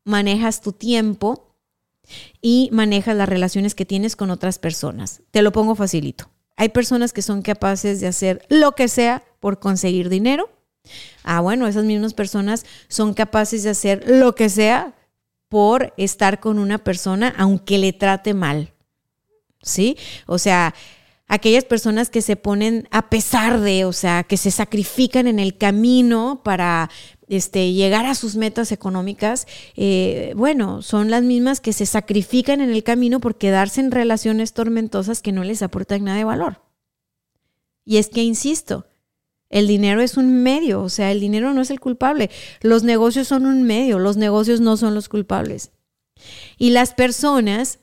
manejas 0.04 0.60
tu 0.60 0.72
tiempo 0.72 1.56
y 2.42 2.68
manejas 2.70 3.16
las 3.16 3.30
relaciones 3.30 3.74
que 3.74 3.86
tienes 3.86 4.14
con 4.14 4.30
otras 4.30 4.58
personas. 4.58 5.22
Te 5.30 5.40
lo 5.40 5.52
pongo 5.52 5.74
facilito. 5.74 6.28
Hay 6.58 6.68
personas 6.68 7.14
que 7.14 7.22
son 7.22 7.40
capaces 7.40 8.02
de 8.02 8.08
hacer 8.08 8.44
lo 8.50 8.72
que 8.72 8.88
sea 8.88 9.24
por 9.40 9.58
conseguir 9.58 10.10
dinero 10.10 10.50
Ah, 11.22 11.40
bueno, 11.40 11.66
esas 11.66 11.84
mismas 11.84 12.14
personas 12.14 12.64
son 12.88 13.14
capaces 13.14 13.62
de 13.62 13.70
hacer 13.70 14.04
lo 14.08 14.34
que 14.34 14.48
sea 14.48 14.94
por 15.48 15.92
estar 15.96 16.40
con 16.40 16.58
una 16.58 16.78
persona 16.78 17.34
aunque 17.36 17.78
le 17.78 17.92
trate 17.92 18.34
mal. 18.34 18.72
¿Sí? 19.62 19.98
O 20.26 20.38
sea, 20.38 20.74
aquellas 21.30 21.64
personas 21.64 22.10
que 22.10 22.22
se 22.22 22.36
ponen 22.36 22.88
a 22.90 23.08
pesar 23.10 23.60
de, 23.60 23.84
o 23.84 23.92
sea, 23.92 24.24
que 24.24 24.36
se 24.36 24.50
sacrifican 24.50 25.26
en 25.28 25.38
el 25.38 25.56
camino 25.56 26.40
para 26.42 26.90
este, 27.28 27.72
llegar 27.72 28.04
a 28.06 28.16
sus 28.16 28.34
metas 28.36 28.72
económicas, 28.72 29.46
eh, 29.76 30.32
bueno, 30.34 30.82
son 30.82 31.10
las 31.10 31.22
mismas 31.22 31.60
que 31.60 31.72
se 31.72 31.86
sacrifican 31.86 32.60
en 32.60 32.70
el 32.70 32.82
camino 32.82 33.20
por 33.20 33.36
quedarse 33.38 33.80
en 33.80 33.92
relaciones 33.92 34.54
tormentosas 34.54 35.22
que 35.22 35.32
no 35.32 35.44
les 35.44 35.62
aportan 35.62 36.04
nada 36.04 36.18
de 36.18 36.24
valor. 36.24 36.62
Y 37.84 37.98
es 37.98 38.08
que, 38.08 38.24
insisto, 38.24 38.86
el 39.50 39.66
dinero 39.66 40.00
es 40.00 40.16
un 40.16 40.42
medio, 40.42 40.80
o 40.82 40.88
sea, 40.88 41.10
el 41.10 41.20
dinero 41.20 41.52
no 41.52 41.60
es 41.60 41.70
el 41.70 41.80
culpable. 41.80 42.30
Los 42.62 42.84
negocios 42.84 43.28
son 43.28 43.46
un 43.46 43.64
medio, 43.64 43.98
los 43.98 44.16
negocios 44.16 44.60
no 44.60 44.76
son 44.76 44.94
los 44.94 45.08
culpables. 45.08 45.72
Y 46.56 46.70
las 46.70 46.94
personas 46.94 47.80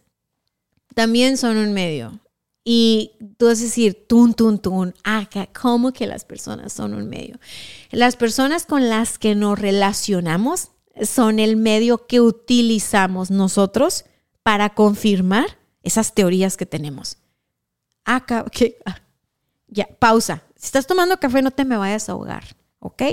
también 0.95 1.38
son 1.38 1.57
un 1.57 1.74
medio. 1.74 2.20
Y 2.63 3.11
tú 3.38 3.45
vas 3.45 3.59
a 3.59 3.63
decir, 3.63 4.05
tun, 4.07 4.34
tun, 4.34 4.59
tun, 4.59 4.93
acá, 5.03 5.47
¿cómo 5.47 5.93
que 5.93 6.07
las 6.07 6.26
personas 6.26 6.74
son 6.74 6.93
un 6.93 7.07
medio? 7.07 7.39
Las 7.91 8.15
personas 8.15 8.65
con 8.65 8.89
las 8.89 9.18
que 9.18 9.36
nos 9.36 9.59
relacionamos 9.59 10.72
son 11.01 11.39
el 11.39 11.55
medio 11.55 12.07
que 12.07 12.20
utilizamos 12.20 13.30
nosotros 13.30 14.05
para 14.43 14.70
confirmar 14.74 15.57
esas 15.84 16.13
teorías 16.13 16.57
que 16.57 16.65
tenemos. 16.65 17.18
Acá, 18.03 18.43
okay. 18.45 18.76
ya, 19.68 19.88
pausa. 19.99 20.43
Si 20.58 20.66
estás 20.66 20.88
tomando 20.88 21.20
café, 21.20 21.41
no 21.41 21.51
te 21.51 21.66
me 21.66 21.78
vayas 21.78 22.10
a 22.10 22.14
ahogar, 22.14 22.43
¿ok? 22.80 23.03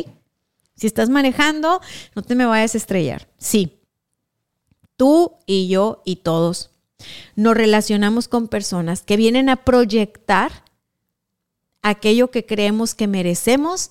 Si 0.74 0.86
estás 0.86 1.08
manejando, 1.08 1.80
no 2.14 2.22
te 2.22 2.34
me 2.34 2.46
vayas 2.46 2.74
a 2.74 2.78
estrellar. 2.78 3.28
Sí, 3.38 3.78
tú 4.96 5.32
y 5.46 5.68
yo 5.68 6.02
y 6.04 6.16
todos 6.16 6.70
nos 7.36 7.56
relacionamos 7.56 8.28
con 8.28 8.48
personas 8.48 9.02
que 9.02 9.16
vienen 9.16 9.48
a 9.48 9.64
proyectar 9.64 10.64
aquello 11.82 12.30
que 12.30 12.46
creemos 12.46 12.94
que 12.94 13.06
merecemos, 13.06 13.90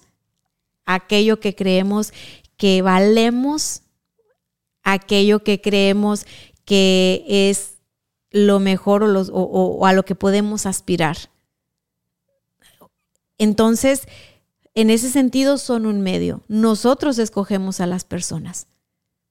aquello 0.86 1.40
que 1.40 1.56
creemos 1.56 2.12
que 2.58 2.82
valemos, 2.82 3.84
aquello 4.84 5.44
que 5.44 5.62
creemos 5.62 6.26
que 6.66 7.24
es 7.28 7.74
lo 8.32 8.60
mejor 8.60 9.04
o, 9.04 9.86
a 9.86 9.94
lo 9.94 10.04
que 10.06 10.16
podemos 10.16 10.66
aspirar. 10.66 11.18
Entonces, 13.44 14.08
en 14.74 14.90
ese 14.90 15.10
sentido 15.10 15.58
son 15.58 15.86
un 15.86 16.02
medio. 16.02 16.44
Nosotros 16.48 17.20
escogemos 17.20 17.82
a 17.82 17.88
las 17.88 18.06
personas. 18.06 18.68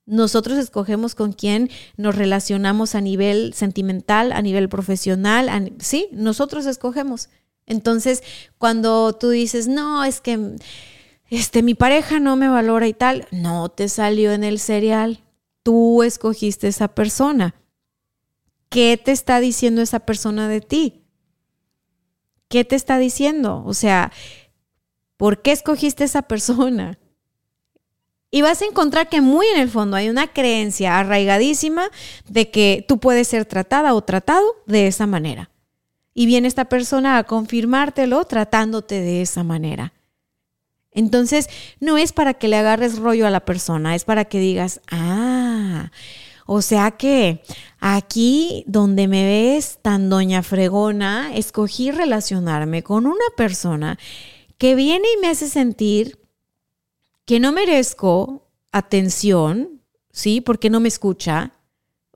Nosotros 0.04 0.58
escogemos 0.58 1.14
con 1.14 1.32
quién 1.32 1.70
nos 1.96 2.14
relacionamos 2.14 2.94
a 2.94 3.00
nivel 3.00 3.54
sentimental, 3.54 4.32
a 4.32 4.42
nivel 4.42 4.68
profesional. 4.68 5.72
sí, 5.78 6.08
nosotros 6.12 6.66
escogemos. 6.66 7.30
Entonces, 7.64 8.22
cuando 8.58 9.14
tú 9.14 9.30
dices, 9.30 9.66
no, 9.66 10.04
es 10.04 10.20
que 10.20 10.56
este, 11.30 11.62
mi 11.62 11.74
pareja 11.74 12.20
no 12.20 12.36
me 12.36 12.48
valora 12.48 12.86
y 12.86 12.92
tal, 12.92 13.26
no 13.30 13.70
te 13.70 13.88
salió 13.88 14.32
en 14.32 14.44
el 14.44 14.58
serial. 14.58 15.24
Tú 15.62 16.02
escogiste 16.02 16.68
esa 16.68 16.88
persona. 16.88 17.54
¿Qué 18.68 19.00
te 19.02 19.12
está 19.12 19.40
diciendo 19.40 19.80
esa 19.80 20.00
persona 20.00 20.48
de 20.48 20.60
ti? 20.60 21.01
¿Qué 22.52 22.66
te 22.66 22.76
está 22.76 22.98
diciendo? 22.98 23.62
O 23.64 23.72
sea, 23.72 24.12
¿por 25.16 25.40
qué 25.40 25.52
escogiste 25.52 26.04
esa 26.04 26.20
persona? 26.20 26.98
Y 28.30 28.42
vas 28.42 28.60
a 28.60 28.66
encontrar 28.66 29.08
que 29.08 29.22
muy 29.22 29.46
en 29.46 29.58
el 29.58 29.70
fondo 29.70 29.96
hay 29.96 30.10
una 30.10 30.26
creencia 30.26 30.98
arraigadísima 30.98 31.88
de 32.28 32.50
que 32.50 32.84
tú 32.86 33.00
puedes 33.00 33.28
ser 33.28 33.46
tratada 33.46 33.94
o 33.94 34.02
tratado 34.02 34.44
de 34.66 34.86
esa 34.86 35.06
manera. 35.06 35.48
Y 36.12 36.26
viene 36.26 36.46
esta 36.46 36.66
persona 36.66 37.16
a 37.16 37.24
confirmártelo 37.24 38.22
tratándote 38.26 39.00
de 39.00 39.22
esa 39.22 39.42
manera. 39.44 39.94
Entonces, 40.90 41.48
no 41.80 41.96
es 41.96 42.12
para 42.12 42.34
que 42.34 42.48
le 42.48 42.58
agarres 42.58 42.98
rollo 42.98 43.26
a 43.26 43.30
la 43.30 43.46
persona, 43.46 43.94
es 43.94 44.04
para 44.04 44.26
que 44.26 44.40
digas, 44.40 44.82
ah, 44.90 45.90
o 46.46 46.62
sea 46.62 46.92
que 46.92 47.42
aquí 47.80 48.64
donde 48.66 49.08
me 49.08 49.24
ves 49.24 49.78
tan 49.82 50.10
doña 50.10 50.42
fregona, 50.42 51.34
escogí 51.34 51.90
relacionarme 51.90 52.82
con 52.82 53.06
una 53.06 53.24
persona 53.36 53.98
que 54.58 54.74
viene 54.74 55.08
y 55.16 55.20
me 55.20 55.28
hace 55.28 55.48
sentir 55.48 56.18
que 57.24 57.40
no 57.40 57.52
merezco 57.52 58.48
atención, 58.72 59.80
¿sí? 60.10 60.40
Porque 60.40 60.70
no 60.70 60.80
me 60.80 60.88
escucha. 60.88 61.52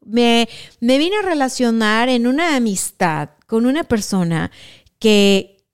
Me, 0.05 0.49
me 0.81 0.99
vine 0.99 1.17
a 1.17 1.23
relacionar 1.23 2.09
en 2.09 2.27
una 2.27 2.57
amistad 2.57 3.31
con 3.47 3.67
una 3.67 3.85
persona 3.85 4.51
que 4.99 5.65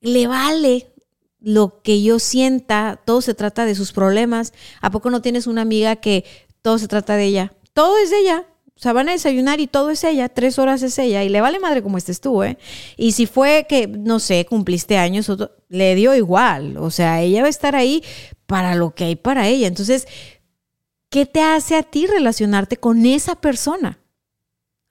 le 0.00 0.26
vale 0.26 0.90
lo 1.40 1.82
que 1.82 2.02
yo 2.02 2.18
sienta, 2.18 3.00
todo 3.04 3.22
se 3.22 3.34
trata 3.34 3.64
de 3.64 3.74
sus 3.74 3.92
problemas. 3.92 4.52
¿A 4.80 4.90
poco 4.90 5.10
no 5.10 5.22
tienes 5.22 5.46
una 5.46 5.62
amiga 5.62 5.96
que 5.96 6.24
todo 6.62 6.78
se 6.78 6.88
trata 6.88 7.16
de 7.16 7.24
ella? 7.24 7.52
Todo 7.72 7.98
es 7.98 8.12
ella. 8.12 8.46
O 8.80 8.82
sea, 8.82 8.94
van 8.94 9.10
a 9.10 9.12
desayunar 9.12 9.60
y 9.60 9.66
todo 9.66 9.90
es 9.90 10.04
ella, 10.04 10.30
tres 10.30 10.58
horas 10.58 10.80
es 10.80 10.98
ella, 10.98 11.22
y 11.22 11.28
le 11.28 11.42
vale 11.42 11.58
madre 11.58 11.82
como 11.82 11.98
estés 11.98 12.22
tú, 12.22 12.42
¿eh? 12.42 12.56
Y 12.96 13.12
si 13.12 13.26
fue 13.26 13.66
que, 13.68 13.86
no 13.86 14.20
sé, 14.20 14.46
cumpliste 14.46 14.96
años, 14.96 15.30
le 15.68 15.94
dio 15.94 16.14
igual. 16.14 16.78
O 16.78 16.90
sea, 16.90 17.20
ella 17.20 17.42
va 17.42 17.48
a 17.48 17.50
estar 17.50 17.76
ahí 17.76 18.02
para 18.46 18.74
lo 18.74 18.94
que 18.94 19.04
hay 19.04 19.16
para 19.16 19.48
ella. 19.48 19.66
Entonces, 19.66 20.08
¿qué 21.10 21.26
te 21.26 21.42
hace 21.42 21.76
a 21.76 21.82
ti 21.82 22.06
relacionarte 22.06 22.78
con 22.78 23.04
esa 23.04 23.34
persona? 23.34 23.98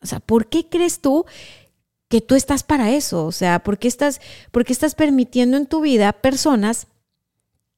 O 0.04 0.06
sea, 0.06 0.20
¿por 0.20 0.50
qué 0.50 0.70
crees 0.70 1.00
tú 1.00 1.26
que 2.10 2.22
tú 2.22 2.36
estás 2.36 2.62
para 2.62 2.92
eso? 2.92 3.26
O 3.26 3.32
sea, 3.32 3.64
¿por 3.64 3.80
qué 3.80 3.88
estás, 3.88 4.22
por 4.52 4.66
qué 4.66 4.74
estás 4.74 4.94
permitiendo 4.94 5.58
en 5.58 5.66
tu 5.66 5.82
vida 5.82 6.14
personas 6.14 6.86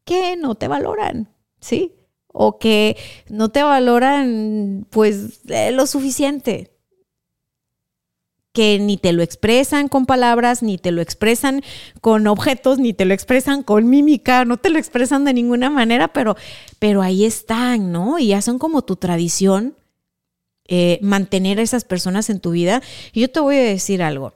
que 0.04 0.36
no 0.36 0.56
te 0.56 0.68
valoran? 0.68 1.34
¿Sí? 1.62 1.96
O 2.34 2.60
que 2.60 2.98
no 3.30 3.50
te 3.50 3.64
valoran 3.64 4.86
pues 4.90 5.42
eh, 5.48 5.72
lo 5.72 5.86
suficiente, 5.86 6.72
que 8.54 8.80
ni 8.80 8.98
te 8.98 9.14
lo 9.14 9.24
expresan 9.24 9.88
con 9.88 10.06
palabras, 10.06 10.62
ni 10.62 10.78
te 10.78 10.92
lo 10.92 11.02
expresan 11.02 11.64
con 12.02 12.28
objetos, 12.28 12.80
ni 12.80 12.94
te 12.94 13.06
lo 13.06 13.14
expresan 13.14 13.64
con 13.64 13.90
mímica, 13.90 14.44
no 14.46 14.58
te 14.58 14.70
lo 14.70 14.78
expresan 14.78 15.24
de 15.24 15.34
ninguna 15.34 15.70
manera, 15.70 16.10
pero, 16.10 16.36
pero 16.80 17.02
ahí 17.02 17.24
están, 17.24 17.92
¿no? 17.92 18.20
Y 18.20 18.28
ya 18.28 18.42
son 18.42 18.60
como 18.60 18.82
tu 18.82 18.98
tradición 18.98 19.78
eh, 20.68 21.00
mantener 21.02 21.60
a 21.60 21.64
esas 21.64 21.86
personas 21.86 22.30
en 22.30 22.40
tu 22.40 22.52
vida. 22.52 22.82
Y 23.14 23.22
yo 23.22 23.32
te 23.32 23.40
voy 23.40 23.56
a 23.58 23.64
decir 23.64 24.04
algo, 24.04 24.34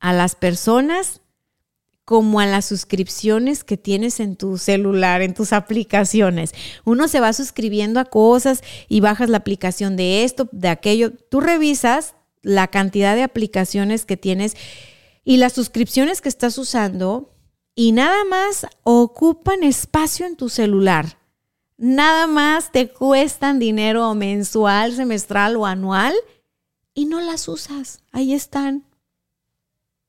a 0.00 0.12
las 0.12 0.34
personas 0.34 1.20
como 2.04 2.40
a 2.40 2.46
las 2.46 2.66
suscripciones 2.66 3.64
que 3.64 3.76
tienes 3.76 4.20
en 4.20 4.36
tu 4.36 4.58
celular, 4.58 5.22
en 5.22 5.34
tus 5.34 5.52
aplicaciones. 5.52 6.52
Uno 6.84 7.08
se 7.08 7.20
va 7.20 7.32
suscribiendo 7.32 7.98
a 7.98 8.04
cosas 8.04 8.62
y 8.88 9.00
bajas 9.00 9.30
la 9.30 9.38
aplicación 9.38 9.96
de 9.96 10.24
esto, 10.24 10.48
de 10.52 10.68
aquello. 10.68 11.12
Tú 11.12 11.40
revisas 11.40 12.14
la 12.42 12.68
cantidad 12.68 13.14
de 13.14 13.22
aplicaciones 13.22 14.04
que 14.04 14.18
tienes 14.18 14.54
y 15.24 15.38
las 15.38 15.54
suscripciones 15.54 16.20
que 16.20 16.28
estás 16.28 16.58
usando 16.58 17.34
y 17.74 17.92
nada 17.92 18.24
más 18.24 18.66
ocupan 18.82 19.62
espacio 19.62 20.26
en 20.26 20.36
tu 20.36 20.50
celular. 20.50 21.18
Nada 21.76 22.26
más 22.26 22.70
te 22.70 22.88
cuestan 22.88 23.58
dinero 23.58 24.14
mensual, 24.14 24.94
semestral 24.94 25.56
o 25.56 25.66
anual 25.66 26.14
y 26.92 27.06
no 27.06 27.20
las 27.20 27.48
usas. 27.48 28.00
Ahí 28.12 28.34
están. 28.34 28.84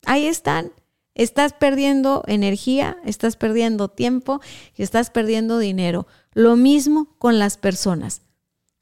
Ahí 0.06 0.28
están. 0.28 0.72
Estás 1.16 1.54
perdiendo 1.54 2.24
energía, 2.28 2.98
estás 3.06 3.38
perdiendo 3.38 3.88
tiempo 3.88 4.42
y 4.76 4.84
estás 4.84 5.10
perdiendo 5.10 5.58
dinero. 5.58 6.08
Lo 6.34 6.58
mismo 6.58 7.08
con 7.18 7.40
las 7.40 7.58
personas. 7.58 8.22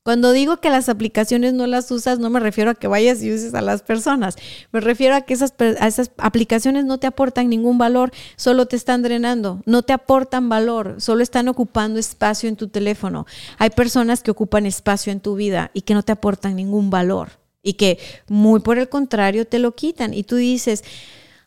Cuando 0.03 0.33
digo 0.33 0.57
que 0.57 0.69
las 0.69 0.89
aplicaciones 0.89 1.53
no 1.53 1.65
las 1.65 1.89
usas, 1.89 2.19
no 2.19 2.29
me 2.29 2.41
refiero 2.41 2.71
a 2.71 2.75
que 2.75 2.89
vayas 2.89 3.23
y 3.23 3.31
uses 3.31 3.53
a 3.53 3.61
las 3.61 3.83
personas. 3.83 4.35
Me 4.73 4.81
refiero 4.81 5.15
a 5.15 5.21
que 5.21 5.33
esas, 5.33 5.53
esas, 5.59 6.11
aplicaciones 6.17 6.83
no 6.83 6.97
te 6.97 7.07
aportan 7.07 7.47
ningún 7.47 7.77
valor, 7.77 8.11
solo 8.35 8.65
te 8.65 8.75
están 8.75 9.01
drenando, 9.01 9.61
no 9.65 9.81
te 9.83 9.93
aportan 9.93 10.49
valor, 10.49 10.95
solo 10.97 11.23
están 11.23 11.47
ocupando 11.47 11.99
espacio 11.99 12.49
en 12.49 12.57
tu 12.57 12.67
teléfono. 12.67 13.25
Hay 13.57 13.69
personas 13.69 14.23
que 14.23 14.31
ocupan 14.31 14.65
espacio 14.65 15.13
en 15.13 15.21
tu 15.21 15.35
vida 15.35 15.71
y 15.73 15.81
que 15.81 15.93
no 15.93 16.03
te 16.03 16.11
aportan 16.11 16.57
ningún 16.57 16.89
valor 16.89 17.29
y 17.61 17.73
que 17.73 17.97
muy 18.27 18.59
por 18.59 18.77
el 18.79 18.89
contrario 18.89 19.47
te 19.47 19.57
lo 19.57 19.73
quitan. 19.73 20.13
Y 20.13 20.23
tú 20.23 20.35
dices, 20.35 20.83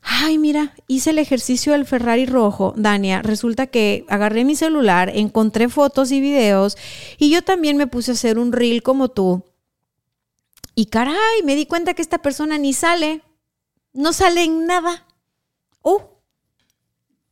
Ay, 0.09 0.39
mira, 0.39 0.73
hice 0.87 1.11
el 1.11 1.19
ejercicio 1.19 1.73
del 1.73 1.85
Ferrari 1.85 2.27
rojo, 2.27 2.73
Dania. 2.77 3.23
Resulta 3.23 3.67
que 3.67 4.05
agarré 4.09 4.45
mi 4.45 4.55
celular, 4.55 5.11
encontré 5.13 5.69
fotos 5.69 6.13
y 6.13 6.21
videos 6.21 6.79
y 7.19 7.29
yo 7.29 7.43
también 7.43 7.77
me 7.77 7.89
puse 7.89 8.13
a 8.13 8.15
hacer 8.15 8.39
un 8.39 8.53
reel 8.53 8.85
como 8.85 9.09
tú. 9.09 9.43
Y 10.77 10.87
caray, 10.87 11.43
me 11.45 11.57
di 11.57 11.67
cuenta 11.67 11.95
que 11.95 12.03
esta 12.03 12.19
persona 12.19 12.57
ni 12.57 12.73
sale, 12.73 13.23
no 13.95 14.13
sale 14.13 14.45
en 14.45 14.67
nada. 14.67 15.07
Oh, 15.83 16.21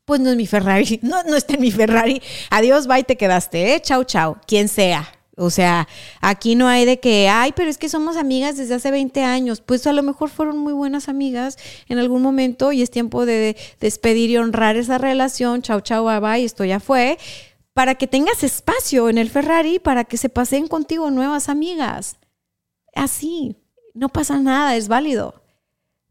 pues 0.04 0.20
no 0.20 0.30
es 0.30 0.36
mi 0.36 0.48
Ferrari, 0.48 0.98
no, 1.02 1.22
no 1.22 1.36
está 1.36 1.54
en 1.54 1.60
mi 1.60 1.70
Ferrari. 1.70 2.20
Adiós, 2.50 2.88
bye, 2.88 3.04
te 3.04 3.16
quedaste, 3.16 3.76
¿eh? 3.76 3.82
Chau, 3.82 4.02
chau, 4.02 4.36
quien 4.48 4.68
sea. 4.68 5.13
O 5.36 5.50
sea, 5.50 5.88
aquí 6.20 6.54
no 6.54 6.68
hay 6.68 6.84
de 6.84 7.00
que, 7.00 7.28
ay, 7.28 7.52
pero 7.56 7.68
es 7.68 7.78
que 7.78 7.88
somos 7.88 8.16
amigas 8.16 8.56
desde 8.56 8.74
hace 8.74 8.90
20 8.90 9.22
años. 9.22 9.60
Pues 9.60 9.86
a 9.86 9.92
lo 9.92 10.02
mejor 10.02 10.30
fueron 10.30 10.58
muy 10.58 10.72
buenas 10.72 11.08
amigas 11.08 11.56
en 11.88 11.98
algún 11.98 12.22
momento 12.22 12.72
y 12.72 12.82
es 12.82 12.90
tiempo 12.90 13.26
de 13.26 13.56
despedir 13.80 14.30
y 14.30 14.36
honrar 14.36 14.76
esa 14.76 14.98
relación. 14.98 15.62
Chau, 15.62 15.80
chau, 15.80 16.04
bye, 16.04 16.20
bye, 16.20 16.44
esto 16.44 16.64
ya 16.64 16.78
fue. 16.78 17.18
Para 17.72 17.96
que 17.96 18.06
tengas 18.06 18.44
espacio 18.44 19.08
en 19.08 19.18
el 19.18 19.28
Ferrari, 19.28 19.80
para 19.80 20.04
que 20.04 20.16
se 20.16 20.28
pasen 20.28 20.68
contigo 20.68 21.10
nuevas 21.10 21.48
amigas. 21.48 22.16
Así, 22.94 23.56
no 23.92 24.08
pasa 24.08 24.38
nada, 24.38 24.76
es 24.76 24.86
válido. 24.86 25.43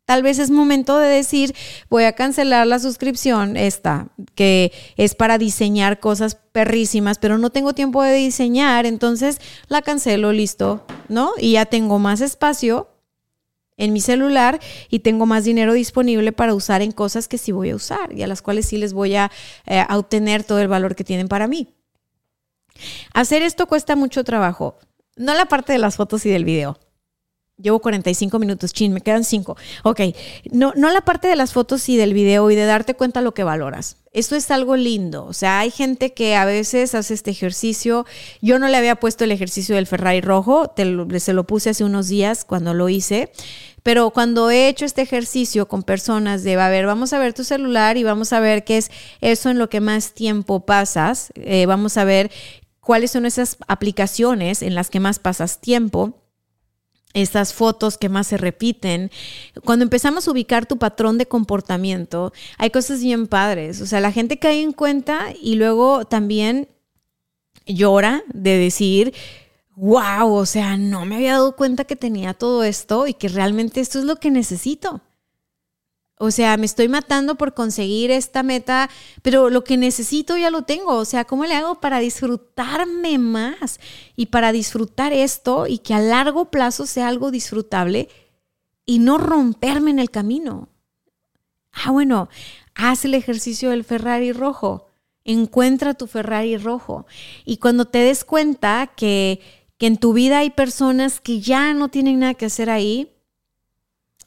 Tal 0.06 0.22
vez 0.22 0.38
es 0.38 0.50
momento 0.50 0.98
de 0.98 1.08
decir, 1.08 1.56
voy 1.90 2.04
a 2.04 2.12
cancelar 2.12 2.68
la 2.68 2.80
suscripción 2.80 3.56
esta, 3.56 4.10
que 4.36 4.74
es 4.98 5.16
para 5.16 5.38
diseñar 5.38 6.02
cosas 6.02 6.36
perrísimas, 6.36 7.20
pero 7.20 7.38
no 7.38 7.52
tengo 7.52 7.74
tiempo 7.74 8.04
de 8.04 8.14
diseñar, 8.14 8.86
entonces 8.86 9.40
la 9.70 9.82
cancelo, 9.82 10.34
listo, 10.34 10.86
¿no? 11.08 11.32
Y 11.38 11.54
ya 11.54 11.66
tengo 11.66 12.00
más 12.00 12.20
espacio 12.20 12.90
en 13.78 13.94
mi 13.94 14.02
celular 14.02 14.60
y 14.90 15.00
tengo 15.00 15.26
más 15.26 15.46
dinero 15.46 15.72
disponible 15.72 16.34
para 16.34 16.54
usar 16.54 16.82
en 16.82 16.92
cosas 16.92 17.30
que 17.30 17.38
sí 17.38 17.54
voy 17.54 17.70
a 17.70 17.76
usar 17.76 18.12
y 18.12 18.24
a 18.24 18.28
las 18.28 18.42
cuales 18.42 18.66
sí 18.66 18.78
les 18.78 18.92
voy 18.92 19.16
a, 19.16 19.32
eh, 19.66 19.86
a 19.88 19.98
obtener 19.98 20.44
todo 20.44 20.60
el 20.60 20.68
valor 20.68 20.96
que 20.96 21.06
tienen 21.06 21.30
para 21.30 21.48
mí. 21.48 21.74
Hacer 23.14 23.42
esto 23.42 23.68
cuesta 23.68 23.96
mucho 23.96 24.26
trabajo, 24.26 24.78
no 25.16 25.34
la 25.34 25.46
parte 25.46 25.72
de 25.72 25.80
las 25.80 25.96
fotos 25.96 26.26
y 26.26 26.30
del 26.30 26.44
video 26.44 26.78
Llevo 27.62 27.80
45 27.80 28.40
minutos, 28.40 28.74
chin, 28.74 28.94
me 28.94 29.02
quedan 29.02 29.24
5. 29.24 29.56
Ok, 29.84 30.02
no, 30.52 30.74
no 30.76 30.92
la 30.92 31.02
parte 31.02 31.28
de 31.28 31.36
las 31.36 31.54
fotos 31.54 31.88
y 31.88 31.98
del 31.98 32.16
video 32.16 32.50
y 32.50 32.56
de 32.56 32.66
darte 32.66 32.96
cuenta 32.96 33.22
lo 33.22 33.36
que 33.36 33.44
valoras. 33.44 33.98
Esto 34.12 34.36
es 34.36 34.50
algo 34.50 34.76
lindo. 34.76 35.26
O 35.26 35.34
sea, 35.34 35.60
hay 35.60 35.70
gente 35.70 36.14
que 36.14 36.36
a 36.36 36.46
veces 36.46 36.96
hace 36.96 37.14
este 37.14 37.30
ejercicio. 37.30 38.08
Yo 38.42 38.58
no 38.58 38.68
le 38.68 38.78
había 38.78 38.96
puesto 38.96 39.24
el 39.24 39.32
ejercicio 39.32 39.76
del 39.76 39.86
Ferrari 39.86 40.22
rojo, 40.22 40.74
se 40.76 41.34
lo 41.34 41.44
puse 41.46 41.70
hace 41.70 41.84
unos 41.84 42.08
días 42.08 42.44
cuando 42.44 42.74
lo 42.74 42.90
hice. 42.90 43.32
Pero 43.84 44.10
cuando 44.10 44.50
he 44.50 44.68
hecho 44.68 44.86
este 44.86 45.04
ejercicio 45.04 45.68
con 45.68 45.84
personas 45.84 46.44
de, 46.44 46.60
a 46.60 46.70
ver, 46.70 46.88
vamos 46.88 47.14
a 47.14 47.20
ver 47.20 47.34
tu 47.34 47.44
celular 47.44 47.98
y 47.98 48.04
vamos 48.04 48.34
a 48.34 48.40
ver 48.40 48.64
qué 48.64 48.78
es 48.78 48.90
eso 49.22 49.52
en 49.52 49.60
lo 49.60 49.70
que 49.70 49.80
más 49.80 50.14
tiempo 50.14 50.66
pasas, 50.66 51.32
eh, 51.36 51.68
vamos 51.68 51.98
a 51.98 52.04
ver 52.04 52.32
cuáles 52.80 53.12
son 53.12 53.28
esas 53.28 53.58
aplicaciones 53.68 54.64
en 54.64 54.74
las 54.74 54.90
que 54.90 55.00
más 55.00 55.20
pasas 55.20 55.62
tiempo 55.62 56.23
estas 57.14 57.54
fotos 57.54 57.98
que 57.98 58.10
más 58.10 58.28
se 58.28 58.38
repiten. 58.38 59.12
Cuando 59.64 59.84
empezamos 59.84 60.28
a 60.28 60.32
ubicar 60.32 60.66
tu 60.66 60.78
patrón 60.78 61.18
de 61.18 61.28
comportamiento, 61.28 62.34
hay 62.58 62.70
cosas 62.70 63.02
bien 63.02 63.28
padres. 63.28 63.82
O 63.82 63.86
sea, 63.86 64.00
la 64.00 64.12
gente 64.12 64.40
cae 64.40 64.62
en 64.62 64.74
cuenta 64.74 65.28
y 65.42 65.56
luego 65.56 66.06
también 66.06 66.70
llora 67.66 68.24
de 68.34 68.58
decir, 68.58 69.14
wow, 69.76 70.34
o 70.34 70.46
sea, 70.46 70.78
no 70.78 71.06
me 71.06 71.16
había 71.16 71.34
dado 71.34 71.56
cuenta 71.56 71.86
que 71.86 71.96
tenía 71.96 72.34
todo 72.34 72.64
esto 72.64 73.08
y 73.08 73.14
que 73.14 73.30
realmente 73.30 73.82
esto 73.82 74.00
es 74.00 74.06
lo 74.06 74.18
que 74.18 74.32
necesito. 74.32 75.02
O 76.20 76.32
sea, 76.32 76.58
me 76.58 76.66
estoy 76.66 76.88
matando 76.88 77.36
por 77.36 77.54
conseguir 77.54 78.12
esta 78.12 78.44
meta, 78.44 78.90
pero 79.24 79.50
lo 79.50 79.64
que 79.64 79.78
necesito 79.78 80.38
ya 80.38 80.52
lo 80.52 80.62
tengo. 80.62 80.94
O 80.96 81.06
sea, 81.06 81.26
¿cómo 81.26 81.46
le 81.46 81.56
hago 81.56 81.82
para 81.82 82.00
disfrutarme 82.00 83.18
más 83.18 83.80
y 84.16 84.28
para 84.28 84.52
disfrutar 84.52 85.12
esto 85.12 85.66
y 85.68 85.80
que 85.80 85.94
a 85.94 86.00
largo 86.00 86.52
plazo 86.52 86.86
sea 86.86 87.08
algo 87.08 87.32
disfrutable 87.32 88.10
y 88.86 89.00
no 89.00 89.18
romperme 89.18 89.92
en 89.92 90.00
el 90.00 90.12
camino? 90.12 90.70
Ah, 91.72 91.92
bueno, 91.92 92.30
haz 92.76 93.06
el 93.06 93.16
ejercicio 93.16 93.72
del 93.72 93.84
Ferrari 93.84 94.32
rojo. 94.32 94.88
Encuentra 95.26 95.96
tu 95.96 96.06
Ferrari 96.06 96.58
rojo. 96.58 97.08
Y 97.44 97.58
cuando 97.58 97.86
te 97.86 98.00
des 98.00 98.24
cuenta 98.24 98.92
que, 98.96 99.42
que 99.78 99.88
en 99.88 99.98
tu 99.98 100.14
vida 100.14 100.40
hay 100.40 100.52
personas 100.52 101.20
que 101.20 101.40
ya 101.40 101.74
no 101.74 101.90
tienen 101.90 102.20
nada 102.20 102.36
que 102.36 102.46
hacer 102.46 102.70
ahí, 102.70 103.12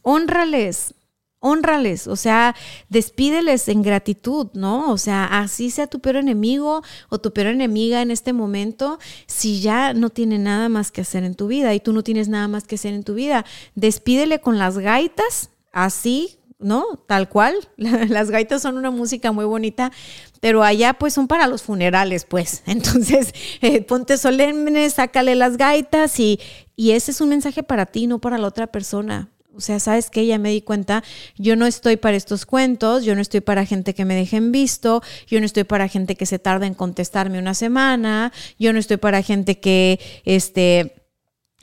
honrales, 0.03 0.95
honrales, 1.41 2.07
o 2.07 2.16
sea, 2.16 2.55
despídeles 2.89 3.68
en 3.68 3.82
gratitud, 3.82 4.49
¿no? 4.55 4.91
O 4.91 4.99
sea, 4.99 5.24
así 5.24 5.70
sea 5.70 5.87
tu 5.87 6.01
peor 6.01 6.16
enemigo 6.16 6.82
o 7.09 7.18
tu 7.18 7.32
peor 7.32 7.49
enemiga 7.49 8.03
en 8.03 8.11
este 8.11 8.32
momento, 8.32 8.99
si 9.26 9.61
ya 9.61 9.93
no 9.93 10.11
tiene 10.11 10.39
nada 10.39 10.68
más 10.68 10.91
que 10.91 11.03
hacer 11.03 11.24
en 11.24 11.34
tu 11.34 11.47
vida 11.47 11.74
y 11.74 11.80
tú 11.80 11.93
no 11.93 12.03
tienes 12.03 12.28
nada 12.28 12.49
más 12.49 12.64
que 12.64 12.76
hacer 12.76 12.95
en 12.95 13.05
tu 13.05 13.14
vida, 13.14 13.45
despídele 13.74 14.41
con 14.41 14.59
las 14.59 14.78
gaitas, 14.78 15.51
así, 15.72 16.39
¿no? 16.59 16.84
Tal 17.07 17.28
cual. 17.28 17.55
Las 17.76 18.30
gaitas 18.30 18.62
son 18.62 18.78
una 18.78 18.91
música 18.91 19.32
muy 19.32 19.45
bonita, 19.45 19.93
pero 20.41 20.62
allá 20.62 20.95
pues 20.95 21.12
son 21.12 21.28
para 21.28 21.47
los 21.47 21.62
funerales, 21.62 22.24
pues. 22.24 22.62
Entonces, 22.66 23.34
eh, 23.61 23.82
ponte 23.82 24.16
solemne, 24.16 24.89
sácale 24.91 25.34
las 25.34 25.57
gaitas 25.57 26.18
y, 26.18 26.41
y 26.74 26.93
ese 26.93 27.11
es 27.11 27.20
un 27.20 27.28
mensaje 27.28 27.62
para 27.62 27.87
ti, 27.87 28.07
no 28.07 28.20
para 28.20 28.39
la 28.39 28.49
otra 28.49 28.66
persona. 28.68 29.30
O 29.57 29.61
sea, 29.61 29.80
sabes 29.80 30.11
que 30.11 30.26
ya 30.26 30.38
me 30.38 30.50
di 30.50 30.61
cuenta, 30.62 31.02
yo 31.36 31.57
no 31.57 31.66
estoy 31.66 31.96
para 31.96 32.16
estos 32.16 32.46
cuentos, 32.46 33.04
yo 33.04 33.14
no 33.14 33.20
estoy 33.20 33.40
para 33.40 33.64
gente 33.64 33.94
que 33.94 34.04
me 34.04 34.14
dejen 34.14 34.52
visto, 34.52 35.02
yo 35.26 35.40
no 35.40 35.46
estoy 35.46 35.64
para 35.64 35.88
gente 35.88 36.14
que 36.16 36.26
se 36.26 36.38
tarda 36.38 36.66
en 36.66 36.74
contestarme 36.74 37.38
una 37.38 37.54
semana, 37.54 38.32
yo 38.59 38.72
no 38.72 38.78
estoy 38.78 38.98
para 38.98 39.22
gente 39.22 39.59
que 39.59 39.98
este 40.24 40.94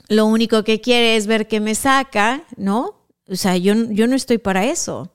lo 0.08 0.26
único 0.26 0.64
que 0.64 0.80
quiere 0.80 1.16
es 1.16 1.26
ver 1.26 1.48
que 1.48 1.60
me 1.60 1.74
saca, 1.74 2.44
¿no? 2.56 3.06
O 3.28 3.36
sea, 3.36 3.56
yo, 3.56 3.74
yo 3.90 4.06
no 4.06 4.16
estoy 4.16 4.38
para 4.38 4.66
eso. 4.66 5.10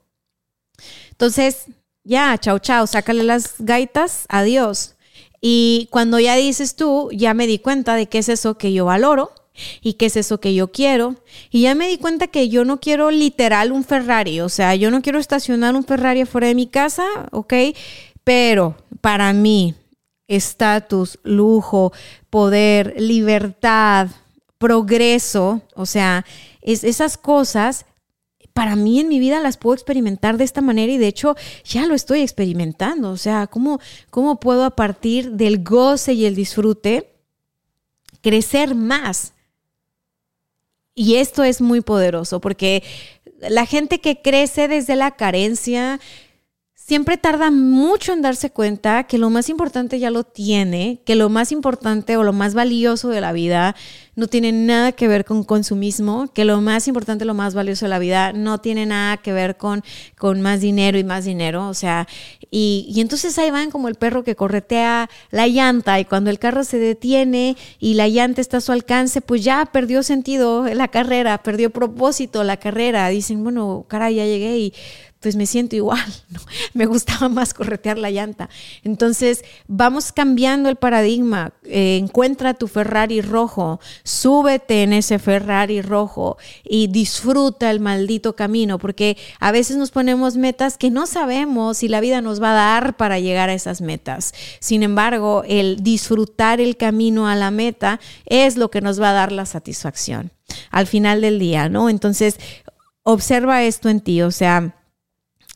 Entonces, 1.11 1.65
ya, 2.03 2.38
chao, 2.39 2.59
chao, 2.59 2.88
sácale 2.88 3.23
las 3.23 3.55
gaitas, 3.59 4.25
adiós. 4.30 4.95
Y 5.41 5.88
cuando 5.91 6.19
ya 6.19 6.36
dices 6.36 6.75
tú, 6.75 7.09
ya 7.13 7.34
me 7.34 7.47
di 7.47 7.59
cuenta 7.59 7.95
de 7.95 8.07
qué 8.07 8.19
es 8.19 8.30
eso 8.30 8.57
que 8.57 8.73
yo 8.73 8.86
valoro, 8.86 9.32
y 9.82 9.93
qué 9.93 10.07
es 10.07 10.18
eso 10.18 10.39
que 10.39 10.53
yo 10.53 10.72
quiero. 10.72 11.16
Y 11.49 11.62
ya 11.62 11.76
me 11.76 11.88
di 11.88 11.97
cuenta 11.97 12.28
que 12.28 12.49
yo 12.49 12.66
no 12.66 12.80
quiero 12.80 13.12
literal 13.12 13.72
un 13.72 13.84
Ferrari, 13.84 14.41
o 14.41 14.49
sea, 14.49 14.76
yo 14.76 14.91
no 14.91 15.01
quiero 15.01 15.20
estacionar 15.20 15.76
un 15.76 15.84
Ferrari 15.84 16.22
afuera 16.22 16.47
de 16.47 16.55
mi 16.55 16.68
casa, 16.68 17.05
¿ok? 17.32 17.53
Pero 18.24 18.76
para 19.01 19.34
mí, 19.34 19.76
estatus, 20.28 21.20
lujo, 21.24 21.91
poder, 22.30 22.95
libertad, 22.99 24.10
progreso, 24.57 25.62
o 25.76 25.86
sea, 25.86 26.26
es, 26.62 26.84
esas 26.84 27.18
cosas 27.18 27.86
para 28.60 28.76
mí 28.76 28.99
en 28.99 29.07
mi 29.07 29.20
vida 29.20 29.39
las 29.39 29.55
puedo 29.55 29.74
experimentar 29.74 30.36
de 30.36 30.43
esta 30.43 30.60
manera 30.60 30.91
y 30.91 30.97
de 30.97 31.07
hecho 31.07 31.38
ya 31.64 31.86
lo 31.86 31.95
estoy 31.95 32.20
experimentando. 32.20 33.10
O 33.10 33.16
sea, 33.16 33.47
¿cómo, 33.47 33.80
cómo 34.10 34.41
puedo 34.41 34.66
a 34.66 34.76
partir 34.76 35.32
del 35.32 35.64
goce 35.64 36.12
y 36.12 36.26
el 36.26 36.36
disfrute 36.36 37.10
crecer 38.22 38.76
más? 38.76 39.32
Y 40.95 41.15
esto 41.15 41.43
es 41.43 41.61
muy 41.61 41.81
poderoso 41.81 42.41
porque 42.41 42.83
la 43.39 43.65
gente 43.65 43.99
que 43.99 44.21
crece 44.21 44.67
desde 44.67 44.95
la 44.95 45.11
carencia 45.11 45.99
siempre 46.89 47.17
tarda 47.17 47.51
mucho 47.51 48.13
en 48.13 48.23
darse 48.23 48.49
cuenta 48.49 49.03
que 49.03 49.19
lo 49.19 49.29
más 49.29 49.47
importante 49.49 49.99
ya 49.99 50.09
lo 50.09 50.23
tiene, 50.23 51.01
que 51.05 51.13
lo 51.13 51.29
más 51.29 51.51
importante 51.51 52.17
o 52.17 52.23
lo 52.23 52.33
más 52.33 52.55
valioso 52.55 53.09
de 53.09 53.21
la 53.21 53.31
vida 53.31 53.75
no 54.15 54.25
tiene 54.25 54.51
nada 54.51 54.91
que 54.91 55.07
ver 55.07 55.23
con 55.23 55.43
consumismo, 55.43 56.33
que 56.33 56.45
lo 56.45 56.59
más 56.61 56.87
importante, 56.87 57.25
lo 57.25 57.35
más 57.35 57.53
valioso 57.53 57.85
de 57.85 57.89
la 57.89 57.99
vida 57.99 58.33
no 58.33 58.57
tiene 58.57 58.87
nada 58.87 59.17
que 59.17 59.31
ver 59.31 59.55
con, 59.55 59.83
con 60.17 60.41
más 60.41 60.61
dinero 60.61 60.97
y 60.97 61.03
más 61.03 61.25
dinero, 61.25 61.67
o 61.67 61.75
sea, 61.75 62.07
y, 62.49 62.87
y 62.89 63.01
entonces 63.01 63.37
ahí 63.37 63.51
van 63.51 63.69
como 63.69 63.87
el 63.87 63.93
perro 63.93 64.23
que 64.23 64.35
corretea 64.35 65.11
la 65.29 65.47
llanta 65.47 65.99
y 65.99 66.05
cuando 66.05 66.31
el 66.31 66.39
carro 66.39 66.63
se 66.63 66.79
detiene 66.79 67.55
y 67.79 67.93
la 67.93 68.07
llanta 68.07 68.41
está 68.41 68.57
a 68.57 68.61
su 68.61 68.71
alcance, 68.71 69.21
pues 69.21 69.43
ya 69.43 69.67
perdió 69.67 70.01
sentido 70.01 70.65
la 70.65 70.87
carrera, 70.87 71.43
perdió 71.43 71.69
propósito 71.69 72.43
la 72.43 72.57
carrera, 72.57 73.07
dicen, 73.09 73.43
bueno, 73.43 73.85
caray, 73.87 74.15
ya 74.15 74.25
llegué 74.25 74.57
y 74.57 74.73
pues 75.20 75.36
me 75.36 75.45
siento 75.45 75.76
igual, 75.76 76.05
¿no? 76.30 76.39
me 76.74 76.86
gustaba 76.86 77.30
más 77.30 77.53
corretear 77.53 77.97
la 77.97 78.09
llanta. 78.09 78.49
Entonces, 78.84 79.43
vamos 79.67 80.11
cambiando 80.11 80.70
el 80.70 80.76
paradigma. 80.76 81.53
Eh, 81.65 81.97
encuentra 81.97 82.53
tu 82.53 82.67
Ferrari 82.67 83.22
rojo, 83.22 83.80
súbete 84.03 84.84
en 84.84 84.93
ese 84.93 85.20
Ferrari 85.20 85.82
rojo 85.82 86.38
y 86.63 86.88
disfruta 86.88 87.70
el 87.72 87.80
maldito 87.80 88.36
camino, 88.36 88.80
porque 88.80 89.17
a 89.39 89.51
veces 89.51 89.78
nos 89.78 89.91
ponemos 89.91 90.38
metas 90.38 90.78
que 90.78 90.89
no 90.89 91.05
sabemos 91.05 91.78
si 91.78 91.88
la 91.88 91.99
vida 91.99 92.22
nos 92.22 92.41
va 92.41 92.51
a 92.51 92.80
dar 92.80 92.97
para 92.97 93.20
llegar 93.20 93.49
a 93.49 93.53
esas 93.53 93.82
metas. 93.82 94.34
Sin 94.59 94.84
embargo, 94.84 95.43
el 95.47 95.84
disfrutar 95.84 96.61
el 96.61 96.78
camino 96.78 97.28
a 97.28 97.36
la 97.36 97.51
meta 97.51 97.99
es 98.26 98.57
lo 98.57 98.72
que 98.72 98.82
nos 98.82 99.01
va 99.01 99.11
a 99.11 99.13
dar 99.13 99.32
la 99.32 99.45
satisfacción 99.45 100.32
al 100.72 100.88
final 100.88 101.22
del 101.22 101.39
día, 101.39 101.70
¿no? 101.70 101.89
Entonces, 101.89 102.39
observa 103.03 103.63
esto 103.63 103.89
en 103.89 104.01
ti, 104.01 104.22
o 104.22 104.32
sea, 104.32 104.76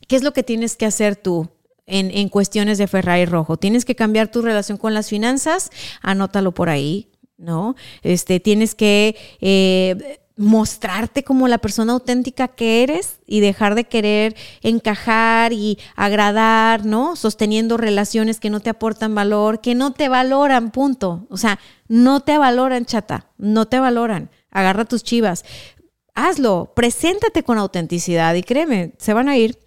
¿Qué 0.06 0.16
es 0.16 0.22
lo 0.22 0.32
que 0.32 0.42
tienes 0.42 0.76
que 0.76 0.86
hacer 0.86 1.16
tú? 1.16 1.48
En, 1.86 2.30
cuestiones 2.30 2.78
de 2.78 2.86
Ferrari 2.86 3.26
rojo. 3.26 3.58
Tienes 3.58 3.84
que 3.84 3.94
cambiar 3.94 4.28
tu 4.28 4.40
relación 4.40 4.78
con 4.78 4.94
las 4.94 5.10
finanzas, 5.10 5.70
anótalo 6.00 6.52
por 6.52 6.70
ahí, 6.70 7.10
¿no? 7.36 7.76
Este, 8.02 8.40
tienes 8.40 8.74
que 8.74 9.16
eh, 9.42 10.18
mostrarte 10.36 11.22
como 11.22 11.46
la 11.46 11.58
persona 11.58 11.92
auténtica 11.92 12.48
que 12.48 12.82
eres 12.82 13.20
y 13.26 13.40
dejar 13.40 13.74
de 13.74 13.84
querer 13.84 14.34
encajar 14.62 15.52
y 15.52 15.78
agradar, 15.94 16.84
¿no? 16.84 17.16
Sosteniendo 17.16 17.76
relaciones 17.76 18.40
que 18.40 18.50
no 18.50 18.60
te 18.60 18.70
aportan 18.70 19.14
valor, 19.14 19.60
que 19.60 19.74
no 19.74 19.92
te 19.92 20.08
valoran, 20.08 20.70
punto. 20.70 21.26
O 21.28 21.36
sea, 21.36 21.58
no 21.86 22.20
te 22.20 22.38
valoran, 22.38 22.86
chata, 22.86 23.28
no 23.38 23.66
te 23.66 23.78
valoran. 23.78 24.30
Agarra 24.50 24.84
tus 24.84 25.02
chivas 25.02 25.44
hazlo, 26.14 26.72
preséntate 26.74 27.42
con 27.42 27.58
autenticidad 27.58 28.34
y 28.34 28.42
créeme, 28.42 28.92
se 28.98 29.12
van 29.12 29.28
a 29.28 29.36
ir. 29.36 29.58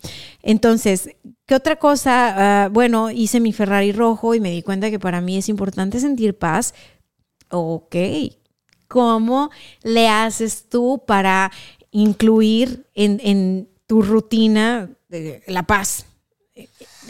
Entonces, 0.42 1.10
¿qué 1.46 1.56
otra 1.56 1.76
cosa? 1.76 2.66
Ah, 2.66 2.70
bueno, 2.70 3.12
hice 3.12 3.40
mi 3.40 3.54
Ferrari 3.54 3.92
rojo 3.92 4.34
y 4.34 4.40
me 4.40 4.52
di 4.52 4.64
cuenta 4.64 4.90
que 4.90 5.00
para 5.00 5.22
mí 5.22 5.38
es 5.38 5.50
importante 5.50 6.00
sentir 6.00 6.38
paz. 6.38 6.74
Ok, 7.50 7.96
¿cómo 8.88 9.52
le 9.84 10.08
haces 10.10 10.68
tú 10.70 11.04
para 11.06 11.52
incluir 11.92 12.86
en, 12.96 13.70
tu 13.86 14.02
rutina 14.02 14.90
la 15.48 15.64
paz? 15.64 16.06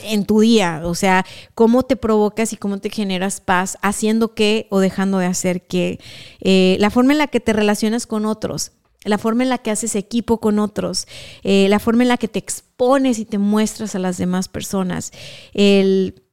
en 0.04 0.26
tu 0.26 0.42
día, 0.42 0.82
o 0.84 0.94
sea, 0.94 1.26
cómo 1.56 1.84
te 1.84 1.96
provocas 1.96 2.52
y 2.54 2.58
cómo 2.58 2.80
te 2.80 2.90
generas 2.90 3.40
paz 3.40 3.78
haciendo 3.82 4.34
qué 4.34 4.68
o 4.70 4.80
dejando 4.80 5.18
de 5.20 5.26
hacer 5.26 5.66
qué, 5.66 6.00
eh, 6.42 6.76
la 6.80 6.90
forma 6.90 7.14
en 7.14 7.18
la 7.18 7.28
que 7.28 7.40
te 7.40 7.54
relacionas 7.54 8.06
con 8.06 8.26
otros, 8.26 8.74
la 9.04 9.18
forma 9.18 9.44
en 9.44 9.50
la 9.50 9.58
que 9.58 9.72
haces 9.72 9.96
equipo 9.96 10.40
con 10.40 10.60
otros, 10.60 11.08
eh, 11.44 11.68
la 11.70 11.80
forma 11.80 12.04
en 12.04 12.10
la 12.10 12.18
que 12.18 12.28
te 12.28 12.40
expones 12.40 13.20
y 13.20 13.26
te 13.26 13.38
muestras 13.38 13.96
a 13.96 14.00
las 14.00 14.18
demás 14.18 14.48
personas. 14.48 15.12
El, 15.54 16.24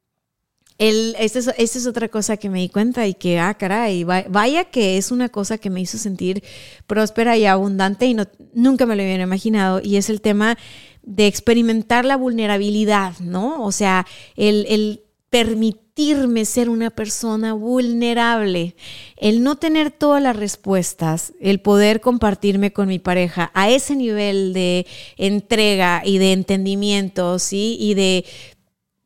el, 0.78 1.14
esa, 1.18 1.52
es, 1.52 1.76
es, 1.76 1.86
otra 1.86 2.08
cosa 2.08 2.36
que 2.36 2.50
me 2.50 2.60
di 2.60 2.68
cuenta 2.68 3.06
y 3.06 3.14
que, 3.14 3.38
ah, 3.38 3.54
caray, 3.54 4.04
vaya 4.04 4.64
que 4.64 4.96
es 4.96 5.12
una 5.12 5.28
cosa 5.28 5.58
que 5.58 5.70
me 5.70 5.80
hizo 5.80 5.98
sentir 5.98 6.42
próspera 6.86 7.36
y 7.36 7.46
abundante 7.46 8.06
y 8.06 8.14
no, 8.14 8.26
nunca 8.54 8.86
me 8.86 8.96
lo 8.96 9.02
hubiera 9.02 9.22
imaginado. 9.22 9.80
Y 9.82 9.96
es 9.96 10.10
el 10.10 10.20
tema 10.20 10.58
de 11.02 11.26
experimentar 11.26 12.04
la 12.04 12.16
vulnerabilidad, 12.16 13.18
¿no? 13.20 13.62
O 13.62 13.70
sea, 13.70 14.06
el, 14.36 14.66
el 14.68 15.03
permitirme 15.34 16.44
ser 16.44 16.68
una 16.70 16.90
persona 16.90 17.54
vulnerable, 17.54 18.76
el 19.16 19.42
no 19.42 19.56
tener 19.56 19.90
todas 19.90 20.22
las 20.22 20.36
respuestas, 20.36 21.32
el 21.40 21.58
poder 21.58 22.00
compartirme 22.00 22.72
con 22.72 22.86
mi 22.86 23.00
pareja 23.00 23.50
a 23.52 23.68
ese 23.68 23.96
nivel 23.96 24.52
de 24.52 24.86
entrega 25.16 26.02
y 26.04 26.18
de 26.18 26.34
entendimiento, 26.34 27.40
¿sí? 27.40 27.76
Y 27.80 27.94
de 27.94 28.24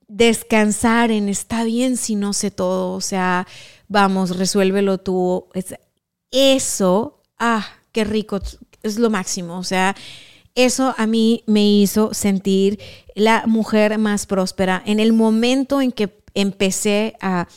descansar 0.06 1.10
en 1.12 1.30
está 1.30 1.64
bien 1.64 1.96
si 1.96 2.14
no 2.14 2.34
sé 2.34 2.50
todo, 2.50 2.92
o 2.92 3.00
sea, 3.00 3.46
vamos, 3.88 4.36
resuélvelo 4.36 4.98
tú. 4.98 5.46
Eso, 6.30 7.22
ah, 7.38 7.66
qué 7.90 8.04
rico, 8.04 8.38
es 8.82 8.98
lo 8.98 9.08
máximo, 9.08 9.56
o 9.56 9.64
sea, 9.64 9.96
eso 10.54 10.94
a 10.98 11.06
mí 11.06 11.42
me 11.46 11.66
hizo 11.66 12.12
sentir 12.12 12.80
la 13.14 13.46
mujer 13.46 13.96
más 13.96 14.26
próspera 14.26 14.82
en 14.84 15.00
el 15.00 15.14
momento 15.14 15.80
en 15.80 15.90
que 15.90 16.17
empecé 16.40 17.16
a 17.20 17.48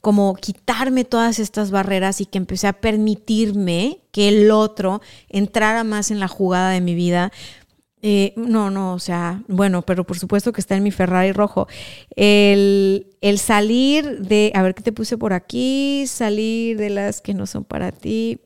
como 0.00 0.36
quitarme 0.36 1.04
todas 1.04 1.40
estas 1.40 1.72
barreras 1.72 2.20
y 2.20 2.26
que 2.26 2.38
empecé 2.38 2.68
a 2.68 2.74
permitirme 2.74 3.98
que 4.12 4.28
el 4.28 4.50
otro 4.52 5.00
entrara 5.28 5.82
más 5.82 6.12
en 6.12 6.20
la 6.20 6.28
jugada 6.28 6.70
de 6.70 6.80
mi 6.80 6.94
vida. 6.94 7.32
Eh, 8.02 8.32
no, 8.36 8.70
no, 8.70 8.92
o 8.92 9.00
sea, 9.00 9.42
bueno, 9.48 9.82
pero 9.82 10.04
por 10.04 10.16
supuesto 10.16 10.52
que 10.52 10.60
está 10.60 10.76
en 10.76 10.84
mi 10.84 10.92
Ferrari 10.92 11.32
rojo. 11.32 11.66
El, 12.14 13.08
el 13.20 13.38
salir 13.40 14.20
de, 14.20 14.52
a 14.54 14.62
ver 14.62 14.76
qué 14.76 14.82
te 14.84 14.92
puse 14.92 15.18
por 15.18 15.32
aquí, 15.32 16.04
salir 16.06 16.78
de 16.78 16.90
las 16.90 17.20
que 17.20 17.34
no 17.34 17.46
son 17.46 17.64
para 17.64 17.90
ti. 17.90 18.40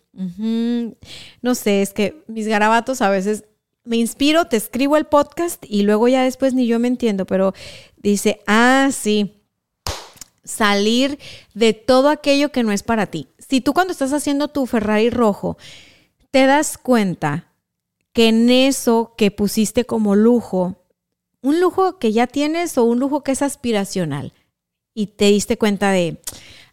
No 1.42 1.54
sé, 1.54 1.82
es 1.82 1.92
que 1.92 2.22
mis 2.26 2.46
garabatos 2.46 3.02
a 3.02 3.10
veces 3.10 3.44
me 3.84 3.96
inspiro, 3.96 4.46
te 4.46 4.56
escribo 4.56 4.96
el 4.96 5.04
podcast 5.04 5.64
y 5.68 5.82
luego 5.82 6.08
ya 6.08 6.22
después 6.24 6.54
ni 6.54 6.66
yo 6.66 6.78
me 6.78 6.88
entiendo, 6.88 7.26
pero 7.26 7.52
dice, 7.96 8.40
ah, 8.46 8.88
sí, 8.92 9.39
salir 10.44 11.18
de 11.54 11.72
todo 11.72 12.08
aquello 12.08 12.50
que 12.50 12.62
no 12.62 12.72
es 12.72 12.82
para 12.82 13.06
ti. 13.06 13.28
Si 13.38 13.60
tú 13.60 13.72
cuando 13.72 13.92
estás 13.92 14.12
haciendo 14.12 14.48
tu 14.48 14.66
Ferrari 14.66 15.10
rojo, 15.10 15.56
te 16.30 16.46
das 16.46 16.78
cuenta 16.78 17.52
que 18.12 18.28
en 18.28 18.50
eso 18.50 19.14
que 19.16 19.30
pusiste 19.30 19.84
como 19.84 20.16
lujo, 20.16 20.84
un 21.42 21.60
lujo 21.60 21.98
que 21.98 22.12
ya 22.12 22.26
tienes 22.26 22.76
o 22.78 22.84
un 22.84 22.98
lujo 22.98 23.22
que 23.22 23.32
es 23.32 23.42
aspiracional, 23.42 24.32
y 24.94 25.06
te 25.06 25.26
diste 25.26 25.56
cuenta 25.56 25.90
de, 25.90 26.20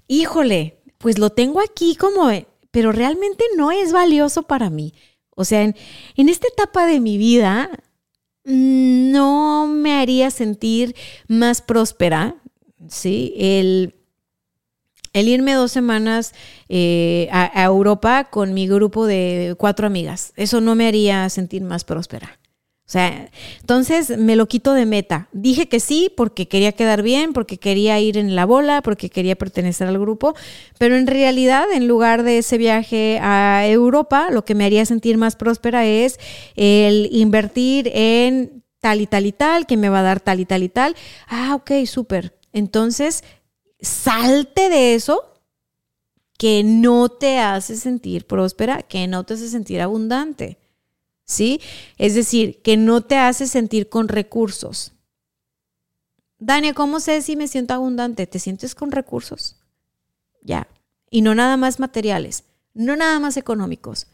híjole, 0.07 0.80
pues 0.97 1.18
lo 1.18 1.30
tengo 1.30 1.61
aquí 1.61 1.95
como, 1.95 2.30
pero 2.72 2.91
realmente 2.91 3.45
no 3.55 3.72
es 3.72 3.91
valioso 3.91 4.43
para 4.43 4.70
mí. 4.70 4.93
O 5.36 5.45
sea, 5.45 5.61
en, 5.61 5.76
en 6.15 6.30
esta 6.30 6.47
etapa 6.47 6.88
de 6.88 6.99
mi 6.99 7.18
vida, 7.18 7.70
no 8.43 9.68
me 9.68 9.95
haría 9.95 10.32
sentir 10.32 10.95
más 11.28 11.61
próspera, 11.61 12.36
¿sí? 12.89 13.33
El, 13.38 13.93
irme 15.13 15.53
dos 15.53 15.71
semanas 15.71 16.33
eh, 16.69 17.27
a, 17.31 17.63
Europa 17.63 18.25
con 18.25 18.53
mi 18.53 18.67
grupo 18.67 19.05
de 19.05 19.55
cuatro 19.57 19.88
amigas, 19.88 20.33
eso 20.35 20.61
no 20.61 20.75
me 20.75 20.88
haría 20.88 21.27
sentir 21.29 21.63
más 21.63 21.83
próspera. 21.83 22.39
O 22.88 22.89
sea, 22.89 23.29
entonces 23.59 24.17
me 24.17 24.38
lo 24.38 24.47
quito 24.47 24.73
de 24.73 24.85
meta. 24.85 25.27
Dije 25.33 25.67
que 25.67 25.81
sí 25.81 26.09
porque 26.15 26.47
quería 26.47 26.71
quedar 26.71 27.01
bien, 27.01 27.33
porque 27.33 27.57
quería 27.57 27.99
ir 27.99 28.17
en 28.17 28.33
la 28.33 28.45
bola, 28.45 28.81
porque 28.81 29.09
quería 29.09 29.35
pertenecer 29.35 29.89
al 29.89 29.99
grupo, 29.99 30.35
pero 30.77 30.95
en 30.95 31.05
realidad 31.05 31.65
en 31.73 31.85
lugar 31.89 32.23
de 32.23 32.38
ese 32.38 32.57
viaje 32.57 33.19
a 33.21 33.67
Europa, 33.67 34.29
lo 34.31 34.45
que 34.45 34.55
me 34.55 34.63
haría 34.63 34.85
sentir 34.85 35.17
más 35.17 35.35
próspera 35.35 35.85
es 35.85 36.17
el 36.55 37.09
invertir 37.11 37.91
en 37.93 38.63
tal 38.79 39.01
y 39.01 39.07
tal 39.07 39.25
y 39.25 39.33
tal, 39.33 39.65
que 39.65 39.75
me 39.75 39.89
va 39.89 39.99
a 39.99 40.03
dar 40.03 40.21
tal 40.21 40.39
y 40.39 40.45
tal 40.45 40.63
y 40.63 40.69
tal. 40.69 40.95
Ah, 41.27 41.55
ok, 41.55 41.85
súper. 41.85 42.36
Entonces, 42.53 43.23
salte 43.79 44.69
de 44.69 44.95
eso 44.95 45.33
que 46.37 46.63
no 46.63 47.09
te 47.09 47.39
hace 47.39 47.75
sentir 47.75 48.27
próspera, 48.27 48.83
que 48.83 49.07
no 49.07 49.23
te 49.25 49.33
hace 49.33 49.49
sentir 49.49 49.81
abundante. 49.81 50.57
¿Sí? 51.25 51.59
Es 51.97 52.15
decir, 52.15 52.61
que 52.61 52.77
no 52.77 53.01
te 53.01 53.17
hace 53.17 53.47
sentir 53.47 53.89
con 53.89 54.07
recursos. 54.07 54.93
Dania, 56.39 56.73
¿cómo 56.73 56.99
sé 56.99 57.21
si 57.21 57.35
me 57.35 57.47
siento 57.47 57.73
abundante? 57.73 58.27
¿Te 58.27 58.39
sientes 58.39 58.75
con 58.75 58.91
recursos? 58.91 59.57
Ya. 60.41 60.67
Y 61.09 61.21
no 61.21 61.35
nada 61.35 61.57
más 61.57 61.79
materiales, 61.79 62.45
no 62.73 62.95
nada 62.95 63.19
más 63.19 63.35
económicos. 63.35 64.07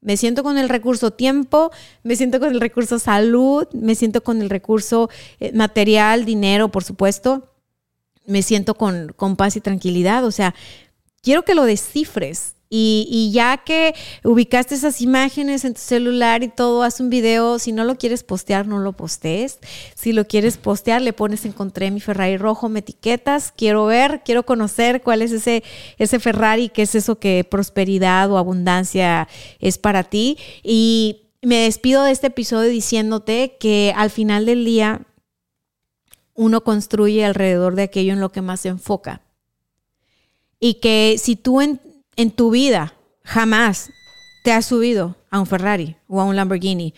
Me 0.00 0.16
siento 0.16 0.42
con 0.42 0.58
el 0.58 0.68
recurso 0.68 1.12
tiempo, 1.12 1.70
me 2.02 2.16
siento 2.16 2.40
con 2.40 2.50
el 2.50 2.60
recurso 2.60 2.98
salud, 2.98 3.68
me 3.72 3.94
siento 3.94 4.22
con 4.24 4.42
el 4.42 4.50
recurso 4.50 5.08
eh, 5.38 5.52
material, 5.52 6.24
dinero, 6.24 6.70
por 6.70 6.82
supuesto 6.82 7.55
me 8.26 8.42
siento 8.42 8.74
con, 8.74 9.36
paz 9.36 9.56
y 9.56 9.60
tranquilidad. 9.60 10.24
O 10.24 10.30
sea, 10.30 10.54
quiero 11.22 11.44
que 11.44 11.54
lo 11.54 11.64
descifres 11.64 12.54
Y, 12.68 13.30
ya 13.32 13.58
que 13.58 13.94
ubicaste 14.24 14.74
esas 14.74 15.00
imágenes 15.00 15.64
en 15.64 15.74
tu 15.74 15.80
celular 15.80 16.42
y 16.42 16.48
todo, 16.48 16.82
haz 16.82 16.98
un 16.98 17.10
video. 17.10 17.60
Si 17.60 17.70
no 17.70 17.84
lo 17.84 17.96
quieres 17.96 18.24
postear, 18.24 18.66
no 18.66 18.80
lo 18.80 18.92
postees. 18.92 19.60
Si 19.94 20.12
lo 20.12 20.26
quieres 20.26 20.56
postear, 20.56 21.00
le 21.00 21.12
pones 21.12 21.44
encontré 21.44 21.92
mi 21.92 22.00
Ferrari 22.00 22.36
rojo, 22.36 22.68
me 22.68 22.80
etiquetas. 22.80 23.52
Quiero 23.56 23.86
ver, 23.86 24.22
quiero 24.24 24.44
conocer 24.44 25.02
cuál 25.02 25.22
es 25.22 25.30
ese, 25.30 25.62
ese 25.98 26.18
Ferrari, 26.18 26.68
qué 26.68 26.82
es 26.82 26.96
eso 26.96 27.20
que 27.20 27.46
prosperidad 27.48 28.30
o 28.32 28.38
abundancia 28.38 29.28
es 29.60 29.78
para 29.78 30.02
ti. 30.02 30.36
Y 30.64 31.26
me 31.42 31.58
despido 31.58 32.02
de 32.02 32.10
este 32.10 32.26
episodio 32.26 32.68
diciéndote 32.68 33.56
que 33.60 33.92
al 33.94 34.10
final 34.10 34.46
del 34.46 34.64
día 34.64 35.02
uno 36.36 36.62
construye 36.62 37.24
alrededor 37.24 37.74
de 37.74 37.84
aquello 37.84 38.12
en 38.12 38.20
lo 38.20 38.30
que 38.30 38.42
más 38.42 38.60
se 38.60 38.68
enfoca. 38.68 39.22
Y 40.60 40.74
que 40.74 41.16
si 41.18 41.36
tú 41.36 41.60
en, 41.60 41.80
en 42.16 42.30
tu 42.30 42.50
vida 42.50 42.94
jamás 43.24 43.90
te 44.44 44.52
has 44.52 44.66
subido 44.66 45.16
a 45.30 45.40
un 45.40 45.46
Ferrari 45.46 45.96
o 46.06 46.20
a 46.20 46.24
un 46.24 46.36
Lamborghini, 46.36 46.94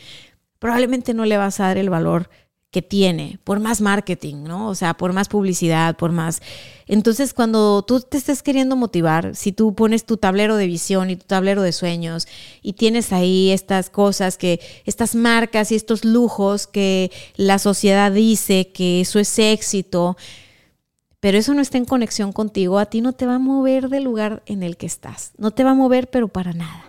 probablemente 0.58 1.14
no 1.14 1.24
le 1.24 1.36
vas 1.36 1.60
a 1.60 1.68
dar 1.68 1.78
el 1.78 1.90
valor 1.90 2.28
que 2.70 2.82
tiene, 2.82 3.38
por 3.44 3.60
más 3.60 3.80
marketing, 3.80 4.44
¿no? 4.44 4.68
O 4.68 4.74
sea, 4.74 4.94
por 4.94 5.14
más 5.14 5.28
publicidad, 5.28 5.96
por 5.96 6.12
más... 6.12 6.42
Entonces, 6.86 7.32
cuando 7.32 7.82
tú 7.82 8.00
te 8.00 8.18
estés 8.18 8.42
queriendo 8.42 8.76
motivar, 8.76 9.34
si 9.34 9.52
tú 9.52 9.74
pones 9.74 10.04
tu 10.04 10.18
tablero 10.18 10.56
de 10.56 10.66
visión 10.66 11.08
y 11.08 11.16
tu 11.16 11.26
tablero 11.26 11.62
de 11.62 11.72
sueños 11.72 12.28
y 12.60 12.74
tienes 12.74 13.12
ahí 13.12 13.50
estas 13.50 13.88
cosas 13.88 14.36
que, 14.36 14.60
estas 14.84 15.14
marcas 15.14 15.72
y 15.72 15.76
estos 15.76 16.04
lujos 16.04 16.66
que 16.66 17.10
la 17.36 17.58
sociedad 17.58 18.12
dice 18.12 18.70
que 18.70 19.00
eso 19.00 19.18
es 19.18 19.38
éxito, 19.38 20.18
pero 21.20 21.38
eso 21.38 21.54
no 21.54 21.62
está 21.62 21.78
en 21.78 21.86
conexión 21.86 22.32
contigo, 22.32 22.78
a 22.78 22.86
ti 22.86 23.00
no 23.00 23.12
te 23.12 23.26
va 23.26 23.36
a 23.36 23.40
mover 23.40 23.88
del 23.88 24.04
lugar 24.04 24.42
en 24.46 24.62
el 24.62 24.76
que 24.76 24.86
estás. 24.86 25.32
No 25.38 25.52
te 25.52 25.64
va 25.64 25.70
a 25.70 25.74
mover, 25.74 26.10
pero 26.10 26.28
para 26.28 26.52
nada. 26.52 26.87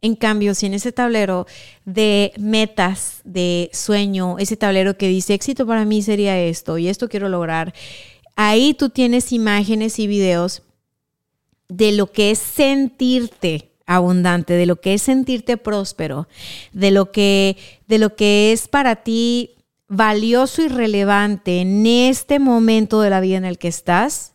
En 0.00 0.14
cambio, 0.14 0.54
si 0.54 0.66
en 0.66 0.74
ese 0.74 0.92
tablero 0.92 1.46
de 1.84 2.32
metas, 2.38 3.20
de 3.24 3.68
sueño, 3.72 4.38
ese 4.38 4.56
tablero 4.56 4.96
que 4.96 5.08
dice 5.08 5.34
éxito 5.34 5.66
para 5.66 5.84
mí 5.84 6.02
sería 6.02 6.38
esto 6.38 6.78
y 6.78 6.88
esto 6.88 7.08
quiero 7.08 7.28
lograr, 7.28 7.74
ahí 8.36 8.74
tú 8.74 8.90
tienes 8.90 9.32
imágenes 9.32 9.98
y 9.98 10.06
videos 10.06 10.62
de 11.68 11.92
lo 11.92 12.12
que 12.12 12.30
es 12.30 12.38
sentirte 12.38 13.72
abundante, 13.86 14.52
de 14.54 14.66
lo 14.66 14.80
que 14.80 14.94
es 14.94 15.02
sentirte 15.02 15.56
próspero, 15.56 16.28
de 16.72 16.90
lo 16.90 17.10
que, 17.10 17.56
de 17.88 17.98
lo 17.98 18.14
que 18.14 18.52
es 18.52 18.68
para 18.68 18.96
ti 18.96 19.56
valioso 19.88 20.62
y 20.62 20.68
relevante 20.68 21.60
en 21.60 21.86
este 21.86 22.38
momento 22.38 23.00
de 23.00 23.10
la 23.10 23.20
vida 23.20 23.38
en 23.38 23.46
el 23.46 23.58
que 23.58 23.68
estás, 23.68 24.34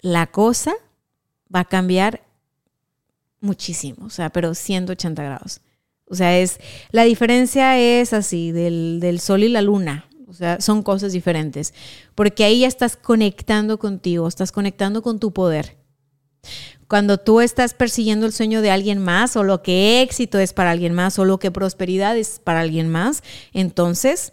la 0.00 0.28
cosa 0.28 0.72
va 1.54 1.60
a 1.60 1.64
cambiar 1.64 2.22
muchísimo, 3.40 4.06
o 4.06 4.10
sea, 4.10 4.30
pero 4.30 4.54
180 4.54 5.22
grados. 5.22 5.60
O 6.06 6.14
sea, 6.14 6.38
es, 6.38 6.58
la 6.90 7.04
diferencia 7.04 7.78
es 7.78 8.12
así, 8.12 8.50
del, 8.50 8.98
del 9.00 9.20
sol 9.20 9.44
y 9.44 9.48
la 9.48 9.62
luna. 9.62 10.06
O 10.26 10.32
sea, 10.32 10.60
son 10.60 10.82
cosas 10.82 11.12
diferentes. 11.12 11.74
Porque 12.14 12.44
ahí 12.44 12.60
ya 12.60 12.68
estás 12.68 12.96
conectando 12.96 13.78
contigo, 13.78 14.28
estás 14.28 14.52
conectando 14.52 15.02
con 15.02 15.18
tu 15.18 15.32
poder. 15.32 15.76
Cuando 16.88 17.18
tú 17.18 17.40
estás 17.40 17.74
persiguiendo 17.74 18.26
el 18.26 18.32
sueño 18.32 18.62
de 18.62 18.70
alguien 18.70 18.98
más 18.98 19.36
o 19.36 19.44
lo 19.44 19.62
que 19.62 20.02
éxito 20.02 20.38
es 20.38 20.52
para 20.52 20.72
alguien 20.72 20.92
más 20.92 21.18
o 21.18 21.24
lo 21.24 21.38
que 21.38 21.52
prosperidad 21.52 22.16
es 22.16 22.40
para 22.40 22.60
alguien 22.60 22.88
más, 22.88 23.22
entonces, 23.52 24.32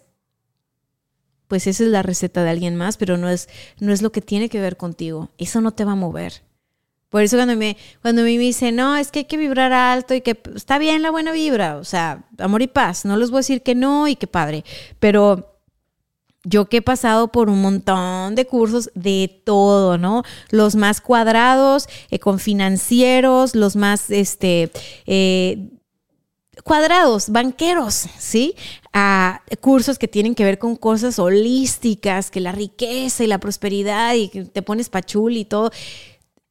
pues 1.46 1.68
esa 1.68 1.84
es 1.84 1.90
la 1.90 2.02
receta 2.02 2.42
de 2.42 2.50
alguien 2.50 2.74
más, 2.74 2.96
pero 2.96 3.16
no 3.16 3.28
es, 3.28 3.48
no 3.78 3.92
es 3.92 4.02
lo 4.02 4.10
que 4.10 4.20
tiene 4.20 4.48
que 4.48 4.60
ver 4.60 4.76
contigo. 4.76 5.30
Eso 5.38 5.60
no 5.60 5.72
te 5.72 5.84
va 5.84 5.92
a 5.92 5.96
mover. 5.96 6.42
Por 7.08 7.22
eso 7.22 7.36
cuando 7.36 7.56
me, 7.56 7.76
cuando 8.02 8.22
me 8.22 8.36
dice, 8.36 8.70
no, 8.70 8.96
es 8.96 9.10
que 9.10 9.20
hay 9.20 9.24
que 9.24 9.38
vibrar 9.38 9.72
alto 9.72 10.14
y 10.14 10.20
que 10.20 10.38
está 10.54 10.78
bien 10.78 11.02
la 11.02 11.10
buena 11.10 11.32
vibra, 11.32 11.76
o 11.76 11.84
sea, 11.84 12.24
amor 12.38 12.60
y 12.62 12.66
paz, 12.66 13.04
no 13.04 13.16
les 13.16 13.30
voy 13.30 13.38
a 13.38 13.40
decir 13.40 13.62
que 13.62 13.74
no 13.74 14.08
y 14.08 14.16
que 14.16 14.26
padre, 14.26 14.64
pero 14.98 15.58
yo 16.44 16.68
que 16.68 16.78
he 16.78 16.82
pasado 16.82 17.28
por 17.28 17.48
un 17.48 17.60
montón 17.60 18.34
de 18.34 18.46
cursos 18.46 18.90
de 18.94 19.42
todo, 19.44 19.98
¿no? 19.98 20.22
Los 20.50 20.76
más 20.76 21.00
cuadrados, 21.00 21.88
eh, 22.10 22.18
con 22.18 22.38
financieros, 22.38 23.54
los 23.54 23.76
más, 23.76 24.10
este, 24.10 24.70
eh, 25.06 25.70
cuadrados, 26.64 27.30
banqueros, 27.30 28.06
¿sí? 28.18 28.54
A 28.92 29.42
cursos 29.60 29.98
que 29.98 30.08
tienen 30.08 30.34
que 30.34 30.44
ver 30.44 30.58
con 30.58 30.76
cosas 30.76 31.18
holísticas, 31.18 32.30
que 32.30 32.40
la 32.40 32.52
riqueza 32.52 33.24
y 33.24 33.26
la 33.26 33.38
prosperidad 33.38 34.14
y 34.14 34.28
que 34.28 34.44
te 34.44 34.62
pones 34.62 34.88
pachul 34.88 35.36
y 35.36 35.44
todo. 35.44 35.70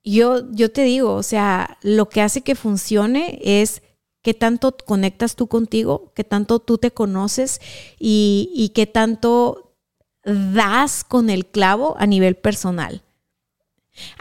Yo, 0.09 0.49
yo 0.51 0.71
te 0.71 0.83
digo, 0.83 1.15
o 1.15 1.23
sea, 1.23 1.77
lo 1.81 2.07
que 2.07 2.21
hace 2.21 2.41
que 2.41 2.55
funcione 2.55 3.39
es 3.43 3.81
qué 4.21 4.33
tanto 4.33 4.75
conectas 4.85 5.35
tú 5.35 5.47
contigo, 5.47 6.13
qué 6.15 6.23
tanto 6.23 6.59
tú 6.59 6.77
te 6.77 6.91
conoces 6.91 7.59
y, 7.99 8.71
qué 8.73 8.85
tanto 8.85 9.75
das 10.23 11.03
con 11.03 11.29
el 11.29 11.45
clavo 11.45 11.95
a 11.99 12.05
nivel 12.07 12.35
personal. 12.35 13.03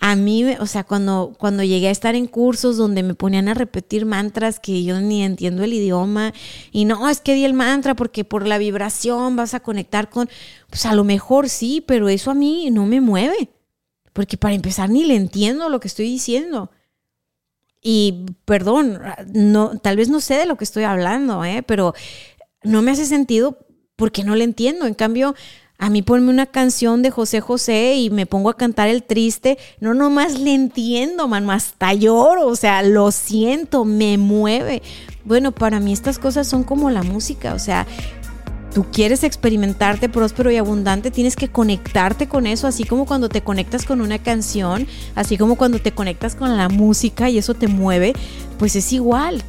A 0.00 0.16
mí, 0.16 0.44
o 0.58 0.66
sea, 0.66 0.82
cuando, 0.82 1.34
cuando 1.38 1.62
llegué 1.62 1.86
a 1.86 1.92
estar 1.92 2.16
en 2.16 2.26
cursos 2.26 2.76
donde 2.76 3.04
me 3.04 3.14
ponían 3.14 3.46
a 3.46 3.54
repetir 3.54 4.06
mantras 4.06 4.58
que 4.58 4.82
yo 4.82 5.00
ni 5.00 5.22
entiendo 5.22 5.62
el 5.62 5.72
idioma 5.72 6.32
y 6.72 6.84
no, 6.84 7.08
es 7.08 7.20
que 7.20 7.34
di 7.34 7.44
el 7.44 7.54
mantra 7.54 7.94
porque 7.94 8.24
por 8.24 8.46
la 8.46 8.58
vibración 8.58 9.36
vas 9.36 9.54
a 9.54 9.60
conectar 9.60 10.10
con, 10.10 10.28
pues 10.68 10.84
a 10.84 10.94
lo 10.94 11.04
mejor 11.04 11.48
sí, 11.48 11.84
pero 11.86 12.08
eso 12.08 12.32
a 12.32 12.34
mí 12.34 12.70
no 12.70 12.86
me 12.86 13.00
mueve, 13.00 13.50
porque 14.16 14.38
para 14.38 14.54
empezar 14.54 14.88
ni 14.88 15.04
le 15.04 15.14
entiendo 15.14 15.68
lo 15.68 15.78
que 15.78 15.88
estoy 15.88 16.06
diciendo. 16.06 16.70
Y 17.82 18.24
perdón, 18.46 18.98
no, 19.34 19.78
tal 19.78 19.98
vez 19.98 20.08
no 20.08 20.22
sé 20.22 20.36
de 20.36 20.46
lo 20.46 20.56
que 20.56 20.64
estoy 20.64 20.84
hablando, 20.84 21.44
¿eh? 21.44 21.62
pero 21.62 21.94
no 22.62 22.80
me 22.80 22.92
hace 22.92 23.04
sentido 23.04 23.58
porque 23.94 24.24
no 24.24 24.34
le 24.34 24.44
entiendo. 24.44 24.86
En 24.86 24.94
cambio, 24.94 25.34
a 25.76 25.90
mí 25.90 26.00
ponme 26.00 26.30
una 26.30 26.46
canción 26.46 27.02
de 27.02 27.10
José 27.10 27.42
José 27.42 27.96
y 27.96 28.08
me 28.08 28.24
pongo 28.24 28.48
a 28.48 28.56
cantar 28.56 28.88
el 28.88 29.02
triste. 29.02 29.58
No, 29.80 29.92
nomás 29.92 30.40
le 30.40 30.54
entiendo, 30.54 31.28
man, 31.28 31.50
hasta 31.50 31.92
lloro. 31.92 32.46
O 32.46 32.56
sea, 32.56 32.82
lo 32.82 33.12
siento, 33.12 33.84
me 33.84 34.16
mueve. 34.16 34.80
Bueno, 35.24 35.52
para 35.52 35.78
mí 35.78 35.92
estas 35.92 36.18
cosas 36.18 36.48
son 36.48 36.64
como 36.64 36.88
la 36.88 37.02
música. 37.02 37.52
O 37.52 37.58
sea, 37.58 37.86
tú 38.76 38.84
quieres 38.92 39.24
experimentarte 39.24 40.10
próspero 40.10 40.50
y 40.50 40.58
abundante, 40.58 41.10
tienes 41.10 41.34
que 41.34 41.48
conectarte 41.48 42.28
con 42.28 42.46
eso, 42.46 42.66
así 42.66 42.84
como 42.84 43.06
cuando 43.06 43.30
te 43.30 43.40
conectas 43.40 43.86
con 43.86 44.02
una 44.02 44.18
canción, 44.18 44.86
así 45.14 45.38
como 45.38 45.56
cuando 45.56 45.78
te 45.78 45.92
conectas 45.92 46.36
con 46.36 46.58
la 46.58 46.68
música 46.68 47.30
y 47.30 47.38
eso 47.38 47.54
te 47.54 47.68
mueve, 47.68 48.12
pues 48.58 48.76
es 48.76 48.92
igual. 48.92 49.42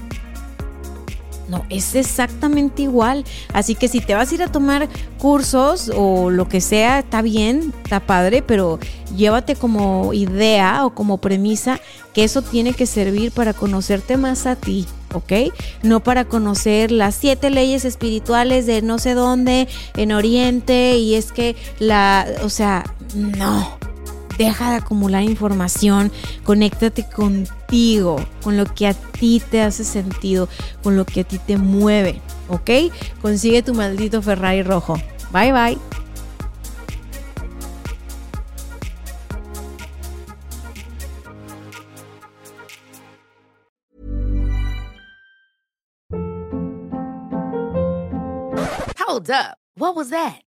No, 1.47 1.65
es 1.69 1.95
exactamente 1.95 2.81
igual. 2.81 3.23
Así 3.53 3.75
que 3.75 3.87
si 3.87 4.01
te 4.01 4.15
vas 4.15 4.31
a 4.31 4.35
ir 4.35 4.43
a 4.43 4.51
tomar 4.51 4.89
cursos 5.17 5.91
o 5.95 6.29
lo 6.29 6.47
que 6.47 6.61
sea, 6.61 6.99
está 6.99 7.21
bien, 7.21 7.73
está 7.83 7.99
padre, 7.99 8.41
pero 8.41 8.79
llévate 9.15 9.55
como 9.55 10.13
idea 10.13 10.85
o 10.85 10.93
como 10.93 11.19
premisa 11.19 11.79
que 12.13 12.23
eso 12.23 12.41
tiene 12.41 12.73
que 12.73 12.85
servir 12.85 13.31
para 13.31 13.53
conocerte 13.53 14.17
más 14.17 14.45
a 14.45 14.55
ti. 14.55 14.85
¿ok? 15.13 15.53
No 15.83 16.01
para 16.01 16.25
conocer 16.25 16.91
las 16.91 17.15
siete 17.15 17.49
leyes 17.49 17.85
espirituales 17.85 18.65
de 18.65 18.81
no 18.81 18.99
sé 18.99 19.13
dónde, 19.13 19.67
en 19.95 20.11
Oriente, 20.11 20.97
y 20.97 21.15
es 21.15 21.31
que 21.31 21.55
la, 21.79 22.27
o 22.43 22.49
sea, 22.49 22.83
no, 23.15 23.77
deja 24.37 24.71
de 24.71 24.77
acumular 24.77 25.23
información, 25.23 26.11
conéctate 26.43 27.05
contigo, 27.67 28.17
con 28.43 28.57
lo 28.57 28.65
que 28.65 28.87
a 28.87 28.93
ti 28.93 29.41
te 29.51 29.61
hace 29.61 29.83
sentido, 29.83 30.47
con 30.83 30.95
lo 30.95 31.05
que 31.05 31.21
a 31.21 31.23
ti 31.23 31.37
te 31.37 31.57
mueve, 31.57 32.21
¿ok? 32.47 32.93
Consigue 33.21 33.61
tu 33.61 33.73
maldito 33.73 34.21
Ferrari 34.21 34.63
rojo. 34.63 34.95
Bye 35.31 35.51
bye. 35.51 35.77
Hold 48.97 49.29
up. 49.29 49.57
What 49.75 49.95
was 49.95 50.09
that? 50.09 50.46